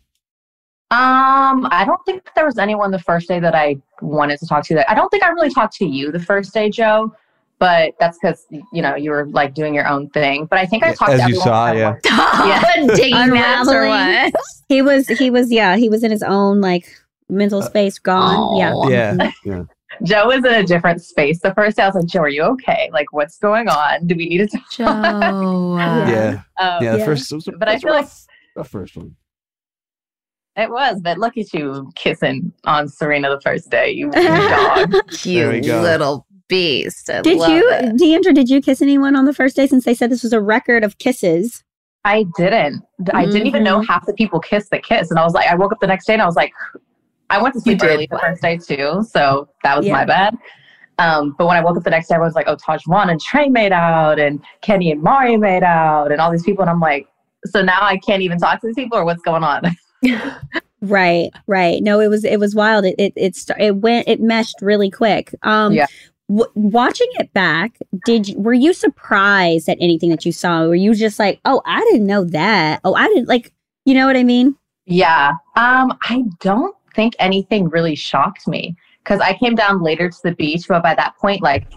Um, 0.90 1.68
I 1.70 1.84
don't 1.86 2.00
think 2.06 2.24
there 2.36 2.46
was 2.46 2.58
anyone 2.58 2.92
the 2.92 3.00
first 3.00 3.28
day 3.28 3.42
that 3.42 3.54
I 3.54 3.76
wanted 4.02 4.40
to 4.40 4.46
talk 4.46 4.64
to. 4.68 4.76
That 4.76 4.90
I 4.90 4.96
don't 4.96 5.10
think 5.10 5.24
I 5.24 5.30
really 5.30 5.50
talked 5.50 5.76
to 5.78 5.86
you 5.86 6.12
the 6.12 6.20
first 6.20 6.54
day, 6.54 6.70
Joe. 6.70 7.14
But 7.60 7.94
that's 8.00 8.20
because 8.22 8.46
you 8.52 8.82
know 8.84 8.96
you 8.96 9.10
were 9.10 9.28
like 9.30 9.54
doing 9.56 9.74
your 9.74 9.88
own 9.88 10.10
thing. 10.12 10.46
But 10.46 10.60
I 10.60 10.66
think 10.68 10.84
I 10.84 10.94
talked 10.94 11.12
As 11.12 11.22
to 11.22 11.30
you 11.30 11.42
everyone 11.42 11.44
saw, 11.48 11.72
yeah. 11.72 11.90
wanted- 12.06 12.90
yeah. 12.90 12.96
Digging 12.96 13.34
naps 13.34 13.68
or 13.70 13.88
what? 13.88 14.34
He 14.70 14.82
was 14.84 15.08
he 15.08 15.30
was 15.32 15.52
yeah, 15.52 15.76
he 15.76 15.90
was 15.90 16.04
in 16.04 16.12
his 16.12 16.22
own 16.22 16.62
like 16.62 16.88
mental 17.30 17.62
space 17.64 17.98
gone. 18.00 18.58
Yeah. 18.60 18.74
Oh. 18.76 18.90
Yeah. 18.90 19.32
yeah. 19.46 19.64
Joe 20.04 20.28
was 20.28 20.46
in 20.46 20.54
a 20.54 20.64
different 20.64 21.02
space 21.02 21.40
the 21.42 21.54
first 21.56 21.78
day. 21.78 21.84
I 21.84 21.88
was 21.88 21.96
like, 21.96 22.06
Joe, 22.06 22.20
are 22.22 22.30
you 22.30 22.44
okay? 22.44 22.90
Like, 22.94 23.12
what's 23.14 23.40
going 23.40 23.68
on? 23.68 24.06
Do 24.06 24.16
we 24.16 24.30
need 24.30 24.38
to 24.38 24.48
talk? 24.48 24.70
Joe. 24.72 25.78
Yeah. 25.80 26.10
Yeah. 26.10 26.42
Um, 26.60 26.84
Yeah. 26.84 26.92
The 26.92 26.98
Yeah. 27.00 27.06
first, 27.06 27.32
it 27.32 27.36
was, 27.36 27.50
But 27.58 27.68
I 27.68 27.72
it 27.72 27.76
was 27.76 27.82
feel 27.84 27.94
like- 27.94 28.08
the 28.56 28.64
first 28.66 28.96
one. 28.96 29.16
It 30.56 30.70
was, 30.72 31.00
but 31.02 31.18
look 31.20 31.38
at 31.38 31.54
you 31.54 31.92
kissing 31.96 32.52
on 32.66 32.88
Serena 32.90 33.30
the 33.30 33.40
first 33.42 33.70
day. 33.70 33.92
You 33.92 34.10
dog. 34.12 34.92
There 35.24 35.50
we 35.52 35.62
You 35.64 35.78
little 35.78 36.26
beast. 36.48 37.10
I 37.10 37.22
Did 37.22 37.38
love 37.38 37.50
you, 37.50 37.70
it. 37.72 37.96
Deandra, 37.96 38.34
did 38.34 38.50
you 38.50 38.62
kiss 38.62 38.82
anyone 38.82 39.16
on 39.16 39.26
the 39.26 39.34
first 39.34 39.56
day 39.56 39.68
since 39.68 39.86
they 39.86 39.94
said 39.94 40.10
this 40.10 40.24
was 40.24 40.34
a 40.34 40.42
record 40.42 40.84
of 40.84 40.98
kisses? 40.98 41.64
I 42.06 42.26
didn't. 42.38 42.84
I 43.14 43.26
didn't 43.26 43.48
even 43.48 43.64
know 43.64 43.82
half 43.82 44.06
the 44.06 44.14
people 44.14 44.40
kiss 44.40 44.70
the 44.70 44.80
kiss. 44.80 45.10
And 45.10 45.20
I 45.20 45.24
was 45.26 45.34
like, 45.34 45.48
I 45.50 45.56
woke 45.56 45.72
up 45.74 45.80
the 45.82 45.88
next 45.88 46.06
day 46.06 46.14
and 46.14 46.22
I 46.22 46.26
was 46.26 46.36
like, 46.38 46.54
I 47.30 47.42
went 47.42 47.54
to 47.56 47.60
sleep 47.62 47.80
did 47.80 47.90
early 47.90 48.08
the 48.10 48.18
first 48.20 48.42
day 48.42 48.58
too. 48.58 49.04
So 49.10 49.50
that 49.64 49.76
was 49.76 49.86
Yeah. 49.86 49.92
my 49.94 50.06
bad. 50.06 50.38
Um, 51.00 51.36
but 51.38 51.48
when 51.48 51.58
I 51.58 51.62
woke 51.64 51.76
up 51.78 51.84
the 51.84 51.90
next 51.90 52.08
day, 52.08 52.16
I 52.16 52.20
was 52.20 52.34
like, 52.34 52.48
oh, 52.48 52.56
Tahzjuan 52.56 53.12
and 53.12 53.20
Tre 53.22 53.50
made 53.50 53.72
out 53.74 54.20
and 54.20 54.42
Kenny 54.62 54.90
and 54.92 55.02
Mari 55.04 55.36
made 55.38 55.64
out 55.64 56.12
and 56.12 56.22
all 56.22 56.32
these 56.32 56.44
people. 56.44 56.62
And 56.64 56.70
I'm 56.70 56.80
like, 56.80 57.08
so 57.46 57.62
now 57.62 57.80
I 57.82 57.98
can't 57.98 58.22
even 58.22 58.38
talk 58.40 58.62
to 58.62 58.68
these 58.68 58.76
people 58.76 58.98
or 58.98 59.06
what's 59.06 59.22
going 59.22 59.44
on? 59.44 59.64
Right, 60.82 61.32
right. 61.48 61.82
No, 61.82 62.00
it 62.00 62.08
was 62.08 62.24
it 62.24 62.40
was 62.40 62.54
wild. 62.54 62.86
It 62.86 62.94
it 63.00 63.14
it, 63.16 63.36
st- 63.36 63.60
it 63.60 63.76
went 63.78 64.08
it 64.08 64.22
meshed 64.22 64.58
really 64.62 64.92
quick. 64.92 65.34
Um 65.42 65.74
Yeah. 65.74 65.88
W- 66.30 66.52
watching 66.56 67.08
it 67.14 67.34
back, 67.34 67.78
did 68.06 68.28
you, 68.28 68.40
were 68.40 68.54
you 68.54 68.74
surprised 68.74 69.70
at 69.70 69.78
anything 69.80 70.10
that 70.10 70.26
you 70.26 70.32
saw? 70.32 70.66
Were 70.66 70.76
you 70.76 70.96
just 70.96 71.20
like, 71.20 71.40
"Oh, 71.46 71.62
I 71.66 71.82
didn't 71.92 72.08
know 72.08 72.24
that." 72.26 72.82
Oh, 72.84 72.96
I 72.96 73.08
didn't 73.08 73.28
like, 73.28 73.54
you 73.86 73.94
know 73.94 74.08
what 74.08 74.18
I 74.18 74.24
mean? 74.24 74.56
Yeah. 74.86 75.34
Um, 75.56 75.98
I 76.04 76.24
don't 76.40 76.76
think 76.96 77.16
anything 77.20 77.70
really 77.70 77.96
shocked 77.96 78.48
me 78.48 78.76
because 79.04 79.20
I 79.20 79.34
came 79.34 79.56
down 79.56 79.82
later 79.82 80.10
to 80.10 80.18
the 80.24 80.34
beach, 80.34 80.68
but 80.68 80.84
by 80.84 80.96
that 80.96 81.16
point, 81.18 81.42
like 81.42 81.72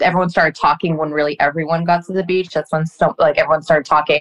everyone 0.00 0.30
started 0.30 0.54
talking 0.54 0.96
when 0.96 1.10
really 1.10 1.38
everyone 1.40 1.84
got 1.84 2.04
to 2.06 2.12
the 2.12 2.24
beach. 2.24 2.50
That's 2.50 2.72
when 2.72 2.86
so, 2.86 3.14
like 3.18 3.38
everyone 3.38 3.62
started 3.62 3.86
talking. 3.86 4.20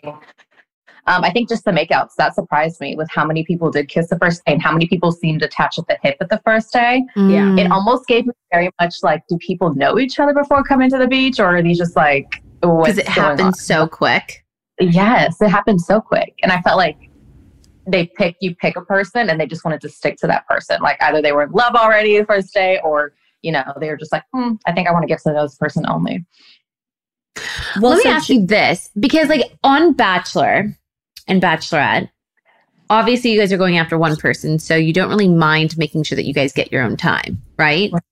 Um, 1.12 1.26
I 1.26 1.30
think 1.30 1.50
just 1.50 1.65
the 1.65 1.71
makeouts 1.71 2.15
that 2.17 2.36
surprised 2.36 2.80
me 2.80 2.95
with 2.95 3.10
how 3.12 3.26
many 3.26 3.43
people 3.43 3.69
did 3.69 3.89
kiss 3.89 4.08
the 4.08 4.17
first 4.17 4.45
day 4.45 4.54
and 4.54 4.62
how 4.62 4.71
many 4.71 4.88
people 4.88 5.12
seemed 5.12 5.43
attached 5.43 5.78
at 5.78 5.86
the 5.88 5.97
hip 6.02 6.15
at 6.21 6.30
the 6.30 6.41
first 6.45 6.71
day. 6.71 7.04
Yeah. 7.17 7.54
It 7.58 7.69
almost 7.69 8.08
gave 8.08 8.28
me 8.28 8.34
very 8.50 8.69
much 8.80 8.95
like, 9.04 9.28
do 9.28 9.38
people 9.38 9.76
know 9.76 10.00
each 10.00 10.21
other 10.21 10.34
before 10.34 10.63
coming 10.63 10.89
to 10.89 10.97
the 10.97 11.08
beach, 11.08 11.38
or 11.38 11.58
are 11.58 11.62
these 11.62 11.78
just 11.80 11.97
like 11.97 12.41
Because 12.62 12.97
it 12.97 13.10
happened 13.10 13.58
so 13.58 13.88
quick. 13.88 14.45
Yes, 14.80 15.41
it 15.41 15.50
happened 15.50 15.82
so 15.82 16.00
quick. 16.00 16.34
And 16.43 16.52
I 16.52 16.62
felt 16.62 16.78
like 16.78 16.97
they 17.86 18.06
pick 18.15 18.38
you 18.39 18.56
pick 18.56 18.78
a 18.78 18.82
person 18.82 19.30
and 19.30 19.38
they 19.38 19.47
just 19.47 19.65
wanted 19.65 19.82
to 19.82 19.89
stick 19.89 20.15
to 20.19 20.28
that 20.28 20.47
person. 20.47 20.82
Like 20.82 20.95
either 21.04 21.21
they 21.21 21.34
were 21.34 21.43
in 21.43 21.52
love 21.52 21.76
already 21.76 22.17
the 22.17 22.26
first 22.26 22.54
day 22.54 22.80
or, 22.86 23.12
you 23.41 23.52
know, 23.52 23.63
they 23.82 23.89
were 23.89 23.97
just 23.97 24.13
like, 24.13 24.24
hmm, 24.34 24.54
I 24.65 24.71
think 24.71 24.88
I 24.88 24.93
want 24.93 25.04
to 25.04 25.08
get 25.08 25.19
to 25.24 25.34
know 25.34 25.43
this 25.43 25.58
person 25.58 25.84
only. 25.89 26.26
Well, 27.82 27.91
Let 27.91 27.97
me 27.97 28.04
so 28.04 28.10
ask 28.10 28.30
you 28.30 28.45
this 28.45 28.91
because, 29.00 29.30
like, 29.30 29.58
on 29.63 29.93
Bachelor 29.93 30.78
and 31.32 31.41
Bachelorette, 31.41 32.10
obviously 32.89 33.32
you 33.32 33.39
guys 33.39 33.54
are 33.54 33.58
going 33.58 33.78
after 33.78 33.98
one 33.98 34.17
person, 34.17 34.60
so 34.60 34.76
you 34.76 34.91
don't 34.91 35.08
really 35.08 35.30
mind 35.30 35.78
making 35.78 36.04
sure 36.04 36.17
that 36.17 36.26
you 36.26 36.34
guys 36.34 36.52
get 36.52 36.74
your 36.74 36.84
own 36.84 36.98
time, 36.98 37.41
right? 37.58 37.89
Right. 37.91 38.04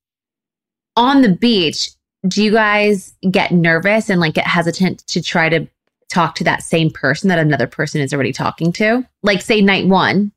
On 0.96 1.22
the 1.22 1.36
beach, 1.36 1.92
do 2.30 2.42
you 2.42 2.52
guys 2.52 3.14
get 3.30 3.52
nervous 3.52 4.10
and 4.10 4.22
like 4.22 4.36
get 4.36 4.48
hesitant 4.48 5.06
to 5.08 5.22
try 5.22 5.50
to 5.50 5.68
talk 6.08 6.36
to 6.36 6.46
that 6.46 6.64
same 6.64 6.90
person 6.90 7.28
that 7.28 7.40
another 7.40 7.68
person 7.68 8.00
is 8.00 8.14
already 8.14 8.32
talking 8.32 8.72
to? 8.72 9.06
Like, 9.22 9.42
say, 9.42 9.60
night 9.60 9.88
one, 9.88 10.32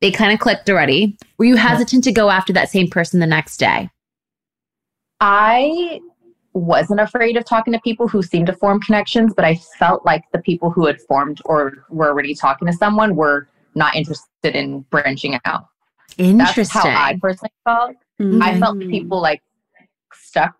they 0.00 0.10
kind 0.10 0.32
of 0.32 0.40
clicked 0.40 0.68
already. 0.68 1.16
Were 1.38 1.44
you 1.44 1.56
hesitant 1.56 2.02
to 2.04 2.12
go 2.12 2.28
after 2.28 2.52
that 2.54 2.70
same 2.70 2.90
person 2.90 3.20
the 3.20 3.26
next 3.26 3.58
day? 3.58 3.88
I 5.20 6.00
wasn't 6.52 7.00
afraid 7.00 7.36
of 7.36 7.44
talking 7.44 7.72
to 7.72 7.80
people 7.80 8.08
who 8.08 8.22
seemed 8.22 8.46
to 8.46 8.52
form 8.52 8.80
connections, 8.80 9.32
but 9.34 9.44
I 9.44 9.54
felt 9.78 10.04
like 10.04 10.24
the 10.32 10.40
people 10.40 10.70
who 10.70 10.86
had 10.86 11.00
formed 11.02 11.40
or 11.44 11.84
were 11.90 12.08
already 12.08 12.34
talking 12.34 12.66
to 12.66 12.72
someone 12.72 13.14
were 13.14 13.48
not 13.74 13.94
interested 13.94 14.56
in 14.56 14.80
branching 14.90 15.38
out. 15.44 15.66
Interesting. 16.18 16.64
That's 16.64 16.72
how 16.72 16.88
I 16.88 17.18
personally 17.20 17.52
felt. 17.64 17.96
I 18.18 18.22
mm-hmm. 18.22 18.58
felt 18.58 18.78
people 18.80 19.20
like 19.20 19.42
stuck 20.12 20.54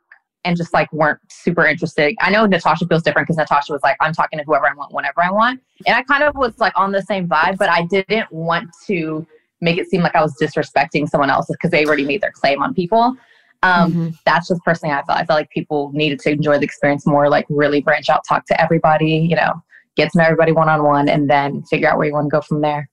and 0.45 0.57
just 0.57 0.73
like 0.73 0.91
weren't 0.93 1.21
super 1.29 1.67
interested. 1.67 2.15
I 2.21 2.31
know 2.31 2.47
Natasha 2.47 2.87
feels 2.87 3.03
different 3.03 3.27
because 3.27 3.37
Natasha 3.37 3.73
was 3.73 3.83
like, 3.83 3.97
I'm 4.01 4.13
talking 4.13 4.39
to 4.39 4.45
whoever 4.45 4.69
I 4.69 4.75
want, 4.75 4.95
whenever 4.95 5.23
I 5.23 5.31
want. 5.31 5.61
And 5.87 5.95
I 5.95 6.03
kind 6.03 6.23
of 6.23 6.35
was 6.35 6.59
like 6.59 6.73
on 6.77 6.93
the 6.93 7.03
same 7.03 7.29
vibe, 7.29 7.59
but 7.59 7.69
I 7.69 7.85
didn't 7.87 8.31
want 8.33 8.71
to 8.87 9.27
make 9.61 9.77
it 9.77 9.91
seem 9.91 10.03
like 10.03 10.15
I 10.15 10.23
was 10.23 10.35
disrespecting 10.41 11.09
someone 11.09 11.29
else 11.29 11.47
because 11.49 11.71
they 11.71 11.85
already 11.85 12.05
made 12.05 12.23
their 12.23 12.33
claim 12.33 12.63
on 12.63 12.73
people. 12.73 13.17
Um, 13.63 13.93
Mhm. 13.95 14.15
That's 14.25 14.49
just 14.49 14.63
personally 14.65 14.95
I 14.95 15.03
felt. 15.05 15.19
I 15.19 15.25
felt 15.25 15.39
like 15.39 15.51
people 15.51 15.91
needed 15.93 16.19
to 16.21 16.31
enjoy 16.31 16.59
the 16.59 16.65
experience 16.65 17.07
more, 17.07 17.29
like 17.29 17.47
really 17.51 17.81
branch 17.83 18.09
out, 18.09 18.23
talk 18.27 18.47
to 18.47 18.61
everybody, 18.61 19.11
you 19.29 19.37
know, 19.37 19.53
get 19.97 20.11
to 20.13 20.19
know 20.19 20.25
everybody 20.25 20.53
one 20.53 20.69
on 20.69 20.83
one, 20.83 21.09
and 21.09 21.29
then 21.29 21.63
figure 21.65 21.89
out 21.89 21.99
where 21.99 22.07
you 22.07 22.13
want 22.15 22.27
to 22.27 22.31
go 22.31 22.41
from 22.41 22.61
there. 22.63 22.89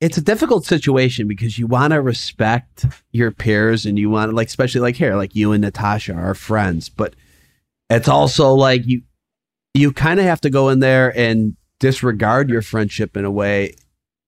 It's 0.00 0.18
a 0.18 0.20
difficult 0.20 0.66
situation 0.66 1.28
because 1.28 1.58
you 1.58 1.66
want 1.68 1.92
to 1.92 2.02
respect 2.02 2.84
your 3.12 3.30
peers 3.30 3.86
and 3.86 3.98
you 3.98 4.10
want 4.10 4.30
to, 4.30 4.36
like 4.36 4.48
especially 4.48 4.80
like 4.80 4.96
here 4.96 5.14
like 5.16 5.34
you 5.36 5.52
and 5.52 5.62
Natasha 5.62 6.12
are 6.14 6.34
friends 6.34 6.88
but 6.88 7.14
it's 7.88 8.08
also 8.08 8.52
like 8.52 8.82
you 8.84 9.02
you 9.74 9.92
kind 9.92 10.18
of 10.18 10.26
have 10.26 10.40
to 10.40 10.50
go 10.50 10.70
in 10.70 10.80
there 10.80 11.16
and 11.16 11.56
disregard 11.78 12.50
your 12.50 12.62
friendship 12.62 13.16
in 13.16 13.24
a 13.24 13.30
way 13.30 13.74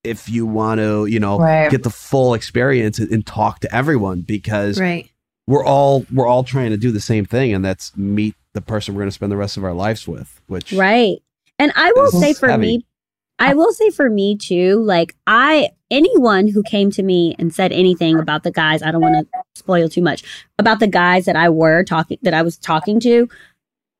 if 0.04 0.28
you 0.28 0.46
want 0.46 0.78
to 0.78 1.06
you 1.06 1.18
know 1.18 1.38
Right. 1.40 1.68
get 1.70 1.82
the 1.82 1.90
full 1.90 2.34
experience 2.34 3.00
and, 3.00 3.10
and 3.10 3.26
talk 3.26 3.58
to 3.60 3.74
everyone 3.74 4.20
because 4.20 4.78
Right. 4.80 5.10
We're 5.46 5.64
all 5.64 6.06
we're 6.12 6.26
all 6.26 6.44
trying 6.44 6.70
to 6.70 6.76
do 6.76 6.90
the 6.90 7.00
same 7.00 7.24
thing 7.24 7.52
and 7.52 7.64
that's 7.64 7.96
meet 7.96 8.34
the 8.54 8.60
person 8.60 8.94
we're 8.94 9.00
going 9.00 9.08
to 9.08 9.14
spend 9.14 9.30
the 9.30 9.36
rest 9.36 9.56
of 9.56 9.64
our 9.64 9.74
lives 9.74 10.06
with 10.08 10.40
which 10.46 10.72
Right. 10.72 11.18
And 11.58 11.72
I 11.76 11.92
will 11.94 12.10
say 12.10 12.32
for 12.32 12.48
heavy. 12.48 12.78
me, 12.78 12.86
I 13.38 13.54
will 13.54 13.72
say 13.72 13.90
for 13.90 14.10
me 14.10 14.36
too, 14.36 14.82
like 14.82 15.14
I 15.26 15.70
anyone 15.90 16.48
who 16.48 16.62
came 16.62 16.90
to 16.92 17.02
me 17.02 17.36
and 17.38 17.54
said 17.54 17.72
anything 17.72 18.18
about 18.18 18.42
the 18.42 18.50
guys, 18.50 18.82
I 18.82 18.90
don't 18.90 19.00
want 19.00 19.28
to 19.30 19.40
spoil 19.54 19.88
too 19.88 20.02
much, 20.02 20.24
about 20.58 20.80
the 20.80 20.88
guys 20.88 21.26
that 21.26 21.36
I 21.36 21.48
were 21.48 21.84
talking 21.84 22.18
that 22.22 22.34
I 22.34 22.42
was 22.42 22.56
talking 22.56 22.98
to, 23.00 23.28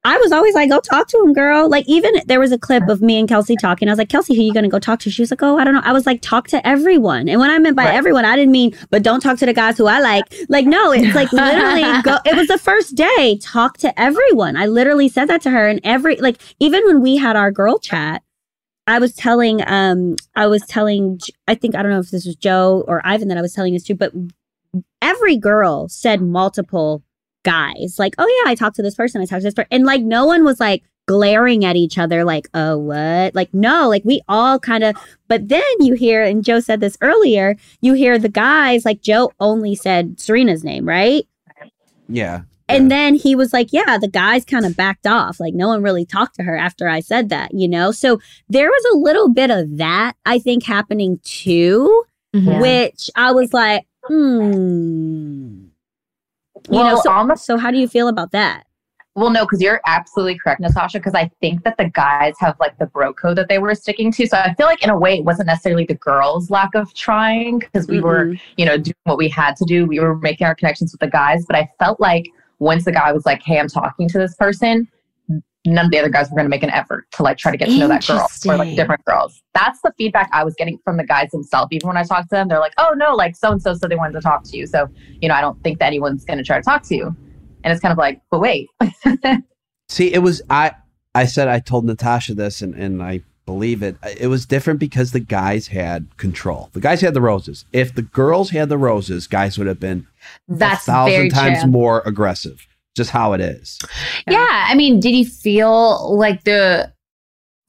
I 0.07 0.19
was 0.19 0.33
always 0.33 0.55
like, 0.55 0.69
go 0.69 0.81
talk 0.81 1.09
to 1.09 1.19
him, 1.19 1.33
girl. 1.33 1.69
Like 1.69 1.87
even 1.89 2.13
there 2.27 2.39
was 2.39 2.53
a 2.53 2.59
clip 2.59 2.89
of 2.89 3.01
me 3.01 3.19
and 3.19 3.27
Kelsey 3.29 3.57
talking. 3.57 3.89
I 3.89 3.93
was 3.93 3.99
like, 3.99 4.11
Kelsey, 4.11 4.35
who 4.35 4.43
are 4.43 4.45
you 4.45 4.53
gonna 4.53 4.69
go 4.69 4.79
talk 4.79 5.01
to? 5.01 5.11
She 5.11 5.23
was 5.23 5.31
like, 5.31 5.43
Oh, 5.43 5.59
I 5.59 5.65
don't 5.65 5.73
know. 5.75 5.81
I 5.83 5.93
was 5.93 6.05
like, 6.05 6.21
talk 6.21 6.47
to 6.49 6.67
everyone. 6.67 7.29
And 7.29 7.41
when 7.41 7.51
I 7.51 7.59
meant 7.59 7.75
by 7.77 7.85
Right. 7.87 7.95
everyone, 7.95 8.25
I 8.27 8.37
didn't 8.37 8.53
mean, 8.53 8.77
but 8.91 9.03
don't 9.03 9.21
talk 9.21 9.39
to 9.39 9.47
the 9.47 9.55
guys 9.55 9.79
who 9.79 9.87
I 9.87 10.01
like. 10.01 10.25
Like, 10.51 10.67
no, 10.67 10.93
it's 10.93 11.15
like 11.15 11.33
literally 11.33 12.03
go 12.03 12.19
it 12.27 12.37
was 12.37 12.49
the 12.49 12.59
first 12.59 12.95
day. 12.97 13.39
Talk 13.41 13.79
to 13.79 13.99
everyone. 13.99 14.57
I 14.57 14.67
literally 14.67 15.09
said 15.09 15.27
that 15.29 15.41
to 15.43 15.51
her. 15.51 15.69
And 15.69 15.81
every 15.85 16.17
like 16.17 16.39
even 16.61 16.85
when 16.87 17.01
we 17.01 17.17
had 17.17 17.37
our 17.37 17.51
girl 17.51 17.79
chat, 17.79 18.23
I 18.87 18.99
was 18.99 19.15
telling 19.15 19.63
um 19.67 20.17
I 20.37 20.47
was 20.49 20.67
telling 20.67 21.21
I 21.49 21.55
think 21.55 21.75
I 21.77 21.83
don't 21.83 21.93
know 21.93 22.01
if 22.01 22.11
this 22.11 22.27
was 22.27 22.37
Joe 22.37 22.85
or 22.87 23.01
Ivan 23.07 23.29
that 23.29 23.39
I 23.39 23.43
was 23.43 23.55
telling 23.55 23.73
this 23.73 23.85
to, 23.85 23.95
but 23.95 24.13
every 25.01 25.37
girl 25.37 25.89
said 25.89 26.21
multiple 26.21 27.03
guys. 27.45 27.97
Like, 27.99 28.15
oh 28.19 28.43
yeah, 28.45 28.51
I 28.51 28.55
talked 28.57 28.77
to 28.77 28.83
this 28.83 28.95
person, 28.97 29.21
I 29.23 29.27
talked 29.27 29.43
to 29.43 29.47
this 29.47 29.55
person. 29.55 29.69
And 29.71 29.85
like 29.85 30.03
no 30.03 30.27
one 30.27 30.45
was 30.45 30.59
like 30.59 30.83
glaring 31.07 31.65
at 31.65 31.77
each 31.77 31.99
other 31.99 32.25
like, 32.25 32.49
oh 32.55 32.77
what? 32.79 33.35
Like, 33.35 33.53
no, 33.55 33.89
like 33.89 34.05
we 34.05 34.21
all 34.29 34.59
kind 34.59 34.83
of 34.83 34.97
but 35.29 35.49
then 35.49 35.63
you 35.81 35.95
hear, 35.95 36.23
and 36.23 36.45
Joe 36.45 36.61
said 36.61 36.81
this 36.81 36.97
earlier, 37.01 37.57
you 37.81 37.95
hear 37.95 38.19
the 38.19 38.29
guys, 38.29 38.85
like 38.85 39.01
Joe 39.03 39.31
only 39.39 39.75
said 39.75 40.19
Serena's 40.19 40.65
name, 40.65 40.87
right? 40.89 41.27
yeah 42.09 42.43
And 42.69 42.91
then 42.91 43.15
he 43.15 43.35
was 43.35 43.53
like, 43.53 43.73
Yeah, 43.73 43.99
the 43.99 44.09
guys 44.09 44.45
kind 44.45 44.65
of 44.67 44.77
backed 44.77 45.07
off. 45.07 45.39
Like, 45.41 45.53
no 45.55 45.69
one 45.69 45.83
really 45.83 46.07
talked 46.07 46.37
to 46.37 46.43
her 46.43 46.57
after 46.57 46.89
I 46.89 47.01
said 47.01 47.29
that, 47.29 47.53
you 47.55 47.69
know? 47.69 47.93
So 47.93 48.21
there 48.49 48.69
was 48.69 48.85
a 48.95 48.97
little 48.99 49.29
bit 49.29 49.51
of 49.51 49.77
that, 49.79 50.15
I 50.25 50.39
think, 50.39 50.65
happening 50.65 51.21
too, 51.25 52.05
Mhm. 52.35 52.61
which 52.63 53.11
I 53.17 53.33
was 53.33 53.53
like, 53.53 53.87
Hmm. 54.07 55.64
You 56.71 56.79
know, 56.79 56.85
Well, 56.85 57.03
so, 57.03 57.27
the 57.27 57.37
so 57.37 57.57
how 57.59 57.71
do 57.71 57.79
you 57.79 57.89
feel 57.89 58.09
about 58.09 58.33
that? 58.33 58.65
Well, 59.17 59.31
no, 59.31 59.45
because 59.45 59.61
you're 59.61 59.81
absolutely 59.87 60.39
correct, 60.39 60.61
Natasha. 60.61 60.99
Because 60.99 61.15
I 61.15 61.31
think 61.41 61.63
that 61.63 61.77
the 61.77 61.89
guys 61.91 62.35
have 62.41 62.57
like 62.59 62.77
the 62.79 62.87
bro 62.87 63.13
code 63.13 63.39
that 63.39 63.49
they 63.49 63.59
were 63.59 63.75
sticking 63.75 64.11
to. 64.13 64.27
So 64.27 64.37
I 64.39 64.55
feel 64.55 64.67
like 64.67 64.83
in 64.83 64.91
a 64.91 64.99
way 64.99 65.19
it 65.19 65.25
wasn't 65.25 65.47
necessarily 65.47 65.85
the 65.85 65.95
girls' 65.95 66.51
lack 66.51 66.75
of 66.75 66.93
trying 66.95 67.61
because 67.61 67.87
we 67.87 68.01
were, 68.01 68.27
Mhm. 68.27 68.41
you 68.57 68.65
know, 68.67 68.77
doing 68.77 68.95
what 69.05 69.19
we 69.19 69.29
had 69.29 69.55
to 69.57 69.65
do. 69.67 69.87
We 69.87 70.01
were 70.01 70.17
making 70.17 70.47
our 70.47 70.55
connections 70.55 70.91
with 70.93 71.01
the 71.01 71.07
guys, 71.09 71.45
but 71.47 71.55
I 71.57 71.71
felt 71.79 72.01
like 72.01 72.27
once 72.59 72.85
the 72.87 72.93
guy 72.93 73.13
was 73.13 73.25
like, 73.27 73.43
"Hey, 73.43 73.61
I'm 73.61 73.69
talking 73.69 74.09
to 74.09 74.19
this 74.19 74.35
person," 74.35 74.89
none 75.67 75.87
of 75.87 75.91
the 75.91 75.99
other 75.99 76.09
guys 76.09 76.29
were 76.31 76.37
going 76.37 76.45
to 76.45 76.51
make 76.51 76.63
an 76.63 76.71
effort 76.71 77.07
to 77.13 77.23
like 77.23 77.39
try 77.39 77.51
to 77.51 77.57
get 77.57 77.67
to 77.67 77.79
know 77.79 77.89
that 77.89 78.07
girl 78.07 78.27
or 78.47 78.57
like 78.57 78.77
different 78.77 79.05
girls. 79.05 79.43
That's 79.55 79.81
the 79.83 79.93
feedback 79.97 80.29
I 80.33 80.45
was 80.45 80.55
getting 80.57 80.79
from 80.85 80.97
the 80.97 81.05
guys 81.05 81.31
themselves. 81.31 81.69
Even 81.73 81.89
when 81.89 81.97
I 81.97 82.05
talked 82.05 82.29
to 82.31 82.37
them, 82.37 82.49
they're 82.49 82.61
like, 82.61 82.75
"Oh 82.79 82.93
no, 82.97 83.15
like 83.15 83.37
so 83.37 83.53
and 83.53 83.63
so 83.63 83.75
said 83.75 83.91
they 83.91 83.97
wanted 83.97 84.15
to 84.15 84.21
talk 84.21 84.45
to 84.45 84.57
you, 84.57 84.67
so 84.67 84.89
you 85.21 85.29
know 85.29 85.35
I 85.35 85.41
don't 85.41 85.63
think 85.63 85.79
that 85.79 85.87
anyone's 85.87 86.25
going 86.25 86.39
to 86.39 86.45
try 86.45 86.57
to 86.57 86.63
talk 86.63 86.83
to 86.85 86.95
you." 86.95 87.17
And 87.63 87.73
it's 87.73 87.81
kind 87.81 87.93
of 87.93 87.99
like, 87.99 88.21
but 88.31 88.41
wait, 88.41 88.69
See, 89.89 90.13
it 90.13 90.21
was 90.21 90.43
I. 90.51 90.73
I 91.15 91.27
said 91.27 91.47
I 91.49 91.61
told 91.61 91.85
Natasha 91.85 92.35
this, 92.35 92.61
and 92.61 92.75
and 92.75 93.03
I 93.03 93.23
believe 93.47 93.83
it. 93.83 93.97
It 94.19 94.27
was 94.29 94.47
different 94.47 94.81
because 94.81 95.13
the 95.13 95.21
guys 95.21 95.69
had 95.69 96.17
control. 96.17 96.71
The 96.73 96.81
guys 96.81 97.01
had 97.01 97.15
the 97.15 97.21
roses. 97.21 97.65
If 97.73 97.95
the 97.95 98.03
girls 98.03 98.51
had 98.51 98.69
the 98.69 98.79
roses, 98.79 99.27
guys 99.27 99.59
would 99.59 99.67
have 99.67 99.81
been 99.81 100.07
That's 100.49 100.89
a 100.89 100.93
thousand 100.93 101.31
times 101.31 101.63
true. 101.63 101.71
more 101.71 102.03
aggressive. 102.05 102.67
Just 102.97 103.11
how 103.11 103.33
it 103.33 103.41
is. 103.41 103.79
Yeah. 104.29 104.47
I 104.69 104.75
mean, 104.75 105.01
did 105.01 105.15
you 105.15 105.25
feel 105.27 106.17
like 106.17 106.45
the? 106.45 106.93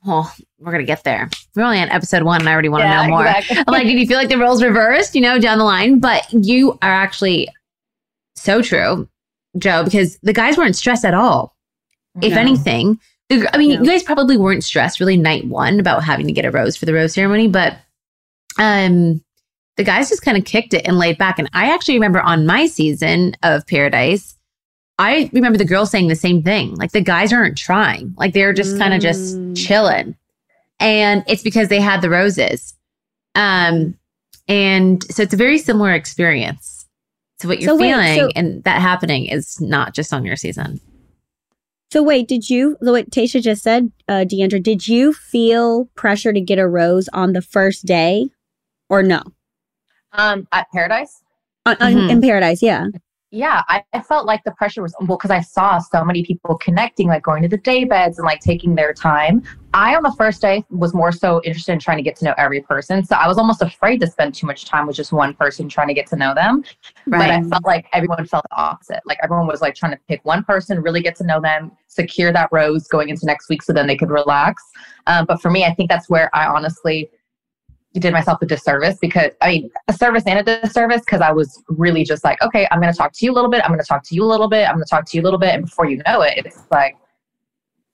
Well, 0.05 0.31
we're 0.59 0.71
gonna 0.71 0.83
get 0.83 1.03
there. 1.03 1.29
We're 1.55 1.63
only 1.63 1.79
on 1.79 1.89
episode 1.89 2.23
one, 2.23 2.41
and 2.41 2.47
I 2.49 2.53
already 2.53 2.69
want 2.69 2.83
to 2.83 2.89
know 2.89 3.07
more. 3.07 3.25
exactly. 3.25 3.57
Like, 3.67 3.87
did 3.87 3.97
you 3.99 4.05
feel 4.05 4.17
like 4.17 4.29
the 4.29 4.37
roles 4.37 4.61
reversed? 4.61 5.15
You 5.15 5.21
know, 5.21 5.39
down 5.39 5.57
the 5.57 5.63
line, 5.63 5.99
but 5.99 6.27
you 6.31 6.73
are 6.83 6.91
actually 6.91 7.49
so 8.35 8.61
true, 8.61 9.09
Joe, 9.57 9.83
because 9.83 10.17
the 10.21 10.33
guys 10.33 10.57
weren't 10.57 10.75
stressed 10.75 11.05
at 11.05 11.15
all. 11.15 11.55
If 12.21 12.33
No. 12.33 12.39
anything, 12.39 12.99
the, 13.29 13.49
I 13.53 13.57
mean, 13.57 13.71
No. 13.71 13.79
you 13.81 13.85
guys 13.89 14.03
probably 14.03 14.37
weren't 14.37 14.63
stressed 14.63 14.99
really 14.99 15.17
night 15.17 15.47
one 15.47 15.79
about 15.79 16.03
having 16.03 16.27
to 16.27 16.31
get 16.33 16.45
a 16.45 16.51
rose 16.51 16.77
for 16.77 16.85
the 16.85 16.93
rose 16.93 17.13
ceremony, 17.13 17.47
but 17.47 17.75
um, 18.59 19.23
the 19.77 19.83
guys 19.83 20.09
just 20.09 20.21
kind 20.21 20.37
of 20.37 20.45
kicked 20.45 20.73
it 20.75 20.85
and 20.87 20.97
laid 20.99 21.17
back. 21.17 21.39
And 21.39 21.49
I 21.53 21.73
actually 21.73 21.95
remember 21.95 22.21
on 22.21 22.45
my 22.45 22.67
season 22.67 23.35
of 23.43 23.65
Paradise, 23.67 24.34
I 24.97 25.29
remember 25.33 25.57
the 25.57 25.65
girls 25.65 25.91
saying 25.91 26.07
the 26.07 26.15
same 26.15 26.41
thing. 26.43 26.75
Like 26.75 26.91
the 26.91 27.01
guys 27.01 27.33
aren't 27.33 27.57
trying, 27.57 28.13
like 28.17 28.33
they're 28.33 28.53
just 28.53 28.77
kind 28.77 28.93
of 28.93 29.01
just 29.01 29.35
Mm. 29.37 29.57
chilling, 29.57 30.15
and 30.79 31.23
it's 31.27 31.43
because 31.43 31.67
they 31.67 31.81
had 31.81 32.01
the 32.01 32.09
roses. 32.09 32.73
Um, 33.35 33.97
and 34.47 35.03
so 35.11 35.23
it's 35.23 35.33
a 35.33 35.37
very 35.37 35.57
similar 35.57 35.91
experience. 35.93 36.85
So 37.39 37.49
what 37.49 37.59
you're 37.59 37.69
So 37.69 37.75
wait, 37.75 37.89
feeling 37.91 38.15
so- 38.19 38.29
and 38.35 38.63
that 38.63 38.81
happening 38.81 39.25
is 39.25 39.59
not 39.59 39.93
just 39.93 40.13
on 40.13 40.23
your 40.23 40.37
season. 40.37 40.79
So 41.91 42.01
wait, 42.01 42.27
did 42.27 42.49
you? 42.49 42.77
What 42.79 43.09
Tasha 43.09 43.41
just 43.41 43.63
said, 43.63 43.91
uh, 44.07 44.23
Deandra, 44.25 44.61
did 44.63 44.87
you 44.87 45.11
feel 45.13 45.85
pressure 45.95 46.31
to 46.33 46.41
get 46.41 46.57
a 46.59 46.67
rose 46.67 47.07
on 47.09 47.33
the 47.33 47.41
first 47.41 47.85
day, 47.85 48.29
or 48.89 49.03
no? 49.03 49.21
um, 50.13 50.47
at 50.53 50.67
Paradise. 50.73 51.21
On, 51.65 51.75
on- 51.81 51.93
Mhm. 51.93 52.09
in 52.11 52.21
Paradise, 52.21 52.61
yeah. 52.63 52.85
Yeah, 53.35 53.63
I, 53.67 53.83
I 53.91 54.01
felt 54.01 54.25
like 54.25 54.45
the 54.45 54.51
pressure 54.51 54.81
was 54.81 54.95
well 55.01 55.17
because 55.17 55.29
I 55.29 55.41
saw 55.41 55.77
so 55.77 56.05
many 56.05 56.23
people 56.23 56.55
connecting, 56.57 57.09
like 57.09 57.23
going 57.23 57.43
to 57.43 57.49
the 57.49 57.57
day 57.57 57.83
beds 57.83 58.17
and 58.17 58.25
like 58.25 58.39
taking 58.39 58.75
their 58.75 58.93
time. 58.93 59.43
I 59.73 59.93
on 59.93 60.03
the 60.03 60.13
first 60.17 60.41
day 60.41 60.63
was 60.69 60.93
more 60.93 61.11
so 61.11 61.41
interested 61.43 61.73
in 61.73 61.79
trying 61.79 61.97
to 61.97 62.03
get 62.03 62.15
to 62.17 62.25
know 62.25 62.33
every 62.37 62.61
person, 62.61 63.03
so 63.03 63.17
I 63.17 63.27
was 63.27 63.37
almost 63.37 63.61
afraid 63.61 63.99
to 64.01 64.07
spend 64.07 64.35
too 64.35 64.47
much 64.47 64.63
time 64.63 64.87
with 64.87 64.95
just 64.95 65.11
one 65.11 65.33
person 65.33 65.67
trying 65.67 65.89
to 65.89 65.93
get 65.93 66.07
to 66.07 66.15
know 66.15 66.33
them. 66.33 66.63
But 67.07 67.29
I 67.29 67.43
felt 67.43 67.65
like 67.65 67.87
everyone 67.91 68.25
felt 68.25 68.45
the 68.49 68.55
opposite. 68.55 69.01
Like 69.05 69.19
everyone 69.21 69.47
was 69.47 69.61
like 69.61 69.75
trying 69.75 69.91
to 69.91 69.99
pick 70.07 70.23
one 70.23 70.45
person, 70.45 70.81
really 70.81 71.01
get 71.01 71.17
to 71.17 71.25
know 71.25 71.41
them, 71.41 71.73
secure 71.87 72.31
that 72.31 72.47
rose 72.53 72.87
going 72.87 73.09
into 73.09 73.25
next 73.25 73.49
week, 73.49 73.63
so 73.63 73.73
then 73.73 73.85
they 73.85 73.97
could 73.97 74.11
relax. 74.11 74.63
Um, 75.07 75.25
but 75.25 75.41
for 75.41 75.51
me, 75.51 75.65
I 75.65 75.73
think 75.73 75.89
that's 75.89 76.09
where 76.09 76.33
I 76.33 76.47
honestly 76.47 77.09
did 78.01 78.13
myself 78.13 78.41
a 78.41 78.45
disservice 78.45 78.97
because 78.99 79.31
I 79.41 79.49
mean 79.49 79.71
a 79.87 79.93
service 79.93 80.23
and 80.25 80.39
a 80.47 80.61
disservice 80.61 81.01
because 81.01 81.21
I 81.21 81.31
was 81.31 81.63
really 81.67 82.03
just 82.03 82.23
like, 82.23 82.41
okay, 82.41 82.67
I'm 82.71 82.79
going 82.79 82.91
to 82.91 82.97
talk 82.97 83.13
to 83.13 83.25
you 83.25 83.31
a 83.31 83.35
little 83.35 83.49
bit. 83.49 83.63
I'm 83.63 83.69
going 83.69 83.79
to 83.79 83.85
talk 83.85 84.03
to 84.05 84.15
you 84.15 84.23
a 84.23 84.27
little 84.27 84.47
bit. 84.49 84.67
I'm 84.67 84.75
going 84.75 84.85
to 84.85 84.89
talk 84.89 85.05
to 85.05 85.17
you 85.17 85.21
a 85.21 85.25
little 85.25 85.39
bit, 85.39 85.53
and 85.53 85.65
before 85.65 85.87
you 85.87 86.01
know 86.07 86.21
it, 86.21 86.45
it's 86.45 86.63
like 86.71 86.97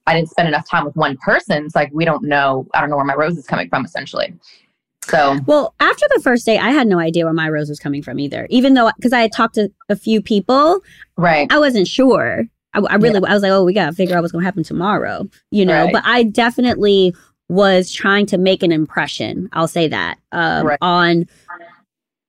I 0.08 0.16
didn't 0.16 0.30
spend 0.30 0.48
enough 0.48 0.70
time 0.70 0.86
with 0.86 0.96
one 0.96 1.18
person. 1.18 1.66
It's 1.66 1.76
like 1.76 1.90
we 1.94 2.06
don't 2.06 2.24
know. 2.24 2.68
I 2.74 2.82
don't 2.82 2.90
know 2.90 2.98
where 2.98 3.06
my 3.06 3.16
rose 3.16 3.38
is 3.38 3.48
coming 3.48 3.70
from, 3.70 3.86
essentially. 3.86 4.34
So 5.06 5.40
Well, 5.46 5.74
after 5.80 6.06
the 6.14 6.22
first 6.22 6.46
day, 6.46 6.58
I 6.58 6.70
had 6.70 6.88
no 6.88 7.00
idea 7.00 7.26
where 7.26 7.34
my 7.34 7.50
rose 7.50 7.70
was 7.70 7.80
coming 7.80 8.04
from 8.04 8.20
either. 8.20 8.48
Even 8.50 8.74
though, 8.74 8.92
because 8.96 9.14
I 9.14 9.22
had 9.22 9.32
talked 9.32 9.56
to 9.56 9.72
a 9.90 9.96
few 9.96 10.22
people, 10.22 10.80
right, 11.18 11.52
I 11.52 11.60
wasn't 11.60 11.88
sure. 11.88 12.46
I, 12.74 12.80
I 12.80 12.96
really, 12.96 13.16
I 13.28 13.34
was 13.34 13.44
like, 13.44 13.52
oh, 13.52 13.64
we 13.64 13.74
gotta 13.74 13.94
figure 13.94 14.16
out 14.16 14.22
what's 14.22 14.32
gonna 14.32 14.46
happen 14.46 14.64
tomorrow, 14.64 15.28
you 15.50 15.66
know. 15.66 15.86
Right. 15.86 15.94
But 15.94 16.04
I 16.06 16.24
definitely 16.24 17.16
was 17.52 17.92
trying 17.92 18.26
to 18.28 18.38
make 18.38 18.64
an 18.64 18.72
impression. 18.72 19.50
I'll 19.52 19.68
say 19.68 19.90
that 19.90 20.18
um, 20.32 20.68
Right. 20.68 20.78
on 20.82 21.28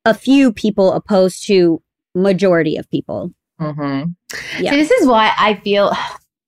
a 0.04 0.12
few 0.14 0.52
people 0.52 0.92
opposed 0.92 1.46
to 1.46 1.80
majority 2.14 2.76
of 2.76 2.90
people. 2.90 3.32
hmm 3.58 4.02
Yeah. 4.58 4.70
See, 4.72 4.76
this 4.76 4.90
is 4.90 5.06
why 5.06 5.32
I 5.38 5.54
feel 5.54 5.92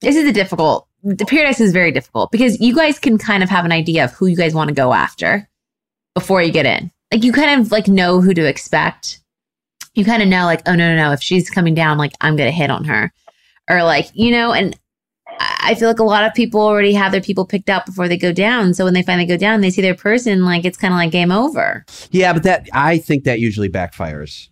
this 0.01 0.17
is 0.17 0.29
a 0.29 0.33
difficult. 0.33 0.89
The 1.05 1.25
paradise 1.27 1.61
is 1.61 1.73
very 1.73 1.93
difficult 1.93 2.33
because 2.33 2.61
you 2.61 2.75
guys 2.75 2.99
can 2.99 3.17
kind 3.17 3.43
of 3.43 3.49
have 3.51 3.65
an 3.65 3.73
idea 3.73 4.05
of 4.05 4.13
who 4.13 4.27
you 4.27 4.37
guys 4.37 4.55
want 4.55 4.69
to 4.69 4.75
go 4.75 4.93
after 4.93 5.49
before 6.15 6.43
you 6.43 6.51
get 6.51 6.67
in. 6.67 6.91
Like 7.13 7.23
you 7.23 7.33
kind 7.33 7.61
of 7.61 7.71
like 7.71 7.87
know 7.89 8.21
who 8.21 8.35
to 8.35 8.45
expect. 8.45 9.21
You 9.95 10.05
kind 10.05 10.23
of 10.23 10.29
know 10.29 10.47
like, 10.47 10.63
oh 10.67 10.75
no, 10.75 10.95
no, 10.95 10.97
no. 11.01 11.13
If 11.13 11.23
she's 11.23 11.49
coming 11.49 11.75
down, 11.75 11.97
like 11.99 12.13
I'm 12.21 12.35
gonna 12.37 12.51
hit 12.51 12.71
on 12.71 12.85
her, 12.87 13.13
or 13.71 13.85
like 13.85 14.09
you 14.15 14.33
know. 14.33 14.53
And 14.53 14.77
I 15.41 15.55
I 15.65 15.75
feel 15.75 15.89
like 15.89 15.99
a 15.99 16.05
lot 16.05 16.25
of 16.25 16.35
people 16.35 16.61
already 16.61 16.93
have 16.93 17.11
their 17.11 17.23
people 17.23 17.47
picked 17.47 17.71
out 17.71 17.87
before 17.87 18.07
they 18.07 18.19
go 18.19 18.33
down. 18.33 18.75
So 18.75 18.85
when 18.85 18.93
they 18.93 19.03
finally 19.03 19.27
go 19.27 19.39
down, 19.39 19.63
they 19.63 19.71
see 19.71 19.81
their 19.81 19.95
person. 19.95 20.45
Like 20.45 20.65
it's 20.67 20.77
kind 20.77 20.93
of 20.93 20.99
like 20.99 21.11
game 21.11 21.33
over. 21.33 21.87
Yeah, 22.11 22.35
but 22.35 22.43
that 22.43 22.69
I 22.75 22.99
think 22.99 23.25
that 23.25 23.41
usually 23.41 23.71
backfires. 23.71 24.49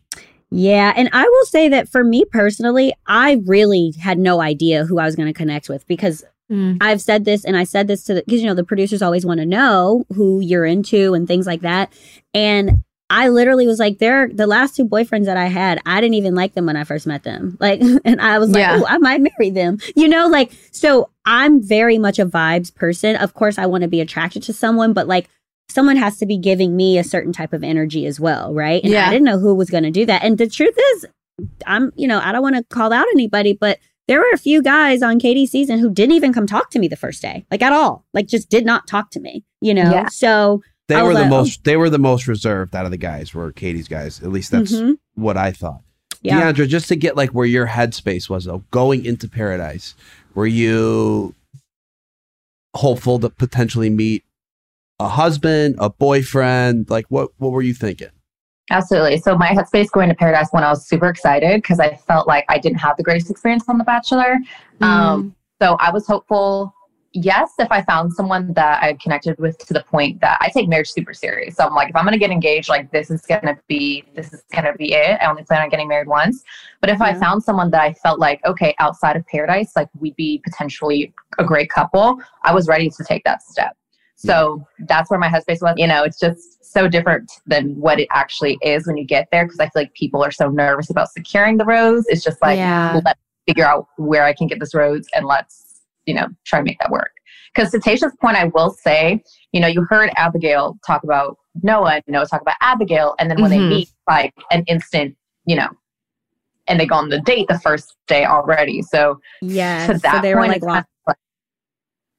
Yeah, 0.51 0.93
and 0.97 1.11
I 1.13 1.25
will 1.25 1.45
say 1.47 1.69
that 1.69 1.89
for 1.89 2.03
me 2.03 2.25
personally, 2.25 2.95
I 3.07 3.43
really 3.47 3.95
had 4.01 4.19
no 4.19 4.41
idea 4.41 4.85
who 4.85 4.99
I 4.99 5.05
was 5.05 5.15
going 5.15 5.29
to 5.29 5.37
connect 5.37 5.69
with 5.69 5.87
because 5.87 6.25
mm. 6.51 6.79
I've 6.81 7.01
said 7.01 7.25
this 7.25 7.45
and 7.45 7.57
I 7.57 7.65
said 7.65 7.89
this 7.89 8.05
to 8.05 8.15
the 8.15 8.23
because 8.27 8.41
you 8.41 8.47
know 8.47 8.55
the 8.55 8.65
producers 8.65 9.03
always 9.03 9.27
want 9.27 9.41
to 9.41 9.47
know 9.47 10.05
who 10.15 10.41
you're 10.41 10.67
into 10.67 11.13
and 11.13 11.29
things 11.29 11.47
like 11.47 11.61
that. 11.61 11.93
And 12.33 12.85
I 13.13 13.29
literally 13.29 13.67
was 13.67 13.79
like, 13.79 13.99
they're 13.99 14.29
the 14.29 14.47
last 14.47 14.75
two 14.75 14.87
boyfriends 14.87 15.27
that 15.27 15.37
I 15.37 15.45
had, 15.47 15.79
I 15.87 16.01
didn't 16.01 16.15
even 16.15 16.35
like 16.35 16.55
them 16.55 16.67
when 16.67 16.77
I 16.77 16.85
first 16.85 17.07
met 17.07 17.23
them. 17.25 17.59
Like 17.61 17.81
and 18.05 18.21
I 18.21 18.39
was 18.39 18.49
like, 18.51 18.61
Yeah. 18.61 18.79
oh, 18.81 18.87
I 18.89 18.99
might 18.99 19.21
marry 19.21 19.51
them. 19.51 19.79
You 19.95 20.09
know, 20.09 20.27
like 20.29 20.51
so 20.73 21.11
I'm 21.27 21.63
very 21.63 21.99
much 21.99 22.19
a 22.19 22.27
vibes 22.27 22.75
person. 22.75 23.17
Of 23.17 23.35
course 23.35 23.59
I 23.59 23.67
want 23.67 23.83
to 23.83 23.89
be 23.89 24.01
attracted 24.01 24.43
to 24.45 24.53
someone, 24.53 24.93
but 24.95 25.07
like 25.07 25.29
someone 25.69 25.97
has 25.97 26.17
to 26.19 26.27
be 26.27 26.37
giving 26.39 26.75
me 26.75 26.99
a 26.99 27.05
certain 27.05 27.33
type 27.33 27.53
of 27.53 27.63
energy 27.63 28.07
as 28.07 28.19
well, 28.19 28.53
right? 28.55 28.83
And 28.83 28.93
Yeah. 28.93 29.07
I 29.07 29.11
didn't 29.11 29.25
know 29.27 29.39
who 29.39 29.55
was 29.55 29.71
going 29.71 29.85
to 29.85 29.91
do 29.91 30.05
that. 30.07 30.25
And 30.25 30.39
the 30.39 30.49
truth 30.49 30.77
is, 30.95 31.07
I'm, 31.67 31.93
you 31.97 32.09
know, 32.09 32.19
I 32.19 32.33
don't 32.33 32.43
want 32.43 32.57
to 32.57 32.65
call 32.65 32.93
out 32.93 33.07
anybody, 33.13 33.53
but 33.53 33.79
there 34.09 34.19
were 34.21 34.31
a 34.35 34.39
few 34.39 34.63
guys 34.63 35.03
on 35.03 35.19
Katie's 35.19 35.51
season 35.53 35.79
who 35.79 35.91
didn't 35.91 36.15
even 36.15 36.33
come 36.33 36.47
talk 36.47 36.71
to 36.71 36.79
me 36.79 36.89
the 36.89 36.97
first 36.97 37.23
day, 37.23 37.45
like 37.51 37.63
at 37.63 37.73
all, 37.73 38.05
like 38.13 38.27
just 38.27 38.51
did 38.51 38.65
not 38.67 38.87
talk 38.87 39.11
to 39.13 39.21
me, 39.21 39.45
you 39.61 39.73
know? 39.75 39.91
Yeah. 39.91 40.09
So, 40.09 40.63
They 40.89 40.97
I 40.97 41.03
were 41.03 41.15
the 41.15 41.21
like, 41.21 41.27
oh. 41.27 41.31
most. 41.31 41.65
They 41.65 41.77
were 41.77 41.91
the 41.91 41.99
most 41.99 42.27
reserved 42.27 42.75
out 42.75 42.85
of 42.85 42.91
the 42.91 42.97
guys. 42.97 43.33
Were 43.35 43.53
Katie's 43.53 43.89
guys? 43.89 44.23
At 44.23 44.31
least 44.31 44.51
that's 44.51 44.73
mhm, 44.73 44.99
what 45.15 45.37
I 45.37 45.53
thought. 45.53 45.81
yeah. 46.23 46.41
Deandra, 46.53 46.69
just 46.69 46.89
to 46.89 46.97
get 46.97 47.17
like 47.17 47.31
where 47.31 47.47
your 47.47 47.67
headspace 47.69 48.29
was 48.29 48.45
though, 48.45 48.65
going 48.71 49.05
into 49.05 49.29
paradise, 49.29 49.95
were 50.35 50.47
you 50.47 51.35
hopeful 52.75 53.19
to 53.21 53.31
potentially 53.31 53.91
meet 53.91 54.25
a 54.99 55.09
husband, 55.09 55.77
a 55.79 55.89
boyfriend? 55.91 56.91
Like 56.91 57.07
what 57.09 57.31
what 57.39 57.53
were 57.53 57.63
you 57.63 57.75
thinking? 57.75 58.09
Absolutely. 58.71 59.19
So 59.19 59.37
my 59.37 59.49
headspace 59.49 59.91
going 59.91 60.09
to 60.09 60.15
Paradise 60.15 60.49
when 60.53 60.65
I 60.65 60.71
was 60.71 60.87
super 60.87 61.09
excited 61.09 61.61
because 61.61 61.79
I 61.81 61.95
felt 61.97 62.27
like 62.27 62.45
I 62.49 62.59
didn't 62.59 62.79
have 62.79 62.97
the 62.97 63.03
greatest 63.03 63.31
experience 63.31 63.65
on 63.69 63.77
The 63.77 63.85
Bachelor. 63.85 64.39
Um, 64.81 65.35
so 65.61 65.77
I 65.79 65.91
was 65.91 66.07
hopeful. 66.07 66.73
Yes, 67.15 67.53
if 67.59 67.71
I 67.71 67.83
found 67.83 68.13
someone 68.13 68.55
that 68.55 68.83
I 68.83 68.95
connected 68.95 69.39
with 69.39 69.59
to 69.67 69.75
the 69.75 69.83
point 69.83 70.21
that 70.23 70.39
I 70.41 70.49
take 70.49 70.69
marriage 70.69 70.91
super 70.91 71.13
serious. 71.13 71.57
So 71.57 71.65
I'm 71.67 71.75
like, 71.75 71.91
if 71.91 71.97
I'm 71.97 72.05
gonna 72.05 72.17
get 72.19 72.31
engaged, 72.31 72.69
like 72.71 72.91
this 72.91 73.11
is 73.11 73.23
gonna 73.23 73.59
be 73.69 74.05
this 74.15 74.33
is 74.33 74.43
gonna 74.53 74.75
be 74.75 74.95
it. 74.95 75.19
I 75.21 75.27
only 75.29 75.45
plan 75.45 75.61
on 75.61 75.69
getting 75.69 75.89
married 75.89 76.09
once. 76.09 76.43
But 76.81 76.89
if 76.89 77.03
I 77.03 77.13
found 77.15 77.43
someone 77.43 77.71
that 77.73 77.83
I 77.83 77.93
felt 77.93 78.19
like, 78.19 78.41
okay, 78.47 78.75
outside 78.79 79.17
of 79.17 79.27
Paradise, 79.27 79.73
like 79.77 79.89
we'd 80.01 80.17
be 80.17 80.41
potentially 80.43 81.13
a 81.39 81.45
great 81.45 81.69
couple, 81.71 82.19
I 82.45 82.55
was 82.55 82.67
ready 82.67 82.89
to 82.89 83.05
take 83.05 83.25
that 83.25 83.43
step. 83.43 83.77
So 84.17 84.65
that's 84.87 85.11
where 85.11 85.19
my 85.19 85.29
headspace 85.29 85.61
was. 85.61 85.75
You 85.77 85.89
know, 85.89 86.05
it's 86.05 86.19
just 86.19 86.65
so 86.65 86.89
different 86.89 87.31
than 87.47 87.79
what 87.79 87.99
it 87.99 88.07
actually 88.13 88.57
is 88.63 88.87
when 88.87 88.97
you 88.97 89.05
get 89.05 89.29
there 89.33 89.45
because 89.45 89.59
I 89.59 89.65
feel 89.65 89.83
like 89.83 89.95
people 89.95 90.23
are 90.25 90.31
so 90.31 90.49
nervous 90.49 90.91
about 90.91 91.11
securing 91.11 91.57
the 91.57 91.65
rose. 91.65 92.05
It's 92.07 92.23
just 92.23 92.41
like, 92.41 92.57
Yeah. 92.57 93.01
let's 93.05 93.21
figure 93.47 93.67
out 93.67 93.89
where 93.97 94.25
I 94.25 94.33
can 94.33 94.47
get 94.47 94.61
this 94.61 94.75
rose 94.75 95.07
and 95.15 95.27
let's, 95.27 95.72
you 96.07 96.15
know, 96.15 96.27
try 96.45 96.59
and 96.59 96.67
make 96.67 96.79
that 96.81 96.91
work. 96.91 97.11
Because 97.55 97.71
to 97.73 97.79
Tasha's 97.79 98.15
point, 98.21 98.37
I 98.37 98.47
will 98.55 98.71
say, 98.71 99.23
you 99.53 99.61
know, 99.61 99.67
you 99.69 99.85
heard 99.91 100.11
Abigail 100.17 100.79
talk 100.87 101.05
about 101.05 101.37
Noah 101.63 101.95
and 101.97 102.05
Noah 102.09 102.27
talk 102.27 102.41
about 102.41 102.57
Abigail. 102.63 103.15
And 103.19 103.31
then 103.31 103.41
when 103.43 103.51
Mhm. 103.51 103.55
they 103.55 103.61
meet, 103.69 103.89
like 104.09 104.33
an 104.51 104.65
instant, 104.67 105.15
you 105.45 105.57
know, 105.57 105.69
and 106.67 106.81
they 106.81 106.87
go 106.87 106.95
on 106.95 107.11
the 107.11 107.21
date 107.21 107.49
the 107.49 107.59
first 107.59 107.95
day 108.09 108.25
already. 108.25 108.81
So 108.83 109.21
Yes. 109.43 109.87
to 109.87 109.99
that 109.99 110.15
so 110.17 110.21
they 110.23 110.35
were 110.35 110.41
point, 110.41 110.49
like, 110.49 110.57
it's 110.59 110.67
lost. 110.67 110.75
kind 110.77 110.87
like- 111.09 111.17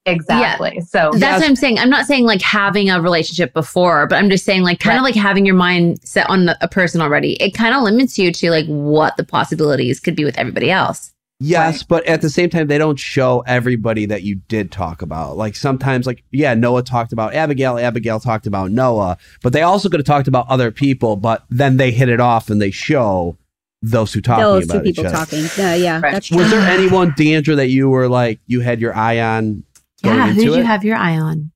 exactly. 0.06 0.82
So 0.82 1.12
That's 1.14 1.22
Yes. 1.22 1.42
what 1.42 1.50
I'm 1.50 1.56
saying. 1.56 1.80
I'm 1.80 1.90
not 1.90 2.06
saying 2.06 2.26
like 2.26 2.42
having 2.42 2.90
a 2.92 3.02
relationship 3.02 3.54
before, 3.54 4.06
but 4.06 4.18
I'm 4.18 4.30
just 4.30 4.46
saying 4.46 4.62
like 4.64 4.80
kind 4.80 4.98
of 4.98 5.04
like 5.04 5.16
having 5.16 5.46
your 5.46 5.56
mind 5.56 6.00
set 6.04 6.30
on 6.30 6.50
a 6.62 6.68
person 6.68 7.02
already. 7.02 7.34
It 7.42 7.52
kind 7.56 7.74
of 7.76 7.82
limits 7.82 8.20
you 8.20 8.32
to 8.32 8.52
like 8.52 8.66
what 8.68 9.18
the 9.18 9.24
possibilities 9.24 10.00
could 10.00 10.16
be 10.16 10.26
with 10.26 10.38
everybody 10.38 10.70
else. 10.70 11.12
Yes, 11.44 11.84
but 11.84 12.06
at 12.06 12.22
the 12.22 12.30
same 12.30 12.50
time, 12.50 12.68
they 12.68 12.78
don't 12.78 12.98
show 13.00 13.44
everybody 13.48 14.06
that 14.08 14.24
you 14.24 14.36
did 14.48 14.72
talk 14.72 15.02
about. 15.02 15.38
Like 15.38 15.56
sometimes, 15.56 16.06
like 16.06 16.24
yeah, 16.32 16.54
Noah 16.54 16.84
talked 16.84 17.14
about 17.14 17.34
Abigail, 17.34 17.78
Abigail 17.78 18.20
talked 18.20 18.48
about 18.48 18.72
Noah, 18.72 19.18
but 19.42 19.54
they 19.54 19.62
also 19.62 19.90
could 19.90 20.00
have 20.00 20.08
talked 20.08 20.28
about 20.28 20.48
other 20.50 20.72
people. 20.72 21.16
But 21.16 21.44
then 21.50 21.78
they 21.78 21.92
hit 21.92 22.10
it 22.10 22.20
off 22.20 22.50
and 22.50 22.62
they 22.62 22.72
show 22.72 23.38
those 23.82 24.12
two 24.12 24.22
talking 24.22 24.44
Those 24.44 24.66
about 24.66 24.74
two 24.80 24.84
people 24.84 25.06
other. 25.08 25.16
talking. 25.16 25.46
Yeah, 25.58 25.76
yeah, 25.76 26.00
Right. 26.02 26.14
that's 26.14 26.28
true. 26.28 26.38
Was 26.38 26.50
there 26.50 26.62
anyone, 26.62 27.12
Deandra, 27.12 27.56
that 27.58 27.68
you 27.70 27.90
were 27.90 28.08
like 28.08 28.40
you 28.48 28.62
had 28.62 28.80
your 28.80 28.96
eye 28.96 29.20
on? 29.20 29.64
Yeah, 30.04 30.28
who 30.30 30.34
did 30.36 30.44
you 30.46 30.54
it? 30.56 30.66
have 30.66 30.84
your 30.84 30.98
eye 30.98 31.18
on? 31.18 31.52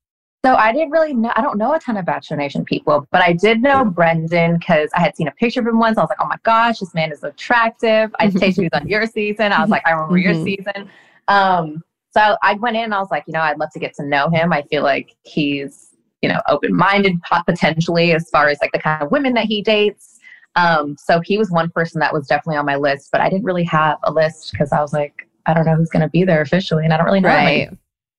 So 0.45 0.55
I 0.55 0.71
didn't 0.71 0.91
really 0.91 1.13
know, 1.13 1.31
I 1.35 1.41
don't 1.41 1.57
know 1.57 1.73
a 1.73 1.79
ton 1.79 1.97
of 1.97 2.05
Bachelor 2.05 2.37
Nation 2.37 2.63
people, 2.63 3.07
but 3.11 3.21
I 3.21 3.33
did 3.33 3.61
know 3.61 3.83
Brendan 3.83 4.57
because 4.59 4.89
I 4.95 5.01
had 5.01 5.15
seen 5.15 5.27
a 5.27 5.31
picture 5.31 5.59
of 5.59 5.67
him 5.67 5.79
once. 5.79 5.97
I 5.97 6.01
was 6.01 6.09
like, 6.09 6.19
oh 6.21 6.27
my 6.27 6.37
gosh, 6.43 6.79
this 6.79 6.93
man 6.93 7.11
is 7.11 7.23
attractive. 7.23 8.13
I 8.19 8.27
tasted 8.29 8.61
he 8.61 8.69
was 8.71 8.79
on 8.81 8.87
your 8.87 9.07
season. 9.07 9.51
I 9.51 9.59
was 9.61 9.69
like, 9.71 9.85
I 9.85 9.91
remember 9.91 10.17
your 10.17 10.33
Mhm. 10.33 10.43
season. 10.43 10.89
Um, 11.27 11.83
so 12.11 12.37
I 12.43 12.53
went 12.53 12.77
in 12.77 12.83
and 12.83 12.93
I 12.93 12.99
was 12.99 13.11
like, 13.11 13.23
you 13.27 13.33
know, 13.33 13.41
I'd 13.41 13.59
love 13.59 13.71
to 13.73 13.79
get 13.79 13.93
to 13.95 14.05
know 14.05 14.29
him. 14.29 14.53
I 14.53 14.61
feel 14.63 14.83
like 14.83 15.15
he's, 15.23 15.95
you 16.21 16.29
know, 16.29 16.39
open 16.47 16.73
minded 16.73 17.15
potentially 17.45 18.13
as 18.13 18.29
far 18.29 18.47
as 18.47 18.57
like 18.61 18.71
the 18.71 18.79
kind 18.79 19.03
of 19.03 19.11
women 19.11 19.33
that 19.33 19.45
he 19.45 19.61
dates. 19.61 20.19
Um, 20.55 20.95
so 20.97 21.19
he 21.19 21.37
was 21.37 21.51
one 21.51 21.69
person 21.69 21.99
that 21.99 22.13
was 22.13 22.25
definitely 22.27 22.57
on 22.57 22.65
my 22.65 22.75
list, 22.75 23.09
but 23.11 23.21
I 23.21 23.29
didn't 23.29 23.43
really 23.43 23.65
have 23.65 23.97
a 24.03 24.11
list 24.11 24.51
because 24.51 24.71
I 24.71 24.81
was 24.81 24.93
like, 24.93 25.27
I 25.45 25.53
don't 25.53 25.65
know 25.65 25.75
who's 25.75 25.89
going 25.89 26.01
to 26.01 26.09
be 26.09 26.23
there 26.23 26.41
officially, 26.41 26.83
and 26.83 26.93
I 26.93 26.97
don't 26.97 27.05
really 27.05 27.19
know. 27.19 27.29
Right. 27.29 27.69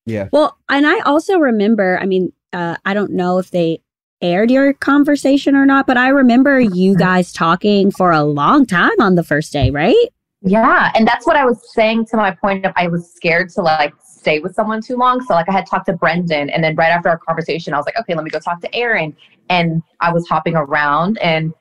Yeah, 0.09 0.29
Well, 0.33 0.57
and 0.69 0.87
I 0.87 1.01
also 1.01 1.39
remember, 1.39 1.99
I 2.01 2.07
mean, 2.07 2.33
uh, 2.53 2.77
I 2.85 2.95
don't 2.95 3.13
know 3.13 3.39
if 3.39 3.51
they 3.51 3.83
aired 4.23 4.51
your 4.51 4.73
conversation 4.73 5.55
or 5.55 5.67
not, 5.67 5.87
but 5.87 5.97
I 5.97 6.09
remember 6.09 6.59
you 6.59 6.97
guys 6.97 7.33
talking 7.33 7.91
for 7.91 8.11
a 8.11 8.25
long 8.25 8.67
time 8.67 8.99
on 9.01 9.15
the 9.15 9.23
first 9.23 9.53
day, 9.53 9.71
right? 9.71 10.09
Yeah, 10.41 10.91
and 10.95 11.07
that's 11.07 11.27
what 11.27 11.37
I 11.37 11.45
was 11.45 11.73
saying 11.75 12.07
to 12.07 12.17
my 12.17 12.31
point 12.31 12.65
of 12.65 12.73
I 12.77 12.87
was 12.87 13.13
scared 13.13 13.51
to 13.51 13.63
like 13.63 13.93
stay 14.03 14.39
with 14.39 14.55
someone 14.55 14.81
too 14.81 14.97
long. 14.97 15.23
So 15.25 15.35
like 15.35 15.49
I 15.49 15.53
had 15.53 15.67
talked 15.67 15.87
to 15.87 15.93
Brendan 15.93 16.49
and 16.51 16.63
then 16.63 16.75
right 16.77 16.91
after 16.91 17.09
our 17.09 17.19
conversation 17.19 17.75
I 17.75 17.77
was 17.77 17.87
like, 17.87 17.99
okay, 17.99 18.15
let 18.15 18.25
me 18.25 18.31
go 18.31 18.39
talk 18.39 18.61
to 18.61 18.75
Aaron. 18.75 19.17
And 19.51 19.83
I 20.01 20.13
was 20.13 20.27
hopping 20.29 20.55
around 20.55 21.19
and 21.19 21.53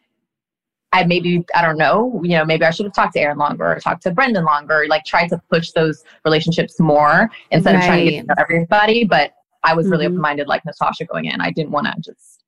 I 0.93 1.03
maybe 1.03 1.43
I 1.53 1.61
don't 1.61 1.77
know, 1.77 2.21
you 2.23 2.37
know, 2.37 2.45
maybe 2.45 2.63
I 2.65 2.69
should 2.71 2.85
have 2.85 2.93
talked 2.93 3.13
to 3.13 3.19
Aaron 3.19 3.37
longer 3.37 3.65
or 3.73 3.79
talked 3.79 4.03
to 4.03 4.11
Brendan 4.11 4.45
longer, 4.45 4.85
like 4.87 5.03
tried 5.05 5.27
to 5.29 5.41
push 5.51 5.71
those 5.71 6.03
relationships 6.23 6.79
more 6.79 7.29
instead 7.51 7.75
of 7.75 7.81
trying 7.81 8.05
to 8.05 8.11
get 8.11 8.21
to 8.21 8.27
know 8.27 8.35
everybody. 8.37 9.03
But 9.03 9.33
I 9.63 9.73
was 9.75 9.87
really 9.89 10.05
Mhm. 10.05 10.11
open 10.11 10.21
minded 10.21 10.47
like 10.47 10.63
Natasha 10.65 11.05
going 11.05 11.25
in. 11.25 11.41
I 11.41 11.51
didn't 11.51 11.71
want 11.71 11.87
to 11.87 11.93
just 11.99 12.43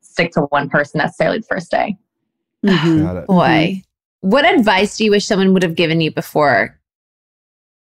stick 0.00 0.32
to 0.32 0.42
one 0.42 0.68
person 0.68 0.98
necessarily 0.98 1.38
the 1.38 1.44
first 1.46 1.70
day. 1.70 1.96
Mhm. 2.64 3.02
got 3.04 3.16
it. 3.18 3.26
Boy, 3.26 3.82
what 4.20 4.44
advice 4.44 4.96
do 4.96 5.04
you 5.04 5.12
wish 5.12 5.24
someone 5.24 5.52
would 5.54 5.62
have 5.62 5.76
given 5.76 6.00
you 6.00 6.10
before 6.10 6.80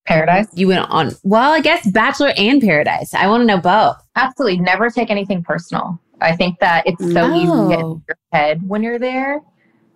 Paradise. 0.07 0.47
you 0.55 0.69
went 0.69 0.89
on? 0.91 1.13
Well, 1.23 1.53
I 1.53 1.61
guess 1.61 1.89
Bachelor 1.91 2.33
and 2.37 2.61
Paradise. 2.61 3.15
I 3.15 3.29
want 3.29 3.43
to 3.43 3.47
know 3.47 3.59
both. 3.61 3.97
Absolutely. 4.17 4.59
Never 4.61 4.91
take 4.91 5.11
anything 5.11 5.45
personal. 5.45 6.01
I 6.21 6.35
think 6.35 6.59
that 6.61 6.85
it's 6.87 7.13
so 7.13 7.33
easy 7.35 7.47
to 7.47 7.69
get 7.69 7.85
Oh. 7.85 7.93
in 7.93 8.03
your 8.09 8.17
head 8.33 8.69
when 8.69 8.83
you're 8.83 8.99
there 8.99 9.43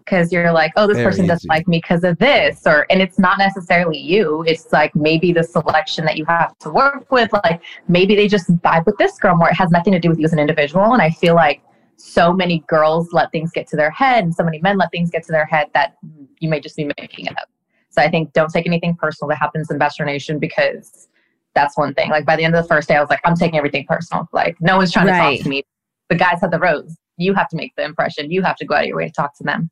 because 0.04 0.32
you're 0.32 0.52
like, 0.52 0.72
oh, 0.76 0.86
this 0.86 0.96
Very 0.96 1.06
person 1.06 1.26
doesn't 1.26 1.48
like 1.48 1.68
me 1.68 1.78
because 1.78 2.04
of 2.04 2.18
this. 2.18 2.62
Or, 2.66 2.86
and 2.90 3.00
it's 3.00 3.18
not 3.18 3.38
necessarily 3.38 3.98
you. 3.98 4.42
It's 4.46 4.72
like 4.72 4.94
maybe 4.96 5.32
the 5.32 5.44
selection 5.44 6.04
that 6.06 6.16
you 6.16 6.24
have 6.26 6.58
to 6.58 6.70
work 6.70 7.10
with. 7.12 7.32
Like 7.32 7.62
maybe 7.88 8.16
they 8.16 8.26
just 8.26 8.50
vibe 8.58 8.86
with 8.86 8.96
this 8.98 9.18
girl 9.18 9.36
more. 9.36 9.48
It 9.48 9.54
has 9.54 9.70
nothing 9.70 9.92
to 9.92 10.00
do 10.00 10.08
with 10.08 10.18
you 10.18 10.24
as 10.24 10.32
an 10.32 10.38
individual. 10.38 10.92
And 10.92 11.00
I 11.00 11.10
feel 11.10 11.34
like 11.34 11.62
so 11.96 12.32
many 12.32 12.64
girls 12.66 13.12
let 13.12 13.30
things 13.30 13.50
get 13.52 13.66
to 13.68 13.76
their 13.76 13.90
head 13.90 14.24
and 14.24 14.34
so 14.34 14.42
many 14.42 14.58
men 14.60 14.78
let 14.78 14.90
things 14.90 15.10
get 15.10 15.22
to 15.24 15.32
their 15.32 15.44
head 15.44 15.68
that 15.74 15.96
you 16.38 16.48
may 16.48 16.60
just 16.60 16.76
be 16.76 16.90
making 16.98 17.26
it 17.26 17.38
up. 17.38 17.48
So 17.90 18.00
I 18.00 18.10
think 18.10 18.32
don't 18.32 18.50
take 18.50 18.66
anything 18.66 18.96
personal 18.96 19.28
that 19.30 19.36
happens 19.36 19.70
in 19.70 19.78
Bachelor 19.78 20.06
Nation 20.06 20.38
because 20.38 21.08
that's 21.54 21.76
one 21.76 21.92
thing. 21.94 22.10
Like 22.10 22.24
by 22.24 22.36
the 22.36 22.44
end 22.44 22.54
of 22.54 22.62
the 22.62 22.68
first 22.68 22.88
day, 22.88 22.96
I 22.96 23.00
was 23.00 23.10
like, 23.10 23.20
I'm 23.24 23.36
taking 23.36 23.58
everything 23.58 23.84
personal. 23.86 24.28
Like 24.32 24.56
no 24.60 24.76
one's 24.76 24.92
trying 24.92 25.06
to 25.06 25.12
talk 25.12 25.40
to 25.42 25.48
me. 25.48 25.64
The 26.08 26.16
guys 26.16 26.40
have 26.40 26.50
the 26.50 26.58
rose. 26.58 26.96
You 27.16 27.34
have 27.34 27.48
to 27.50 27.56
make 27.56 27.74
the 27.76 27.84
impression. 27.84 28.30
You 28.30 28.42
have 28.42 28.56
to 28.56 28.64
go 28.64 28.74
out 28.76 28.82
of 28.82 28.86
your 28.86 28.96
way 28.96 29.06
to 29.06 29.12
talk 29.12 29.36
to 29.38 29.44
them. 29.44 29.70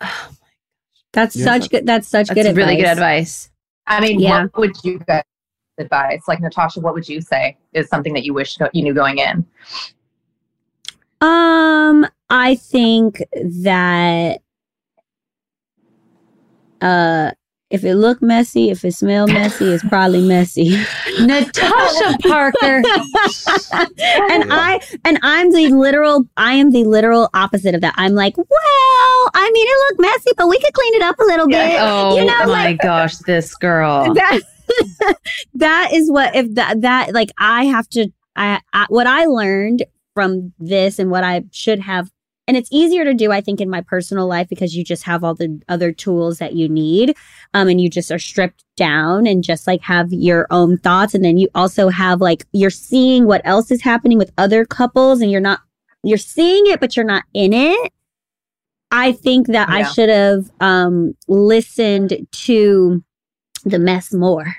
That's 1.12 1.36
Yeah. 1.36 1.44
such 1.44 1.70
good. 1.70 1.86
That's 1.86 2.08
such 2.08 2.28
That's 2.28 2.42
good 2.42 2.56
really 2.56 2.76
good 2.76 2.86
advice. 2.86 3.46
advice. 3.46 3.50
I 3.86 4.00
mean, 4.00 4.20
Yeah. 4.20 4.42
what 4.44 4.56
would 4.58 4.76
you 4.82 4.98
guys 4.98 5.22
advise? 5.78 6.22
Like 6.26 6.40
Natasha, 6.40 6.80
what 6.80 6.94
would 6.94 7.08
you 7.08 7.20
say 7.20 7.56
is 7.72 7.88
something 7.88 8.12
that 8.14 8.24
you 8.24 8.34
wish 8.34 8.58
you 8.72 8.82
knew 8.82 8.94
going 8.94 9.18
in? 9.18 9.46
Um, 11.20 12.06
I 12.30 12.56
think 12.56 13.22
that 13.32 14.40
uh 16.80 17.30
if 17.74 17.82
it 17.84 17.96
look 17.96 18.22
messy, 18.22 18.70
if 18.70 18.84
it 18.84 18.92
smell 18.94 19.26
messy, 19.26 19.64
it's 19.72 19.82
probably 19.88 20.26
messy. 20.26 20.70
Natasha 21.20 22.16
Parker. 22.22 22.76
and 24.30 24.52
I 24.52 24.80
and 25.04 25.18
I'm 25.22 25.50
the 25.52 25.68
literal 25.70 26.24
I 26.36 26.54
am 26.54 26.70
the 26.70 26.84
literal 26.84 27.28
opposite 27.34 27.74
of 27.74 27.80
that. 27.80 27.94
I'm 27.96 28.14
like, 28.14 28.36
well, 28.36 28.46
I 29.34 29.50
mean 29.52 29.66
it 29.68 29.78
looked 29.88 30.00
messy, 30.00 30.30
but 30.36 30.48
we 30.48 30.58
could 30.60 30.72
clean 30.72 30.94
it 30.94 31.02
up 31.02 31.18
a 31.18 31.24
little 31.24 31.48
bit. 31.48 31.76
Oh 31.80 32.16
You 32.16 32.24
know, 32.24 32.38
Oh 32.42 32.46
my 32.46 32.66
like- 32.66 32.80
gosh, 32.80 33.16
this 33.18 33.54
girl. 33.56 34.14
that 34.14 34.40
that 35.54 35.90
is 35.92 36.10
what 36.10 36.34
if 36.34 36.54
that 36.54 36.80
that 36.82 37.12
like 37.12 37.30
I 37.38 37.64
have 37.64 37.88
to 37.90 38.08
I, 38.36 38.60
I 38.72 38.86
what 38.88 39.06
I 39.06 39.26
learned 39.26 39.84
from 40.14 40.52
this 40.58 40.98
and 40.98 41.10
what 41.10 41.24
I 41.24 41.44
should 41.50 41.80
have 41.80 42.08
and 42.46 42.56
it's 42.56 42.68
easier 42.70 43.04
to 43.04 43.14
do 43.14 43.32
I 43.32 43.40
think 43.40 43.60
in 43.60 43.70
my 43.70 43.80
personal 43.80 44.26
life 44.26 44.48
because 44.48 44.76
you 44.76 44.84
just 44.84 45.04
have 45.04 45.24
all 45.24 45.34
the 45.34 45.60
other 45.68 45.92
tools 45.92 46.38
that 46.38 46.54
you 46.54 46.68
need 46.68 47.16
um 47.54 47.68
and 47.68 47.80
you 47.80 47.88
just 47.88 48.10
are 48.12 48.18
stripped 48.18 48.64
down 48.76 49.26
and 49.26 49.42
just 49.44 49.66
like 49.66 49.82
have 49.82 50.12
your 50.12 50.46
own 50.50 50.78
thoughts 50.78 51.14
and 51.14 51.24
then 51.24 51.38
you 51.38 51.48
also 51.54 51.88
have 51.88 52.20
like 52.20 52.44
you're 52.52 52.70
seeing 52.70 53.26
what 53.26 53.42
else 53.44 53.70
is 53.70 53.82
happening 53.82 54.18
with 54.18 54.32
other 54.38 54.64
couples 54.64 55.20
and 55.20 55.30
you're 55.30 55.40
not 55.40 55.60
you're 56.02 56.18
seeing 56.18 56.66
it 56.66 56.80
but 56.80 56.96
you're 56.96 57.06
not 57.06 57.24
in 57.32 57.52
it 57.52 57.92
I 58.90 59.10
think 59.10 59.48
that 59.48 59.68
I 59.68 59.82
should 59.82 60.08
have 60.08 60.50
um 60.60 61.16
listened 61.26 62.26
to 62.30 63.02
the 63.64 63.78
mess 63.78 64.12
more. 64.12 64.56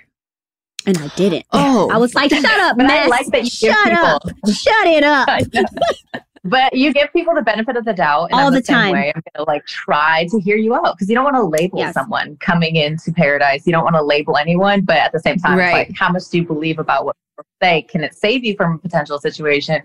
And 0.87 0.97
I 0.97 1.07
didn't. 1.15 1.45
Oh, 1.51 1.89
I 1.91 1.97
was 1.97 2.13
like, 2.13 2.29
shut 2.29 2.45
up, 2.45 2.77
mess. 2.77 2.91
I 2.91 3.07
like 3.07 3.27
that 3.27 3.43
you 3.43 3.49
shut 3.49 3.93
up. 3.93 4.23
Shut 4.51 4.87
it 4.87 5.03
up. 5.03 5.29
but 6.45 6.73
you 6.75 6.93
give 6.93 7.11
people 7.11 7.33
the 7.33 7.41
benefit 7.41 7.75
of 7.75 7.85
the 7.85 7.93
doubt. 7.93 8.29
And 8.31 8.39
All 8.39 8.51
the 8.51 8.63
same 8.63 8.75
time. 8.75 8.91
Way. 8.93 9.11
I'm 9.15 9.21
gonna 9.35 9.47
like 9.47 9.65
try 9.65 10.27
to 10.29 10.39
hear 10.39 10.55
you 10.57 10.75
out 10.75 10.95
because 10.95 11.09
you 11.09 11.15
don't 11.15 11.23
want 11.23 11.35
to 11.35 11.43
label 11.43 11.79
Yes. 11.79 11.95
someone 11.95 12.37
coming 12.37 12.75
into 12.75 13.11
paradise. 13.11 13.65
You 13.65 13.71
don't 13.73 13.83
want 13.83 13.95
to 13.95 14.03
label 14.03 14.37
anyone, 14.37 14.81
but 14.81 14.97
at 14.97 15.11
the 15.11 15.19
same 15.19 15.37
time, 15.37 15.57
Right. 15.57 15.73
like 15.89 15.97
how 15.97 16.09
much 16.11 16.29
do 16.29 16.37
you 16.37 16.45
believe 16.45 16.77
about 16.79 17.05
what 17.05 17.15
people 17.35 17.45
say? 17.61 17.81
Can 17.81 18.03
it 18.03 18.13
save 18.15 18.45
you 18.45 18.55
from 18.55 18.73
a 18.75 18.77
potential 18.77 19.19
situation, 19.19 19.81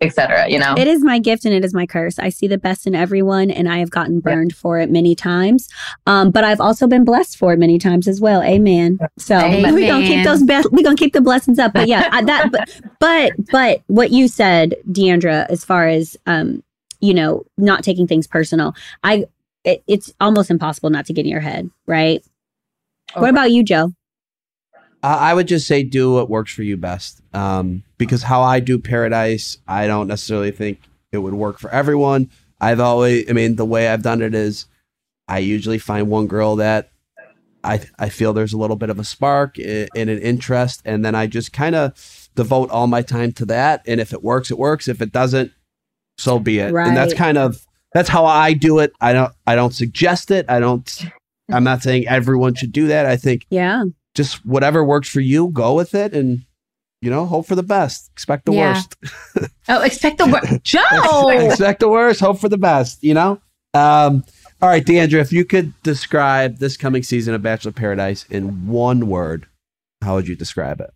etc. 0.00 0.48
You 0.48 0.58
know. 0.58 0.74
It 0.76 0.86
is 0.86 1.02
my 1.02 1.18
gift 1.18 1.44
and 1.44 1.54
it 1.54 1.64
is 1.64 1.74
my 1.74 1.86
curse. 1.86 2.18
I 2.18 2.28
see 2.28 2.46
the 2.46 2.58
best 2.58 2.86
in 2.86 2.94
everyone 2.94 3.50
and 3.50 3.68
I 3.68 3.78
have 3.78 3.90
gotten 3.90 4.20
burned 4.20 4.54
for 4.54 4.78
it 4.78 4.90
many 4.90 5.14
times. 5.14 5.68
Um, 6.06 6.30
but 6.30 6.44
I've 6.44 6.60
also 6.60 6.86
been 6.86 7.04
blessed 7.04 7.36
for 7.36 7.52
it 7.52 7.58
many 7.58 7.78
times 7.78 8.08
as 8.08 8.20
well. 8.20 8.42
Amen. 8.42 8.98
So 9.18 9.36
Amen. 9.36 9.74
we're 9.74 9.88
gonna 9.88 10.06
keep 10.06 10.24
those 10.24 10.42
best 10.42 10.70
we're 10.72 10.82
gonna 10.82 10.96
keep 10.96 11.12
the 11.12 11.20
blessings 11.20 11.58
up. 11.58 11.72
But 11.72 11.88
yeah, 11.88 12.08
I, 12.12 12.24
that 12.24 12.50
but 12.52 12.80
but 13.00 13.32
but 13.50 13.82
what 13.86 14.10
you 14.10 14.28
said, 14.28 14.74
Deandra, 14.90 15.46
as 15.48 15.64
far 15.64 15.88
as 15.88 16.16
um, 16.26 16.62
you 17.00 17.14
know, 17.14 17.44
not 17.56 17.84
taking 17.84 18.06
things 18.06 18.26
personal, 18.26 18.74
I 19.02 19.26
it, 19.64 19.82
it's 19.86 20.12
almost 20.20 20.50
impossible 20.50 20.90
not 20.90 21.06
to 21.06 21.12
get 21.12 21.24
in 21.24 21.30
your 21.30 21.40
head, 21.40 21.70
right? 21.86 22.24
What 23.14 23.30
about 23.30 23.50
you, 23.50 23.62
Joe? 23.64 23.92
Uh, 25.02 25.16
I 25.20 25.34
would 25.34 25.48
just 25.48 25.66
say 25.66 25.82
do 25.82 26.14
what 26.14 26.28
works 26.28 26.52
for 26.52 26.62
you 26.62 26.76
best. 26.76 27.20
Um, 27.32 27.84
because 27.98 28.22
how 28.22 28.42
I 28.42 28.60
do 28.60 28.78
Paradise, 28.78 29.58
I 29.68 29.86
don't 29.86 30.08
necessarily 30.08 30.50
think 30.50 30.80
it 31.12 31.18
would 31.18 31.34
work 31.34 31.58
for 31.58 31.70
everyone. 31.70 32.30
I've 32.60 32.80
always, 32.80 33.28
I 33.30 33.32
mean, 33.32 33.56
the 33.56 33.64
way 33.64 33.88
I've 33.88 34.02
done 34.02 34.22
it 34.22 34.34
is 34.34 34.66
I 35.28 35.38
usually 35.38 35.78
find 35.78 36.08
one 36.08 36.26
girl 36.26 36.56
that 36.56 36.90
I, 37.62 37.80
I 37.98 38.08
feel 38.08 38.32
there's 38.32 38.52
a 38.52 38.58
little 38.58 38.76
bit 38.76 38.90
of 38.90 38.98
a 38.98 39.04
spark 39.04 39.58
and 39.58 39.88
an 39.94 40.18
interest, 40.18 40.82
and 40.84 41.04
then 41.04 41.14
I 41.14 41.26
just 41.26 41.52
kind 41.52 41.74
of 41.74 42.28
devote 42.34 42.70
all 42.70 42.86
my 42.86 43.02
time 43.02 43.32
to 43.32 43.44
that. 43.46 43.82
And 43.86 44.00
if 44.00 44.12
it 44.12 44.22
works, 44.22 44.50
it 44.50 44.58
works. 44.58 44.88
If 44.88 45.02
it 45.02 45.12
doesn't, 45.12 45.52
so 46.16 46.38
be 46.38 46.58
it. 46.60 46.72
And 46.88 46.96
that's 46.96 47.14
kind 47.14 47.38
of 47.38 47.64
that's 47.92 48.08
how 48.08 48.26
I 48.26 48.52
do 48.52 48.78
it. 48.78 48.92
I 49.00 49.12
don't 49.12 49.32
I 49.46 49.54
don't 49.54 49.74
suggest 49.74 50.30
it. 50.30 50.46
I 50.48 50.60
don't. 50.60 51.04
I'm 51.50 51.64
not 51.64 51.82
saying 51.82 52.06
everyone 52.06 52.54
should 52.54 52.72
do 52.72 52.88
that. 52.88 53.06
I 53.06 53.16
think 53.16 53.46
Yeah. 53.50 53.84
Just 54.18 54.44
whatever 54.44 54.84
works 54.84 55.08
for 55.08 55.20
you, 55.20 55.48
go 55.48 55.72
with 55.74 55.94
it 55.94 56.12
and 56.12 56.44
you 57.00 57.08
know, 57.10 57.26
hope 57.26 57.46
for 57.46 57.54
the 57.54 57.62
best. 57.62 58.10
Expect 58.12 58.44
the 58.44 58.52
Yeah. 58.52 58.72
worst. 58.74 58.96
oh, 59.68 59.82
expect 59.82 60.18
the 60.18 60.26
worst. 60.26 60.62
Joe. 60.64 61.28
Expect 61.28 61.78
the 61.78 61.88
worst, 61.88 62.18
hope 62.18 62.40
for 62.40 62.48
the 62.48 62.58
best, 62.58 63.02
you 63.04 63.14
know? 63.14 63.40
Um 63.72 64.24
all 64.60 64.68
right, 64.68 64.84
Deandra, 64.84 65.20
if 65.20 65.32
you 65.32 65.44
could 65.44 65.72
describe 65.84 66.58
this 66.58 66.76
coming 66.76 67.04
season 67.04 67.32
of 67.34 67.42
Bachelor 67.42 67.70
Paradise 67.70 68.26
in 68.28 68.66
one 68.66 69.06
word, 69.08 69.46
how 70.02 70.16
would 70.16 70.26
you 70.26 70.34
describe 70.34 70.80
it? 70.80 70.90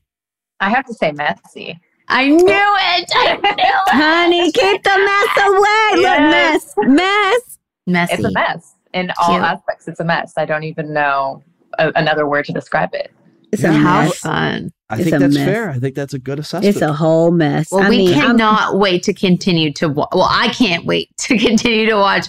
I 0.58 0.68
have 0.70 0.84
to 0.86 0.94
say 0.94 1.12
messy. 1.12 1.78
I 2.08 2.28
knew 2.28 2.44
it. 2.48 3.10
I 3.14 3.34
knew 3.36 3.40
it. 3.44 3.88
Honey, 3.90 4.50
keep 4.50 4.82
the 4.82 4.98
mess 4.98 5.46
away. 5.46 6.02
Yes. 6.02 6.74
Look, 6.76 6.88
mess. 6.88 6.98
Mess. 6.98 7.58
Messy. 7.86 8.14
It's 8.14 8.24
a 8.24 8.32
mess 8.32 8.74
in 8.92 9.12
all 9.20 9.30
Cute. 9.34 9.42
aspects. 9.44 9.86
It's 9.86 10.00
a 10.00 10.04
mess. 10.04 10.32
I 10.36 10.44
don't 10.44 10.64
even 10.64 10.92
know 10.92 11.44
a, 11.78 11.92
another 11.94 12.26
word 12.28 12.44
to 12.46 12.52
describe 12.52 12.90
it. 12.94 13.12
It's 13.52 13.62
Yeah. 13.62 13.70
a 13.70 13.72
mm-hmm. 13.74 13.82
How 13.84 14.02
mess. 14.04 14.18
fun. 14.18 14.70
I 14.88 14.94
It's 14.96 15.04
think 15.10 15.20
that's 15.20 15.34
mess. 15.34 15.44
fair. 15.46 15.70
I 15.70 15.78
think 15.78 15.94
that's 15.94 16.14
a 16.14 16.18
good 16.18 16.38
assessment. 16.38 16.74
It's 16.74 16.82
a 16.82 16.92
whole 16.92 17.30
mess. 17.30 17.70
Well, 17.70 17.82
I 17.82 17.90
we 17.90 17.98
mean, 17.98 18.14
I'm- 18.14 18.20
cannot 18.38 18.78
wait 18.78 19.02
to 19.04 19.12
continue 19.14 19.72
to 19.74 19.88
wa- 19.88 20.08
well, 20.12 20.28
I 20.30 20.48
can't 20.48 20.84
wait 20.86 21.10
to 21.18 21.38
continue 21.38 21.86
to 21.86 21.94
watch 21.96 22.26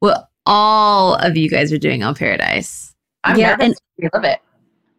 what 0.00 0.28
all 0.46 1.14
of 1.16 1.36
you 1.36 1.48
guys 1.48 1.72
are 1.72 1.78
doing 1.78 2.02
on 2.02 2.14
Paradise. 2.14 2.94
I'm 3.24 3.38
Yeah, 3.38 3.50
nervous. 3.56 3.66
and- 3.66 3.76
we 3.98 4.08
love 4.14 4.24
it. 4.24 4.38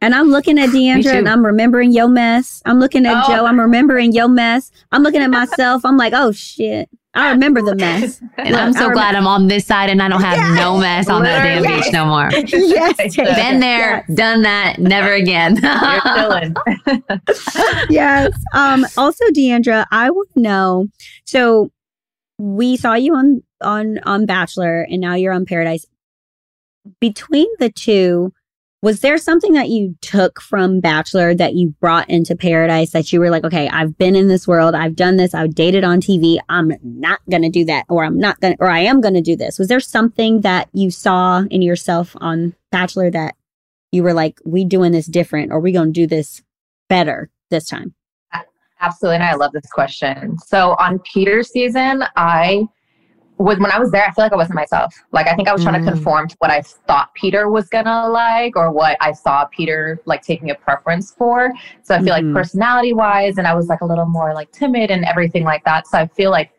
And 0.02 0.14
I'm 0.14 0.30
looking 0.32 0.60
at 0.60 0.70
Deandra 0.70 1.14
and 1.14 1.30
I'm 1.30 1.46
remembering 1.46 1.94
your 1.94 2.10
mess. 2.10 2.62
I'm 2.66 2.78
looking 2.80 3.06
at 3.06 3.24
Oh. 3.24 3.28
Joe. 3.36 3.46
I'm 3.46 3.58
remembering 3.58 4.12
your 4.12 4.28
mess. 4.28 4.70
I'm 4.92 5.02
looking 5.02 5.22
at 5.22 5.30
myself. 5.32 5.86
I'm 5.86 5.96
like, 5.96 6.12
oh 6.14 6.32
shit. 6.34 6.90
I 7.16 7.30
remember 7.32 7.62
the 7.62 7.76
mess. 7.76 8.20
And 8.38 8.50
Look, 8.50 8.60
I'm 8.60 8.74
so 8.74 8.86
rem- 8.88 8.94
glad 8.94 9.16
I'm 9.16 9.28
on 9.28 9.48
this 9.48 9.66
side 9.66 9.90
and 9.90 10.02
I 10.02 10.08
don't 10.10 10.22
have 10.22 10.56
no 10.56 10.78
mess 10.78 11.08
on 11.08 11.22
that 11.24 11.44
damn 11.44 11.62
Literally. 11.62 11.82
beach 11.84 11.94
no 11.94 12.06
more. 12.06 12.30
yes. 12.48 12.98
Taylor. 13.16 13.36
Been 13.36 13.60
there, 13.60 14.06
done 14.16 14.42
that, 14.42 14.80
never 14.80 15.14
again. 15.14 15.58
You're 15.62 16.02
chilling. 16.02 16.56
yes. 17.90 18.34
Um, 18.56 18.86
also, 18.98 19.24
Deandra, 19.36 19.86
I 19.92 20.10
want 20.10 20.32
to 20.34 20.40
know. 20.40 20.88
So 21.26 21.70
we 22.40 22.76
saw 22.78 22.96
you 22.96 23.14
on 23.16 23.44
on 23.62 24.00
on 24.00 24.26
Bachelor, 24.26 24.82
and 24.82 25.00
now 25.00 25.14
you're 25.14 25.34
on 25.34 25.46
Paradise. 25.46 25.86
Between 27.00 27.48
the 27.60 27.70
two, 27.70 28.34
was 28.84 29.00
there 29.00 29.18
something 29.18 29.54
that 29.54 29.70
you 29.70 29.96
took 30.02 30.42
from 30.42 30.82
Bachelor 30.82 31.34
that 31.36 31.54
you 31.54 31.70
brought 31.80 32.10
into 32.10 32.36
Paradise 32.36 32.92
that 32.92 33.14
you 33.14 33.22
were 33.22 33.30
like, 33.30 33.46
okay, 33.46 33.70
I've 33.70 33.98
been 33.98 34.14
in 34.14 34.28
this 34.28 34.46
world, 34.46 34.76
I've 34.76 34.98
done 34.98 35.16
this, 35.16 35.34
I've 35.34 35.56
dated 35.56 35.86
on 35.86 36.02
TV, 36.02 36.38
I'm 36.50 36.74
not 36.84 37.22
gonna 37.32 37.50
do 37.50 37.64
that, 37.64 37.86
or 37.88 38.04
I'm 38.04 38.20
not 38.20 38.42
gonna, 38.42 38.58
or 38.60 38.68
I 38.68 38.80
am 38.80 39.00
gonna 39.00 39.22
do 39.22 39.38
this. 39.38 39.58
Was 39.58 39.70
there 39.70 39.80
something 39.80 40.42
that 40.42 40.68
you 40.74 40.92
saw 40.92 41.44
in 41.50 41.62
yourself 41.62 42.14
on 42.20 42.56
Bachelor 42.74 43.10
that 43.12 43.36
you 43.94 44.04
were 44.04 44.14
like, 44.14 44.38
we 44.44 44.66
doing 44.66 44.92
this 44.92 45.06
different, 45.06 45.54
or 45.54 45.62
we 45.62 45.72
gonna 45.72 45.92
do 45.92 46.06
this 46.06 46.44
better 46.90 47.30
this 47.52 47.70
time? 47.70 47.94
Absolutely. 48.82 49.16
And 49.16 49.24
I 49.24 49.36
love 49.36 49.54
this 49.54 49.72
question. 49.72 50.38
So 50.40 50.76
on 50.78 51.00
Peter's 51.00 51.50
season, 51.50 52.04
I 52.18 52.68
was 53.44 53.60
when 53.60 53.72
I 53.72 53.80
was 53.80 53.92
there, 53.92 54.04
I 54.06 54.12
feel 54.12 54.26
like 54.26 54.34
I 54.34 54.38
wasn't 54.38 54.56
myself. 54.56 54.94
Like 55.12 55.28
I 55.28 55.36
think 55.36 55.48
I 55.48 55.54
was 55.54 55.64
trying 55.64 55.76
Mm. 55.82 55.86
to 55.86 55.92
conform 55.92 56.28
to 56.30 56.36
what 56.40 56.50
I 56.52 56.62
thought 56.62 57.14
Peter 57.14 57.50
was 57.50 57.68
gonna 57.70 58.08
like 58.10 58.56
or 58.56 58.72
what 58.72 58.98
I 59.02 59.12
saw 59.12 59.46
Peter 59.46 60.00
like 60.06 60.22
taking 60.22 60.50
a 60.52 60.56
preference 60.56 61.12
for. 61.12 61.52
So 61.84 61.96
I 61.96 62.00
feel 62.00 62.14
Mhm. 62.14 62.28
like 62.28 62.34
personality 62.34 62.94
wise, 62.94 63.38
and 63.38 63.48
I 63.48 63.54
was 63.54 63.68
like 63.68 63.82
a 63.82 63.86
little 63.86 64.06
more 64.06 64.34
like 64.34 64.52
timid 64.52 64.92
and 64.92 65.04
everything 65.06 65.44
like 65.44 65.64
that. 65.66 65.88
So 65.88 65.98
I 65.98 66.08
feel 66.08 66.32
like 66.32 66.52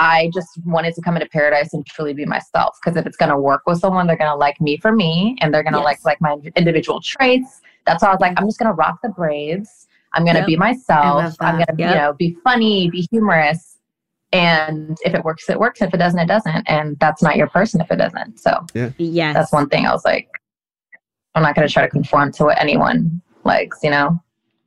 I 0.00 0.30
just 0.32 0.50
wanted 0.64 0.94
to 0.94 1.00
come 1.02 1.16
into 1.16 1.28
paradise 1.28 1.74
and 1.74 1.84
truly 1.84 2.14
be 2.14 2.24
myself. 2.24 2.78
Because 2.80 2.96
if 2.96 3.04
it's 3.04 3.16
gonna 3.16 3.38
work 3.38 3.62
with 3.66 3.80
someone, 3.80 4.06
they're 4.06 4.16
gonna 4.16 4.36
like 4.36 4.60
me 4.60 4.76
for 4.76 4.92
me 4.92 5.36
and 5.40 5.52
they're 5.52 5.64
gonna 5.64 5.78
Yes. 5.78 5.84
like 5.84 6.04
like 6.04 6.20
my 6.20 6.36
individual 6.56 7.00
traits. 7.00 7.62
That's 7.84 8.02
why 8.02 8.10
I 8.10 8.12
was 8.12 8.20
like, 8.20 8.34
I'm 8.38 8.46
just 8.46 8.58
gonna 8.60 8.74
rock 8.74 9.00
the 9.02 9.08
braids. 9.08 9.88
I'm 10.12 10.24
gonna 10.24 10.38
Yep. 10.40 10.46
be 10.46 10.56
myself. 10.56 11.34
I'm 11.40 11.54
gonna 11.54 11.66
Yep. 11.78 11.90
you 11.90 11.96
know 11.96 12.12
be 12.12 12.36
funny, 12.44 12.88
be 12.90 13.08
humorous. 13.10 13.77
And 14.32 14.98
if 15.04 15.14
it 15.14 15.24
works, 15.24 15.48
it 15.48 15.58
works. 15.58 15.80
If 15.80 15.94
it 15.94 15.96
doesn't, 15.96 16.18
it 16.20 16.26
doesn't. 16.28 16.68
And 16.68 16.98
that's 17.00 17.22
not 17.22 17.36
your 17.36 17.48
person 17.48 17.80
if 17.80 17.90
it 17.90 17.96
doesn't. 17.96 18.38
So 18.38 18.64
Yes. 18.98 19.34
that's 19.34 19.52
one 19.52 19.68
thing 19.68 19.86
I 19.86 19.92
was 19.92 20.04
like, 20.04 20.28
I'm 21.34 21.42
not 21.42 21.54
gonna 21.54 21.68
try 21.68 21.82
to 21.82 21.88
conform 21.88 22.32
to 22.32 22.44
what 22.44 22.60
anyone 22.60 23.22
likes, 23.44 23.78
you 23.82 23.90
know? 23.90 24.18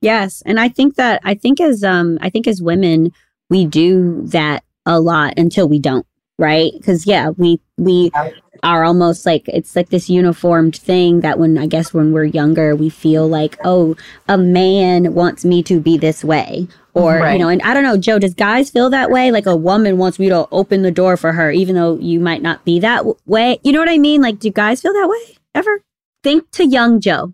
Yes, 0.02 0.42
and 0.48 0.60
I 0.60 0.68
think 0.70 0.96
that 0.96 1.22
I 1.24 1.36
think 1.36 1.62
as 1.62 1.84
um 1.84 2.18
I 2.22 2.30
think 2.30 2.48
as 2.48 2.62
women 2.62 3.12
we 3.50 3.66
do 3.66 4.22
that 4.28 4.64
a 4.86 5.00
lot 5.00 5.34
until 5.38 5.68
we 5.70 5.78
don't, 5.78 6.08
right? 6.40 6.72
Because 6.74 7.06
yeah, 7.06 7.30
we 7.30 7.60
we 7.78 8.10
are 8.64 8.84
almost 8.84 9.26
like 9.26 9.48
it's 9.48 9.76
like 9.76 9.90
this 9.90 10.10
uniformed 10.10 10.76
thing 10.76 11.22
that 11.22 11.40
when 11.40 11.58
I 11.58 11.66
guess 11.68 11.94
when 11.94 12.12
we're 12.12 12.26
younger 12.26 12.76
we 12.76 12.90
feel 12.90 13.28
like 13.28 13.58
oh 13.64 13.96
a 14.28 14.38
man 14.38 15.14
wants 15.14 15.46
me 15.46 15.64
to 15.64 15.80
be 15.80 15.98
this 15.98 16.24
way. 16.24 16.68
Or 16.94 17.20
you 17.32 17.40
know 17.40 17.48
and 17.48 17.62
I 17.62 17.74
don't 17.74 17.84
know 17.84 17.98
Joe 17.98 18.20
does 18.20 18.34
guys 18.34 18.70
feel 18.70 18.90
that 18.90 19.10
way? 19.10 19.32
Like 19.32 19.46
a 19.46 19.56
woman 19.56 19.98
wants 19.98 20.20
me 20.20 20.30
to 20.30 20.48
open 20.52 20.82
the 20.82 20.92
door 20.92 21.18
for 21.18 21.32
her 21.32 21.52
even 21.52 21.76
though 21.76 21.98
you 21.98 22.20
might 22.20 22.42
not 22.42 22.66
be 22.66 22.80
that 22.80 22.98
w- 22.98 23.18
way? 23.26 23.60
You 23.64 23.72
know 23.72 23.80
what 23.80 23.90
I 23.90 23.98
mean? 23.98 24.22
Like 24.22 24.40
do 24.40 24.52
guys 24.52 24.82
feel 24.82 24.94
that 24.94 25.08
way 25.08 25.38
ever? 25.56 25.82
Think 26.24 26.52
to 26.52 26.66
young 26.66 27.00
Joe. 27.00 27.34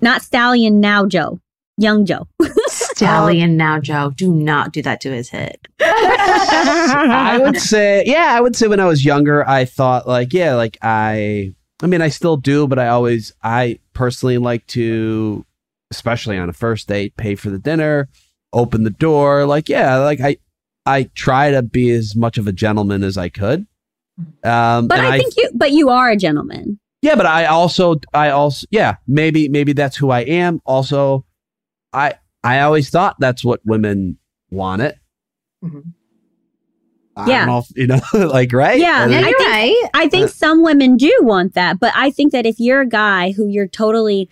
Not 0.00 0.22
stallion 0.22 0.80
now 0.80 1.06
Joe. 1.06 1.40
Young 1.80 2.04
Joe. 2.04 2.28
Stallion 3.00 3.52
um, 3.52 3.56
now, 3.56 3.80
Joe. 3.80 4.12
Do 4.14 4.34
not 4.34 4.72
do 4.72 4.82
that 4.82 5.00
to 5.00 5.10
his 5.10 5.30
head. 5.30 5.59
I 5.80 7.38
would 7.42 7.56
say, 7.60 8.02
yeah, 8.06 8.34
I 8.36 8.40
would 8.40 8.56
say 8.56 8.68
when 8.68 8.80
I 8.80 8.86
was 8.86 9.04
younger, 9.04 9.46
I 9.48 9.64
thought 9.64 10.06
like, 10.06 10.32
yeah, 10.32 10.54
like 10.54 10.78
I, 10.82 11.54
I 11.82 11.86
mean, 11.86 12.02
I 12.02 12.08
still 12.08 12.36
do, 12.36 12.66
but 12.66 12.78
I 12.78 12.88
always, 12.88 13.32
I 13.42 13.78
personally 13.94 14.38
like 14.38 14.66
to, 14.68 15.44
especially 15.90 16.36
on 16.38 16.48
a 16.48 16.52
first 16.52 16.88
date, 16.88 17.16
pay 17.16 17.34
for 17.34 17.50
the 17.50 17.58
dinner, 17.58 18.08
open 18.52 18.84
the 18.84 18.90
door. 18.90 19.46
Like, 19.46 19.68
yeah, 19.68 19.96
like 19.98 20.20
I, 20.20 20.36
I 20.86 21.04
try 21.14 21.50
to 21.50 21.62
be 21.62 21.90
as 21.90 22.14
much 22.16 22.38
of 22.38 22.46
a 22.46 22.52
gentleman 22.52 23.02
as 23.02 23.16
I 23.16 23.28
could. 23.28 23.66
Um, 24.44 24.86
But 24.88 24.98
and 24.98 25.06
I 25.06 25.18
think 25.18 25.34
you, 25.36 25.50
but 25.54 25.72
you 25.72 25.88
are 25.88 26.10
a 26.10 26.16
gentleman. 26.16 26.78
yeah, 27.02 27.14
but 27.14 27.26
I 27.26 27.46
also, 27.46 27.96
I 28.12 28.30
also, 28.30 28.66
yeah, 28.70 28.96
maybe, 29.06 29.48
maybe 29.48 29.72
that's 29.72 29.96
who 29.96 30.10
I 30.10 30.20
am. 30.20 30.60
Also, 30.66 31.24
I, 31.92 32.14
I 32.44 32.60
always 32.60 32.90
thought 32.90 33.16
that's 33.18 33.42
what 33.44 33.60
women 33.64 34.18
wanted. 34.50 34.96
Mhm. 35.64 35.92
I 37.16 37.28
Yeah. 37.28 37.38
don't 37.40 37.46
know 37.48 37.58
if, 37.58 37.76
you 37.76 37.86
know, 37.86 38.00
like, 38.28 38.52
right? 38.52 38.78
Yeah, 38.78 39.02
And 39.04 39.12
Yeah, 39.12 39.18
I 39.18 39.28
you're 39.28 39.38
think- 39.38 39.48
right. 39.50 39.90
I 39.94 40.08
think 40.08 40.30
some 40.30 40.62
women 40.62 40.96
do 40.96 41.12
want 41.22 41.54
that, 41.54 41.78
but 41.80 41.92
I 41.96 42.10
think 42.10 42.32
that 42.32 42.46
if 42.46 42.58
you're 42.60 42.80
a 42.82 42.88
guy 42.88 43.32
who 43.32 43.48
you're 43.48 43.66
totally 43.66 44.28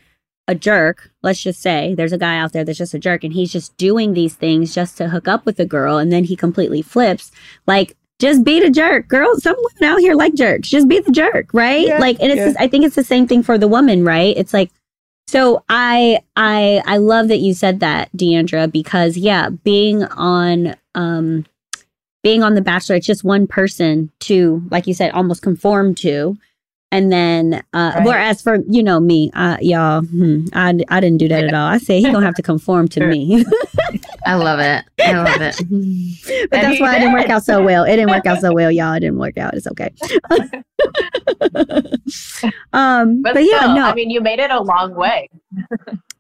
a 0.47 0.55
jerk, 0.55 1.11
let's 1.23 1.43
just 1.43 1.61
say 1.61 1.95
there's 1.95 2.13
a 2.13 2.19
guy 2.19 2.39
out 2.39 2.53
there 2.53 2.65
that's 2.65 2.79
just 2.79 2.95
a 2.95 2.99
jerk 2.99 3.23
and 3.25 3.35
he's 3.35 3.53
just 3.53 3.77
doing 3.77 4.15
these 4.15 4.35
things 4.35 4.75
just 4.75 4.97
to 4.97 5.09
hook 5.09 5.29
up 5.29 5.45
with 5.45 5.61
a 5.61 5.67
girl 5.67 5.99
and 5.99 6.11
then 6.11 6.25
he 6.25 6.37
completely 6.37 6.81
flips, 6.81 7.31
like 7.67 7.97
just 8.19 8.43
be 8.45 8.59
the 8.59 8.71
jerk. 8.71 9.07
Girl, 9.09 9.37
some 9.39 9.55
women 9.57 9.93
out 9.95 10.01
here 10.01 10.15
like 10.15 10.35
jerks. 10.35 10.69
Just 10.69 10.89
be 10.89 11.01
the 11.01 11.13
jerk, 11.13 11.51
right? 11.53 11.87
Yeah, 11.87 11.99
like 11.99 12.17
and 12.21 12.33
it's 12.33 12.55
yeah. 12.55 12.63
I 12.65 12.67
think 12.69 12.85
it's 12.87 12.97
the 12.97 13.05
same 13.05 13.27
thing 13.27 13.43
for 13.43 13.59
the 13.59 13.69
woman, 13.69 14.05
right? 14.05 14.35
It's 14.37 14.55
like 14.55 14.71
so 15.29 15.63
I 15.69 16.21
I 16.37 16.83
I 16.87 16.97
love 16.97 17.29
that 17.29 17.39
you 17.41 17.53
said 17.53 17.81
that, 17.81 18.11
Deandra, 18.17 18.71
because 18.73 19.19
yeah, 19.19 19.51
being 19.51 20.05
on 20.05 20.75
um 20.95 21.45
being 22.23 22.43
on 22.43 22.55
The 22.55 22.63
Bachelor, 22.63 22.97
it's 22.97 23.07
just 23.07 23.25
one 23.25 23.47
person 23.47 24.11
to, 24.21 24.63
like 24.71 24.87
you 24.87 24.95
said, 24.95 25.13
almost 25.13 25.43
conform 25.43 25.95
to. 25.97 26.37
And 26.91 27.13
then, 27.13 27.63
uh, 27.75 27.93
Right. 27.97 28.05
whereas 28.07 28.41
for, 28.43 28.57
you 28.69 28.83
know, 28.83 28.99
me, 28.99 29.31
uh, 29.35 29.59
y'all, 29.61 30.01
hmm, 30.01 30.47
I, 30.55 30.79
I 30.89 31.01
didn't 31.01 31.19
do 31.19 31.29
that 31.29 31.45
at 31.45 31.53
all. 31.53 31.69
I 31.69 31.77
said, 31.79 32.01
he 32.01 32.11
gonna 32.11 32.25
have 32.25 32.35
to 32.37 32.43
conform 32.43 32.89
to 32.89 33.01
me. 33.07 33.45
I 34.25 34.35
love 34.35 34.61
it. 34.61 34.85
I 35.01 35.13
love 35.13 35.41
it. 35.41 35.57
but 36.51 36.61
that's 36.61 36.81
why 36.81 36.97
it 36.97 37.01
didn't 37.01 37.15
work 37.15 37.31
out 37.31 37.45
so 37.45 37.63
well. 37.63 37.85
It 37.85 37.97
didn't 37.97 38.11
work 38.11 38.27
out 38.27 38.41
so 38.41 38.53
well, 38.53 38.71
y'all. 38.71 38.95
It 38.95 39.01
didn't 39.01 39.19
work 39.19 39.39
out. 39.39 39.55
It's 39.55 39.67
okay. 39.67 39.91
um, 42.73 43.23
But, 43.23 43.35
but, 43.35 43.45
yeah, 43.45 43.59
still, 43.59 43.75
no, 43.75 43.85
I 43.85 43.95
mean, 43.95 44.11
you 44.11 44.21
made 44.21 44.39
it 44.39 44.51
a 44.51 44.61
long 44.61 44.95
way. 44.95 45.29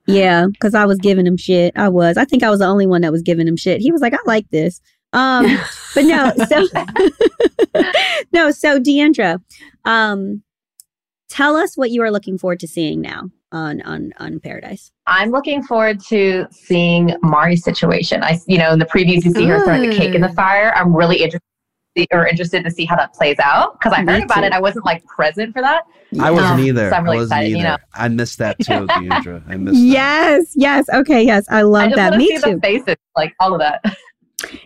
Yeah, 0.06 0.46
because 0.46 0.74
I 0.74 0.86
was 0.86 0.98
giving 0.98 1.26
him 1.26 1.36
shit. 1.36 1.74
I 1.76 1.88
was. 1.88 2.16
I 2.16 2.24
think 2.24 2.42
I 2.42 2.50
was 2.50 2.60
the 2.60 2.66
only 2.66 2.86
one 2.86 3.02
that 3.02 3.12
was 3.12 3.22
giving 3.22 3.46
him 3.46 3.56
shit. 3.56 3.80
He 3.80 3.92
was 3.92 4.00
like, 4.00 4.14
I 4.14 4.18
like 4.26 4.48
this. 4.50 4.80
Um, 5.12 5.58
but 5.94 6.04
no, 6.04 6.32
so 6.48 6.66
no, 8.32 8.50
so 8.50 8.78
Deandra, 8.78 9.42
um, 9.84 10.42
tell 11.28 11.56
us 11.56 11.76
what 11.76 11.90
you 11.90 12.02
are 12.02 12.10
looking 12.10 12.38
forward 12.38 12.60
to 12.60 12.68
seeing 12.68 13.00
now 13.00 13.30
on 13.52 13.80
on 13.82 14.12
on 14.18 14.40
Paradise. 14.40 14.92
I'm 15.06 15.30
looking 15.30 15.62
forward 15.62 16.00
to 16.08 16.46
seeing 16.50 17.14
Mari's 17.22 17.64
situation. 17.64 18.22
I, 18.22 18.38
you 18.46 18.58
know, 18.58 18.72
in 18.72 18.78
the 18.78 18.84
previews 18.86 19.24
you 19.24 19.32
see 19.32 19.46
her 19.46 19.62
throwing 19.64 19.88
the 19.88 19.96
cake 19.96 20.14
in 20.14 20.20
the 20.20 20.28
fire. 20.32 20.72
I'm 20.74 20.94
really 20.94 21.16
interested 21.22 21.42
or 22.12 22.26
interested 22.28 22.62
to 22.64 22.70
see 22.70 22.84
how 22.84 22.94
that 22.94 23.12
plays 23.12 23.38
out 23.42 23.78
because 23.80 23.92
I 23.92 24.02
Me 24.02 24.12
heard 24.12 24.22
about 24.24 24.36
too. 24.40 24.44
it. 24.44 24.52
I 24.52 24.60
wasn't 24.60 24.84
like 24.84 25.04
present 25.06 25.52
for 25.52 25.62
that. 25.62 25.82
I 26.20 26.30
wasn't 26.30 26.52
Um, 26.52 26.60
either. 26.60 26.90
so 26.90 26.96
I'm 26.96 27.04
really 27.04 27.16
I 27.16 27.20
wasn't 27.20 27.32
excited, 27.40 27.48
either. 27.50 27.56
you 27.58 27.62
know. 27.64 27.76
I 27.94 28.08
missed 28.08 28.38
that 28.38 28.58
too, 28.60 28.72
Deandra. 28.86 29.42
I 29.48 29.56
missed 29.56 29.74
that. 29.76 29.82
Yes, 29.84 30.52
yes. 30.54 30.88
Okay, 30.94 31.22
yes. 31.24 31.46
I 31.50 31.58
I 31.58 31.62
love 31.62 31.84
just 31.90 31.96
that. 31.96 32.16
Me 32.16 32.28
see 32.28 32.38
too. 32.42 32.54
the 32.54 32.60
faces, 32.60 32.96
like 33.16 33.34
all 33.40 33.52
of 33.54 33.60
that. 33.60 33.82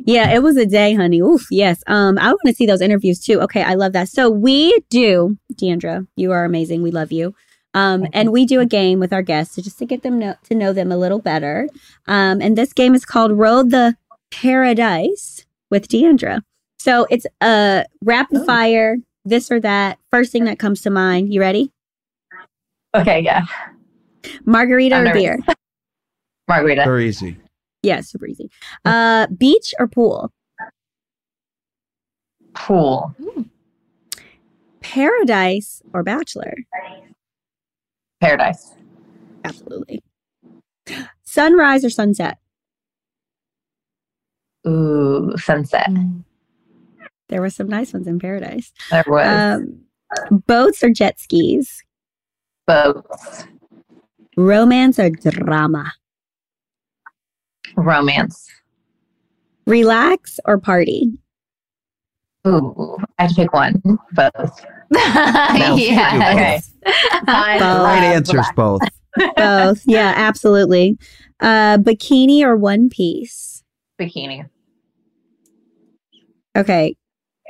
Yeah, 0.05 0.31
it 0.35 0.43
was 0.43 0.57
a 0.57 0.67
day, 0.67 0.95
honey. 0.95 1.21
Oof, 1.21 1.47
yes. 1.51 1.83
Um, 1.87 2.19
I 2.19 2.29
want 2.29 2.41
to 2.47 2.53
see 2.55 2.67
those 2.67 2.81
interviews 2.83 3.19
too. 3.21 3.41
Okay, 3.43 3.63
I 3.63 3.75
love 3.75 3.93
that. 3.95 4.09
So 4.09 4.29
we 4.29 4.79
do, 4.91 5.37
Deandra, 5.55 6.07
you 6.17 6.31
are 6.33 6.45
amazing. 6.45 6.83
We 6.83 6.91
love 6.91 7.11
you. 7.11 7.35
Um, 7.75 8.07
and 8.13 8.33
we 8.33 8.45
do 8.45 8.61
a 8.61 8.67
game 8.67 9.01
with 9.01 9.15
our 9.15 9.23
guests 9.23 9.55
to 9.55 9.63
just 9.63 9.79
to 9.79 9.87
get 9.87 10.03
them 10.03 10.19
know, 10.19 10.35
to 10.45 10.55
know 10.55 10.75
them 10.75 10.93
a 10.93 10.97
little 10.99 11.21
better. 11.21 11.69
Um, 12.07 12.43
and 12.43 12.57
this 12.59 12.75
game 12.75 12.95
is 12.95 13.07
called 13.07 13.33
Roll 13.33 13.65
the 13.65 13.97
Paradise 14.31 15.47
with 15.71 15.89
Deandra. 15.89 16.43
So 16.79 17.07
it's 17.09 17.27
a 17.41 17.87
rapid 18.03 18.41
Oh. 18.43 18.45
fire, 18.45 18.97
this 19.25 19.51
or 19.51 19.59
that. 19.61 19.99
First 20.11 20.33
thing 20.33 20.45
that 20.45 20.59
comes 20.59 20.83
to 20.83 20.91
mind. 20.91 21.33
You 21.33 21.41
ready? 21.41 21.71
Okay, 22.95 23.21
yeah, 23.21 23.47
Margarita 24.45 24.97
I'm 24.97 25.07
or 25.09 25.15
beer? 25.15 25.39
Margarita, 26.49 26.85
Very 26.85 27.09
easy. 27.09 27.39
Yeah, 27.83 28.01
super 28.01 28.27
easy. 28.27 28.51
Uh, 28.85 29.27
beach 29.29 29.75
or 29.79 29.89
pool? 29.89 30.33
pool, 32.55 33.15
Paradise 34.81 35.83
or 35.95 36.03
bachelor? 36.03 36.55
paradise, 38.21 38.75
Absolutely. 39.45 40.03
Sunrise 41.25 41.85
or 41.85 41.91
sunset? 41.91 42.39
Ooh, 44.67 45.33
sunset. 45.39 45.91
There 47.29 47.41
were 47.41 47.51
some 47.51 47.69
nice 47.69 47.93
ones 47.93 48.07
in 48.07 48.19
paradise. 48.21 48.73
There 48.91 49.03
was 49.09 49.59
Um, 49.59 50.41
boats 50.47 50.85
or 50.85 50.91
jet 50.91 51.19
skis? 51.19 51.83
boats, 52.67 53.47
Romance 54.37 54.99
or 55.01 55.11
drama? 55.11 55.93
Romance. 57.77 58.49
Relax 59.67 60.41
or 60.45 60.59
party? 60.59 61.13
Ooh, 62.47 62.99
I 63.19 63.23
have 63.23 63.31
to 63.31 63.37
pick 63.37 63.53
one. 63.53 63.81
Both. 64.13 64.67
yes. 64.91 66.73
Fine. 67.27 67.59
Both. 67.61 67.83
Right 67.83 68.03
answers 68.03 68.47
both. 68.57 68.81
Both. 69.37 69.83
yeah, 69.87 70.13
absolutely. 70.17 70.99
Uh, 71.41 71.79
bikini 71.79 72.43
or 72.43 72.57
one 72.57 72.89
piece? 72.89 73.63
Bikini. 74.01 74.49
Okay. 76.57 76.97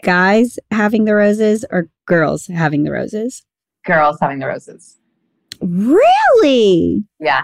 Guys 0.03 0.59
having 0.71 1.05
the 1.05 1.15
roses 1.15 1.65
or 1.71 1.89
girls 2.07 2.47
having 2.47 2.83
the 2.83 2.91
roses? 2.91 3.45
Girls 3.85 4.19
having 4.21 4.41
the 4.41 4.47
roses. 4.47 4.99
Really? 5.61 7.05
Yeah. 7.21 7.43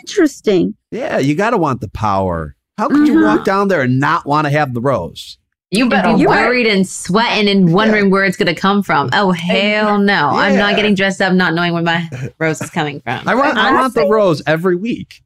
Interesting. 0.00 0.74
Yeah, 0.90 1.18
you 1.18 1.34
got 1.34 1.50
to 1.50 1.58
want 1.58 1.80
the 1.80 1.88
power. 1.88 2.56
How 2.78 2.88
could 2.88 3.06
you 3.06 3.22
walk 3.22 3.34
uh-huh. 3.36 3.44
down 3.44 3.68
there 3.68 3.82
and 3.82 4.00
not 4.00 4.26
want 4.26 4.46
to 4.46 4.50
have 4.50 4.74
the 4.74 4.80
rose? 4.80 5.38
You 5.70 5.88
better 5.88 6.14
Be 6.14 6.22
You're 6.22 6.30
worried 6.30 6.66
and 6.66 6.86
sweating 6.86 7.48
and 7.48 7.72
wondering 7.72 8.10
where 8.10 8.24
it's 8.24 8.36
going 8.36 8.54
to 8.54 8.60
come 8.60 8.82
from. 8.82 9.08
Oh, 9.14 9.32
hell 9.32 9.98
no. 9.98 10.28
I'm 10.28 10.56
not 10.56 10.76
getting 10.76 10.94
dressed 10.94 11.22
up 11.22 11.32
not 11.32 11.54
knowing 11.54 11.72
where 11.72 11.82
my 11.82 12.08
rose 12.38 12.60
is 12.60 12.68
coming 12.70 13.00
from. 13.00 13.26
I 13.26 13.34
want, 13.34 13.56
I 13.56 13.72
want 13.72 13.94
the 13.94 14.06
rose 14.06 14.42
every 14.46 14.76
week. 14.76 15.22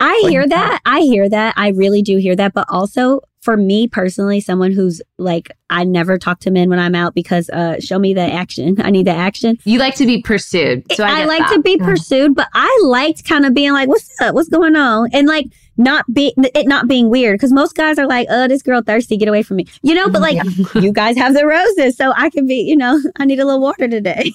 I 0.00 0.18
Like- 0.22 0.30
hear 0.30 0.48
that. 0.48 0.80
I 0.86 1.00
hear 1.00 1.28
that. 1.28 1.54
I 1.56 1.68
really 1.68 2.02
do 2.02 2.16
hear 2.16 2.34
that. 2.36 2.52
But 2.54 2.66
also 2.70 3.20
for 3.42 3.56
me 3.56 3.88
personally, 3.88 4.40
someone 4.40 4.70
who's 4.72 5.00
like, 5.18 5.50
I 5.70 5.84
never 5.84 6.18
talk 6.18 6.40
to 6.40 6.50
men 6.50 6.68
when 6.68 6.78
I'm 6.78 6.94
out 6.94 7.14
because 7.14 7.48
uh 7.50 7.78
show 7.80 7.98
me 7.98 8.12
the 8.14 8.20
action. 8.22 8.76
I 8.82 8.90
need 8.90 9.06
the 9.06 9.12
action. 9.14 9.56
You 9.64 9.78
like 9.78 9.94
to 9.96 10.06
be 10.06 10.20
pursued. 10.22 10.84
So 10.92 11.04
I, 11.04 11.22
I, 11.22 11.24
like 11.24 11.40
that. 11.40 11.54
to 11.54 11.62
be 11.62 11.76
Mm. 11.78 11.84
pursued, 11.84 12.34
but 12.34 12.48
I 12.54 12.80
liked 12.84 13.24
kind 13.28 13.46
of 13.46 13.54
being 13.54 13.72
like, 13.72 13.88
"What's 13.88 14.08
up? 14.20 14.34
What's 14.34 14.48
going 14.48 14.76
on?" 14.76 15.08
and 15.12 15.26
like 15.28 15.46
not 15.78 16.04
be 16.12 16.34
it 16.36 16.66
not 16.66 16.88
being 16.88 17.08
weird 17.08 17.34
because 17.38 17.52
most 17.52 17.74
guys 17.74 17.98
are 17.98 18.06
like, 18.06 18.26
"Oh, 18.30 18.46
this 18.48 18.60
girl 18.62 18.82
thirsty, 18.82 19.16
get 19.16 19.28
away 19.28 19.42
from 19.42 19.56
me," 19.58 19.66
you 19.82 19.94
know. 19.94 20.08
But 20.10 20.20
like, 20.20 20.38
you 20.74 20.92
guys 20.92 21.16
have 21.16 21.32
the 21.32 21.46
roses, 21.46 21.96
so 21.96 22.12
I 22.16 22.28
can 22.28 22.46
be, 22.46 22.56
you 22.56 22.76
know, 22.76 23.00
I 23.18 23.24
need 23.24 23.40
a 23.40 23.44
little 23.46 23.60
water 23.60 23.88
today. 23.88 24.30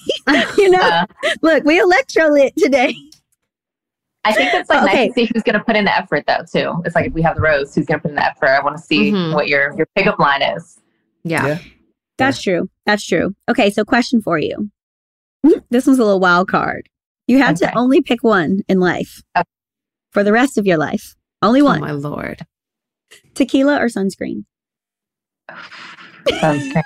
you 0.58 0.70
know, 0.70 0.80
Uh, 0.80 1.06
look, 1.42 1.62
we 1.64 1.80
electrolyte 1.80 2.54
today. 2.56 2.96
I 4.26 4.32
think 4.32 4.54
it's 4.54 4.68
like 4.68 4.82
Okay. 4.84 5.06
nice 5.06 5.08
to 5.08 5.14
see 5.14 5.30
who's 5.32 5.42
going 5.42 5.58
to 5.58 5.64
put 5.64 5.76
in 5.76 5.84
the 5.84 5.96
effort, 5.96 6.24
though. 6.26 6.44
Too. 6.52 6.82
It's 6.84 6.94
like 6.94 7.06
if 7.06 7.12
we 7.12 7.22
have 7.22 7.36
the 7.36 7.42
rose, 7.42 7.74
who's 7.74 7.86
going 7.86 7.98
to 7.98 8.02
put 8.02 8.10
in 8.10 8.16
the 8.16 8.24
effort? 8.26 8.48
I 8.48 8.62
want 8.62 8.76
to 8.76 8.82
see 8.82 9.12
Mhm. 9.12 9.34
what 9.34 9.48
your 9.48 9.74
your 9.76 9.86
pickup 9.96 10.18
line 10.18 10.42
is. 10.42 10.78
yeah. 11.24 11.46
Yeah. 11.46 11.58
That's 12.18 12.40
true. 12.42 12.70
That's 12.86 13.04
true. 13.06 13.34
Okay, 13.48 13.68
so 13.70 13.84
question 13.84 14.22
for 14.22 14.38
you. 14.38 14.70
This 15.70 15.86
one's 15.86 15.98
a 15.98 16.04
little 16.04 16.18
wild 16.20 16.48
card. 16.48 16.88
You 17.26 17.38
had 17.42 17.56
Okay. 17.60 17.70
to 17.70 17.76
only 17.78 18.00
pick 18.00 18.22
one 18.24 18.60
in 18.68 18.80
life 18.80 19.22
Okay. 19.36 19.44
for 20.12 20.22
the 20.24 20.32
rest 20.32 20.56
of 20.58 20.64
your 20.66 20.78
life. 20.78 21.14
Only 21.42 21.60
Oh 21.60 21.64
one: 21.66 21.80
my 21.80 21.90
lord. 21.90 22.46
tequila 23.34 23.76
or 23.80 23.86
sunscreen. 23.86 24.44
Sunscreen. 26.28 26.82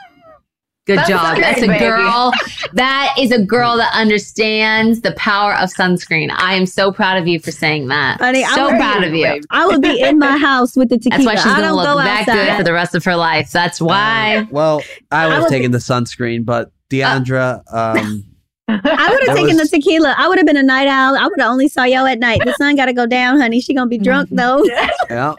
Good 0.87 0.99
That's 0.99 1.09
job. 1.11 1.35
great, 1.37 1.43
That's 1.45 1.63
a 1.63 1.67
baby. 1.67 1.79
girl. 1.79 2.33
That 2.73 3.15
is 3.19 3.31
a 3.31 3.45
girl 3.45 3.77
that 3.77 3.93
understands 3.95 5.03
the 5.03 5.13
power 5.13 5.55
of 5.55 5.69
sunscreen. 5.71 6.31
I 6.35 6.55
am 6.55 6.65
so 6.67 6.91
proud 6.91 7.19
of 7.19 7.29
you 7.29 7.39
for 7.39 7.53
saying 7.53 7.89
that. 7.89 8.19
Honey, 8.19 8.43
I 8.45 8.55
so 8.55 8.65
would- 8.67 8.77
proud 8.77 9.05
of 9.05 9.15
you. 9.15 9.41
I 9.51 9.67
would 9.67 9.83
be 9.83 10.01
in 10.01 10.19
my 10.19 10.37
house 10.39 10.77
with 10.77 10.89
the 10.89 10.99
tequila. 10.99 11.25
That's 11.25 11.27
why 11.27 11.35
she's 11.37 11.61
gonna 11.61 11.75
look 11.77 11.85
go 11.87 11.97
that 11.99 12.21
outside. 12.29 12.35
good 12.47 12.57
for 12.57 12.65
the 12.65 12.73
rest 12.73 12.95
of 12.95 13.05
her 13.05 13.15
life. 13.15 13.53
That's 13.53 13.81
why. 13.81 14.49
Well, 14.51 14.83
I 15.11 15.27
would 15.27 15.35
have 15.35 15.43
would- 15.45 15.51
taken 15.51 15.71
the 15.71 15.79
sunscreen, 15.79 16.45
but 16.45 16.73
Deandra, 16.89 17.59
um, 17.73 18.25
I 18.69 19.09
would 19.11 19.29
have 19.29 19.37
taken 19.37 19.57
was- 19.59 19.71
the 19.71 19.77
tequila. 19.79 20.15
I 20.17 20.29
would 20.29 20.39
have 20.39 20.47
been 20.47 20.57
a 20.57 20.63
night 20.63 20.89
owl. 20.89 21.15
I 21.17 21.25
would 21.27 21.39
have 21.41 21.51
only 21.51 21.69
saw 21.69 21.85
y'all 21.85 22.07
at 22.07 22.19
night. 22.19 22.41
The 22.45 22.55
sun 22.55 22.75
got 22.75 22.87
to 22.87 22.93
go 22.95 23.05
down, 23.07 23.39
honey. 23.39 23.61
She 23.61 23.75
gonna 23.75 23.89
be 23.89 23.99
drunk 23.99 24.31
though. 24.33 24.65
yeah. 25.11 25.35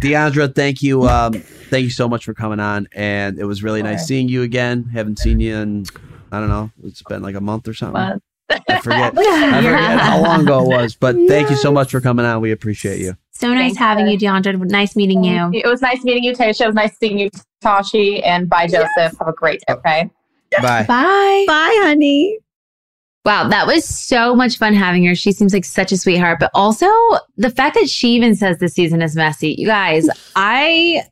Deandra, 0.00 0.52
thank 0.54 0.82
you. 0.82 1.06
Um, 1.08 1.42
thank 1.68 1.84
you 1.84 1.90
so 1.90 2.08
much 2.08 2.24
for 2.24 2.34
coming 2.34 2.60
on. 2.60 2.88
And 2.92 3.38
it 3.38 3.44
was 3.44 3.62
really 3.62 3.82
nice 3.82 4.00
Sure. 4.00 4.06
seeing 4.06 4.28
you 4.28 4.42
again. 4.42 4.84
Haven't 4.92 5.18
seen 5.18 5.40
you 5.40 5.56
in, 5.56 5.84
I 6.32 6.40
don't 6.40 6.48
know, 6.48 6.70
it's 6.84 7.02
been 7.02 7.22
like 7.22 7.34
a 7.34 7.40
month 7.40 7.68
or 7.68 7.74
something. 7.74 8.20
But 8.48 8.62
I 8.68 8.80
forget. 8.80 9.12
I 9.18 9.62
forget 9.62 10.00
how 10.00 10.22
long 10.22 10.42
ago 10.42 10.62
it 10.62 10.68
was. 10.68 10.94
But 10.94 11.16
thank 11.28 11.50
you 11.50 11.56
so 11.56 11.70
much 11.72 11.90
for 11.90 12.00
coming 12.00 12.24
on. 12.24 12.40
We 12.40 12.50
appreciate 12.52 13.00
you. 13.00 13.16
So 13.32 13.48
nice 13.52 13.58
Thanks, 13.74 13.78
having 13.78 14.08
you, 14.08 14.18
DeAndre. 14.18 14.58
Nice 14.70 14.96
meeting 14.96 15.22
you. 15.22 15.50
It 15.52 15.66
was 15.66 15.80
nice 15.80 16.02
meeting 16.02 16.24
you, 16.24 16.32
Tasha. 16.32 16.62
It 16.62 16.66
was 16.66 16.74
nice 16.74 16.96
seeing 16.98 17.18
you, 17.18 17.30
Tashi. 17.60 18.22
And 18.24 18.48
bye, 18.48 18.66
Joseph. 18.66 19.16
Have 19.18 19.28
a 19.28 19.32
great 19.32 19.62
day. 19.68 19.74
Okay. 19.74 20.10
Bye. 20.60 20.84
Bye. 20.88 21.44
Bye, 21.46 21.76
honey. 21.82 22.38
Wow, 23.24 23.46
that 23.48 23.66
was 23.66 23.84
so 23.84 24.34
much 24.34 24.56
fun 24.56 24.72
having 24.72 25.04
her. 25.04 25.14
She 25.14 25.32
seems 25.32 25.52
like 25.52 25.66
such 25.66 25.92
a 25.92 25.98
sweetheart, 25.98 26.38
but 26.40 26.50
also 26.54 26.88
the 27.36 27.50
fact 27.50 27.74
that 27.74 27.90
she 27.90 28.08
even 28.14 28.34
says 28.34 28.58
this 28.58 28.72
season 28.72 29.02
is 29.02 29.14
messy. 29.14 29.54
You 29.58 29.66
guys, 29.66 30.08
I 30.34 31.02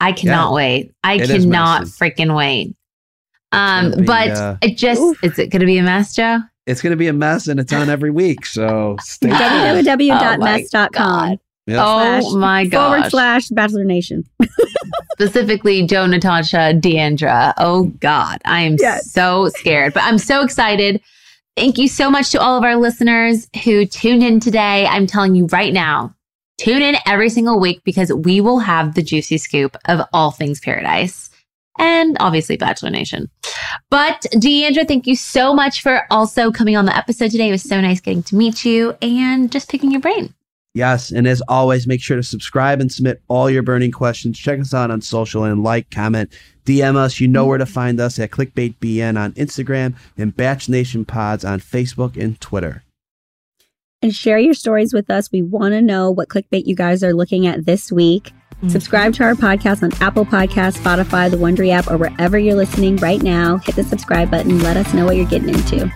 I 0.00 0.12
cannot 0.12 0.52
wait. 0.52 0.92
I 1.02 1.14
It 1.14 1.30
is 1.30 1.44
cannot 1.44 1.82
freaking 1.84 2.36
wait. 2.36 2.74
Um, 3.52 3.92
be, 3.92 4.02
but 4.04 4.30
uh, 4.30 4.56
it 4.62 4.76
just 4.76 5.00
Oof. 5.00 5.22
is 5.22 5.38
it 5.38 5.50
gonna 5.50 5.64
be 5.66 5.78
a 5.78 5.82
mess, 5.82 6.14
Joe? 6.14 6.40
It's 6.66 6.80
going 6.80 6.92
to 6.92 6.96
be 6.96 7.08
a 7.08 7.12
mess 7.12 7.46
and 7.46 7.60
it's 7.60 7.74
on 7.74 7.90
every 7.90 8.10
week. 8.10 8.46
So 8.46 8.96
stay 9.02 9.28
tuned. 9.28 9.86
www.mess.com 9.86 11.38
Yeah. 11.66 11.76
Oh 11.84 12.20
Slash- 12.20 12.32
my 12.40 12.68
forward 12.70 13.10
slash 13.10 13.48
Bachelor 13.48 13.84
Nation. 13.84 14.24
Specifically 15.12 15.86
Joe, 15.86 16.06
Natasha, 16.06 16.72
Deandra. 16.74 17.52
Oh 17.58 17.84
God. 18.00 18.38
I 18.46 18.62
am 18.62 18.76
Yes. 18.78 19.10
so 19.10 19.48
scared, 19.50 19.92
but 19.94 20.04
I'm 20.04 20.16
so 20.18 20.42
excited. 20.42 21.02
Thank 21.56 21.76
you 21.78 21.86
so 21.86 22.10
much 22.10 22.30
to 22.30 22.40
all 22.40 22.56
of 22.56 22.64
our 22.64 22.76
listeners 22.76 23.46
who 23.64 23.84
tuned 23.86 24.22
in 24.22 24.40
today. 24.40 24.86
I'm 24.86 25.06
telling 25.06 25.34
you 25.34 25.46
right 25.46 25.72
now, 25.72 26.13
tune 26.58 26.82
in 26.82 26.96
every 27.06 27.28
single 27.28 27.58
week 27.60 27.82
because 27.84 28.12
we 28.12 28.40
will 28.40 28.58
have 28.58 28.94
the 28.94 29.02
juicy 29.02 29.38
scoop 29.38 29.76
of 29.86 30.06
all 30.12 30.30
things 30.30 30.60
paradise 30.60 31.30
and 31.78 32.16
obviously 32.20 32.56
Bachelor 32.56 32.90
Nation. 32.90 33.28
But 33.90 34.26
Deandra, 34.34 34.86
thank 34.86 35.06
you 35.06 35.16
so 35.16 35.54
much 35.54 35.82
for 35.82 36.02
also 36.10 36.50
coming 36.50 36.76
on 36.76 36.84
the 36.84 36.96
episode 36.96 37.30
today. 37.30 37.48
It 37.48 37.52
was 37.52 37.62
so 37.62 37.80
nice 37.80 38.00
getting 38.00 38.22
to 38.24 38.36
meet 38.36 38.64
you 38.64 38.96
and 39.02 39.50
just 39.50 39.68
picking 39.68 39.90
your 39.90 40.00
brain. 40.00 40.32
Yes. 40.74 41.12
And 41.12 41.26
as 41.28 41.40
always, 41.48 41.86
make 41.86 42.02
sure 42.02 42.16
to 42.16 42.22
subscribe 42.22 42.80
and 42.80 42.90
submit 42.90 43.22
all 43.28 43.48
your 43.48 43.62
burning 43.62 43.92
questions. 43.92 44.38
Check 44.38 44.58
us 44.58 44.74
out 44.74 44.90
on 44.90 45.00
social 45.00 45.44
and 45.44 45.62
like, 45.62 45.88
comment, 45.90 46.32
DM 46.66 46.96
us. 46.96 47.20
You 47.20 47.28
know 47.28 47.46
where 47.46 47.58
to 47.58 47.66
find 47.66 48.00
us 48.00 48.18
at 48.18 48.32
ClickbaitBN 48.32 49.18
on 49.18 49.32
Instagram 49.32 49.94
and 50.16 50.36
Batch 50.36 50.68
Nation 50.68 51.04
Pods 51.04 51.44
on 51.44 51.60
Facebook 51.60 52.20
and 52.20 52.40
Twitter. 52.40 52.83
And 54.04 54.14
share 54.14 54.38
your 54.38 54.52
stories 54.52 54.92
with 54.92 55.08
us. 55.08 55.32
We 55.32 55.40
want 55.40 55.72
to 55.72 55.80
know 55.80 56.10
what 56.10 56.28
clickbait 56.28 56.66
you 56.66 56.76
guys 56.76 57.02
are 57.02 57.14
looking 57.14 57.46
at 57.46 57.64
this 57.64 57.90
week. 57.90 58.32
Mm. 58.62 58.70
Subscribe 58.70 59.14
to 59.14 59.24
our 59.24 59.32
podcast 59.32 59.82
on 59.82 59.92
Apple 60.02 60.26
Podcasts, 60.26 60.76
Spotify, 60.76 61.30
the 61.30 61.38
Wondery 61.38 61.70
app, 61.70 61.90
or 61.90 61.96
wherever 61.96 62.38
you're 62.38 62.54
listening 62.54 62.96
right 62.96 63.22
now. 63.22 63.56
Hit 63.56 63.76
the 63.76 63.82
subscribe 63.82 64.30
button. 64.30 64.62
Let 64.62 64.76
us 64.76 64.92
know 64.92 65.06
what 65.06 65.16
you're 65.16 65.24
getting 65.24 65.48
into. 65.48 65.90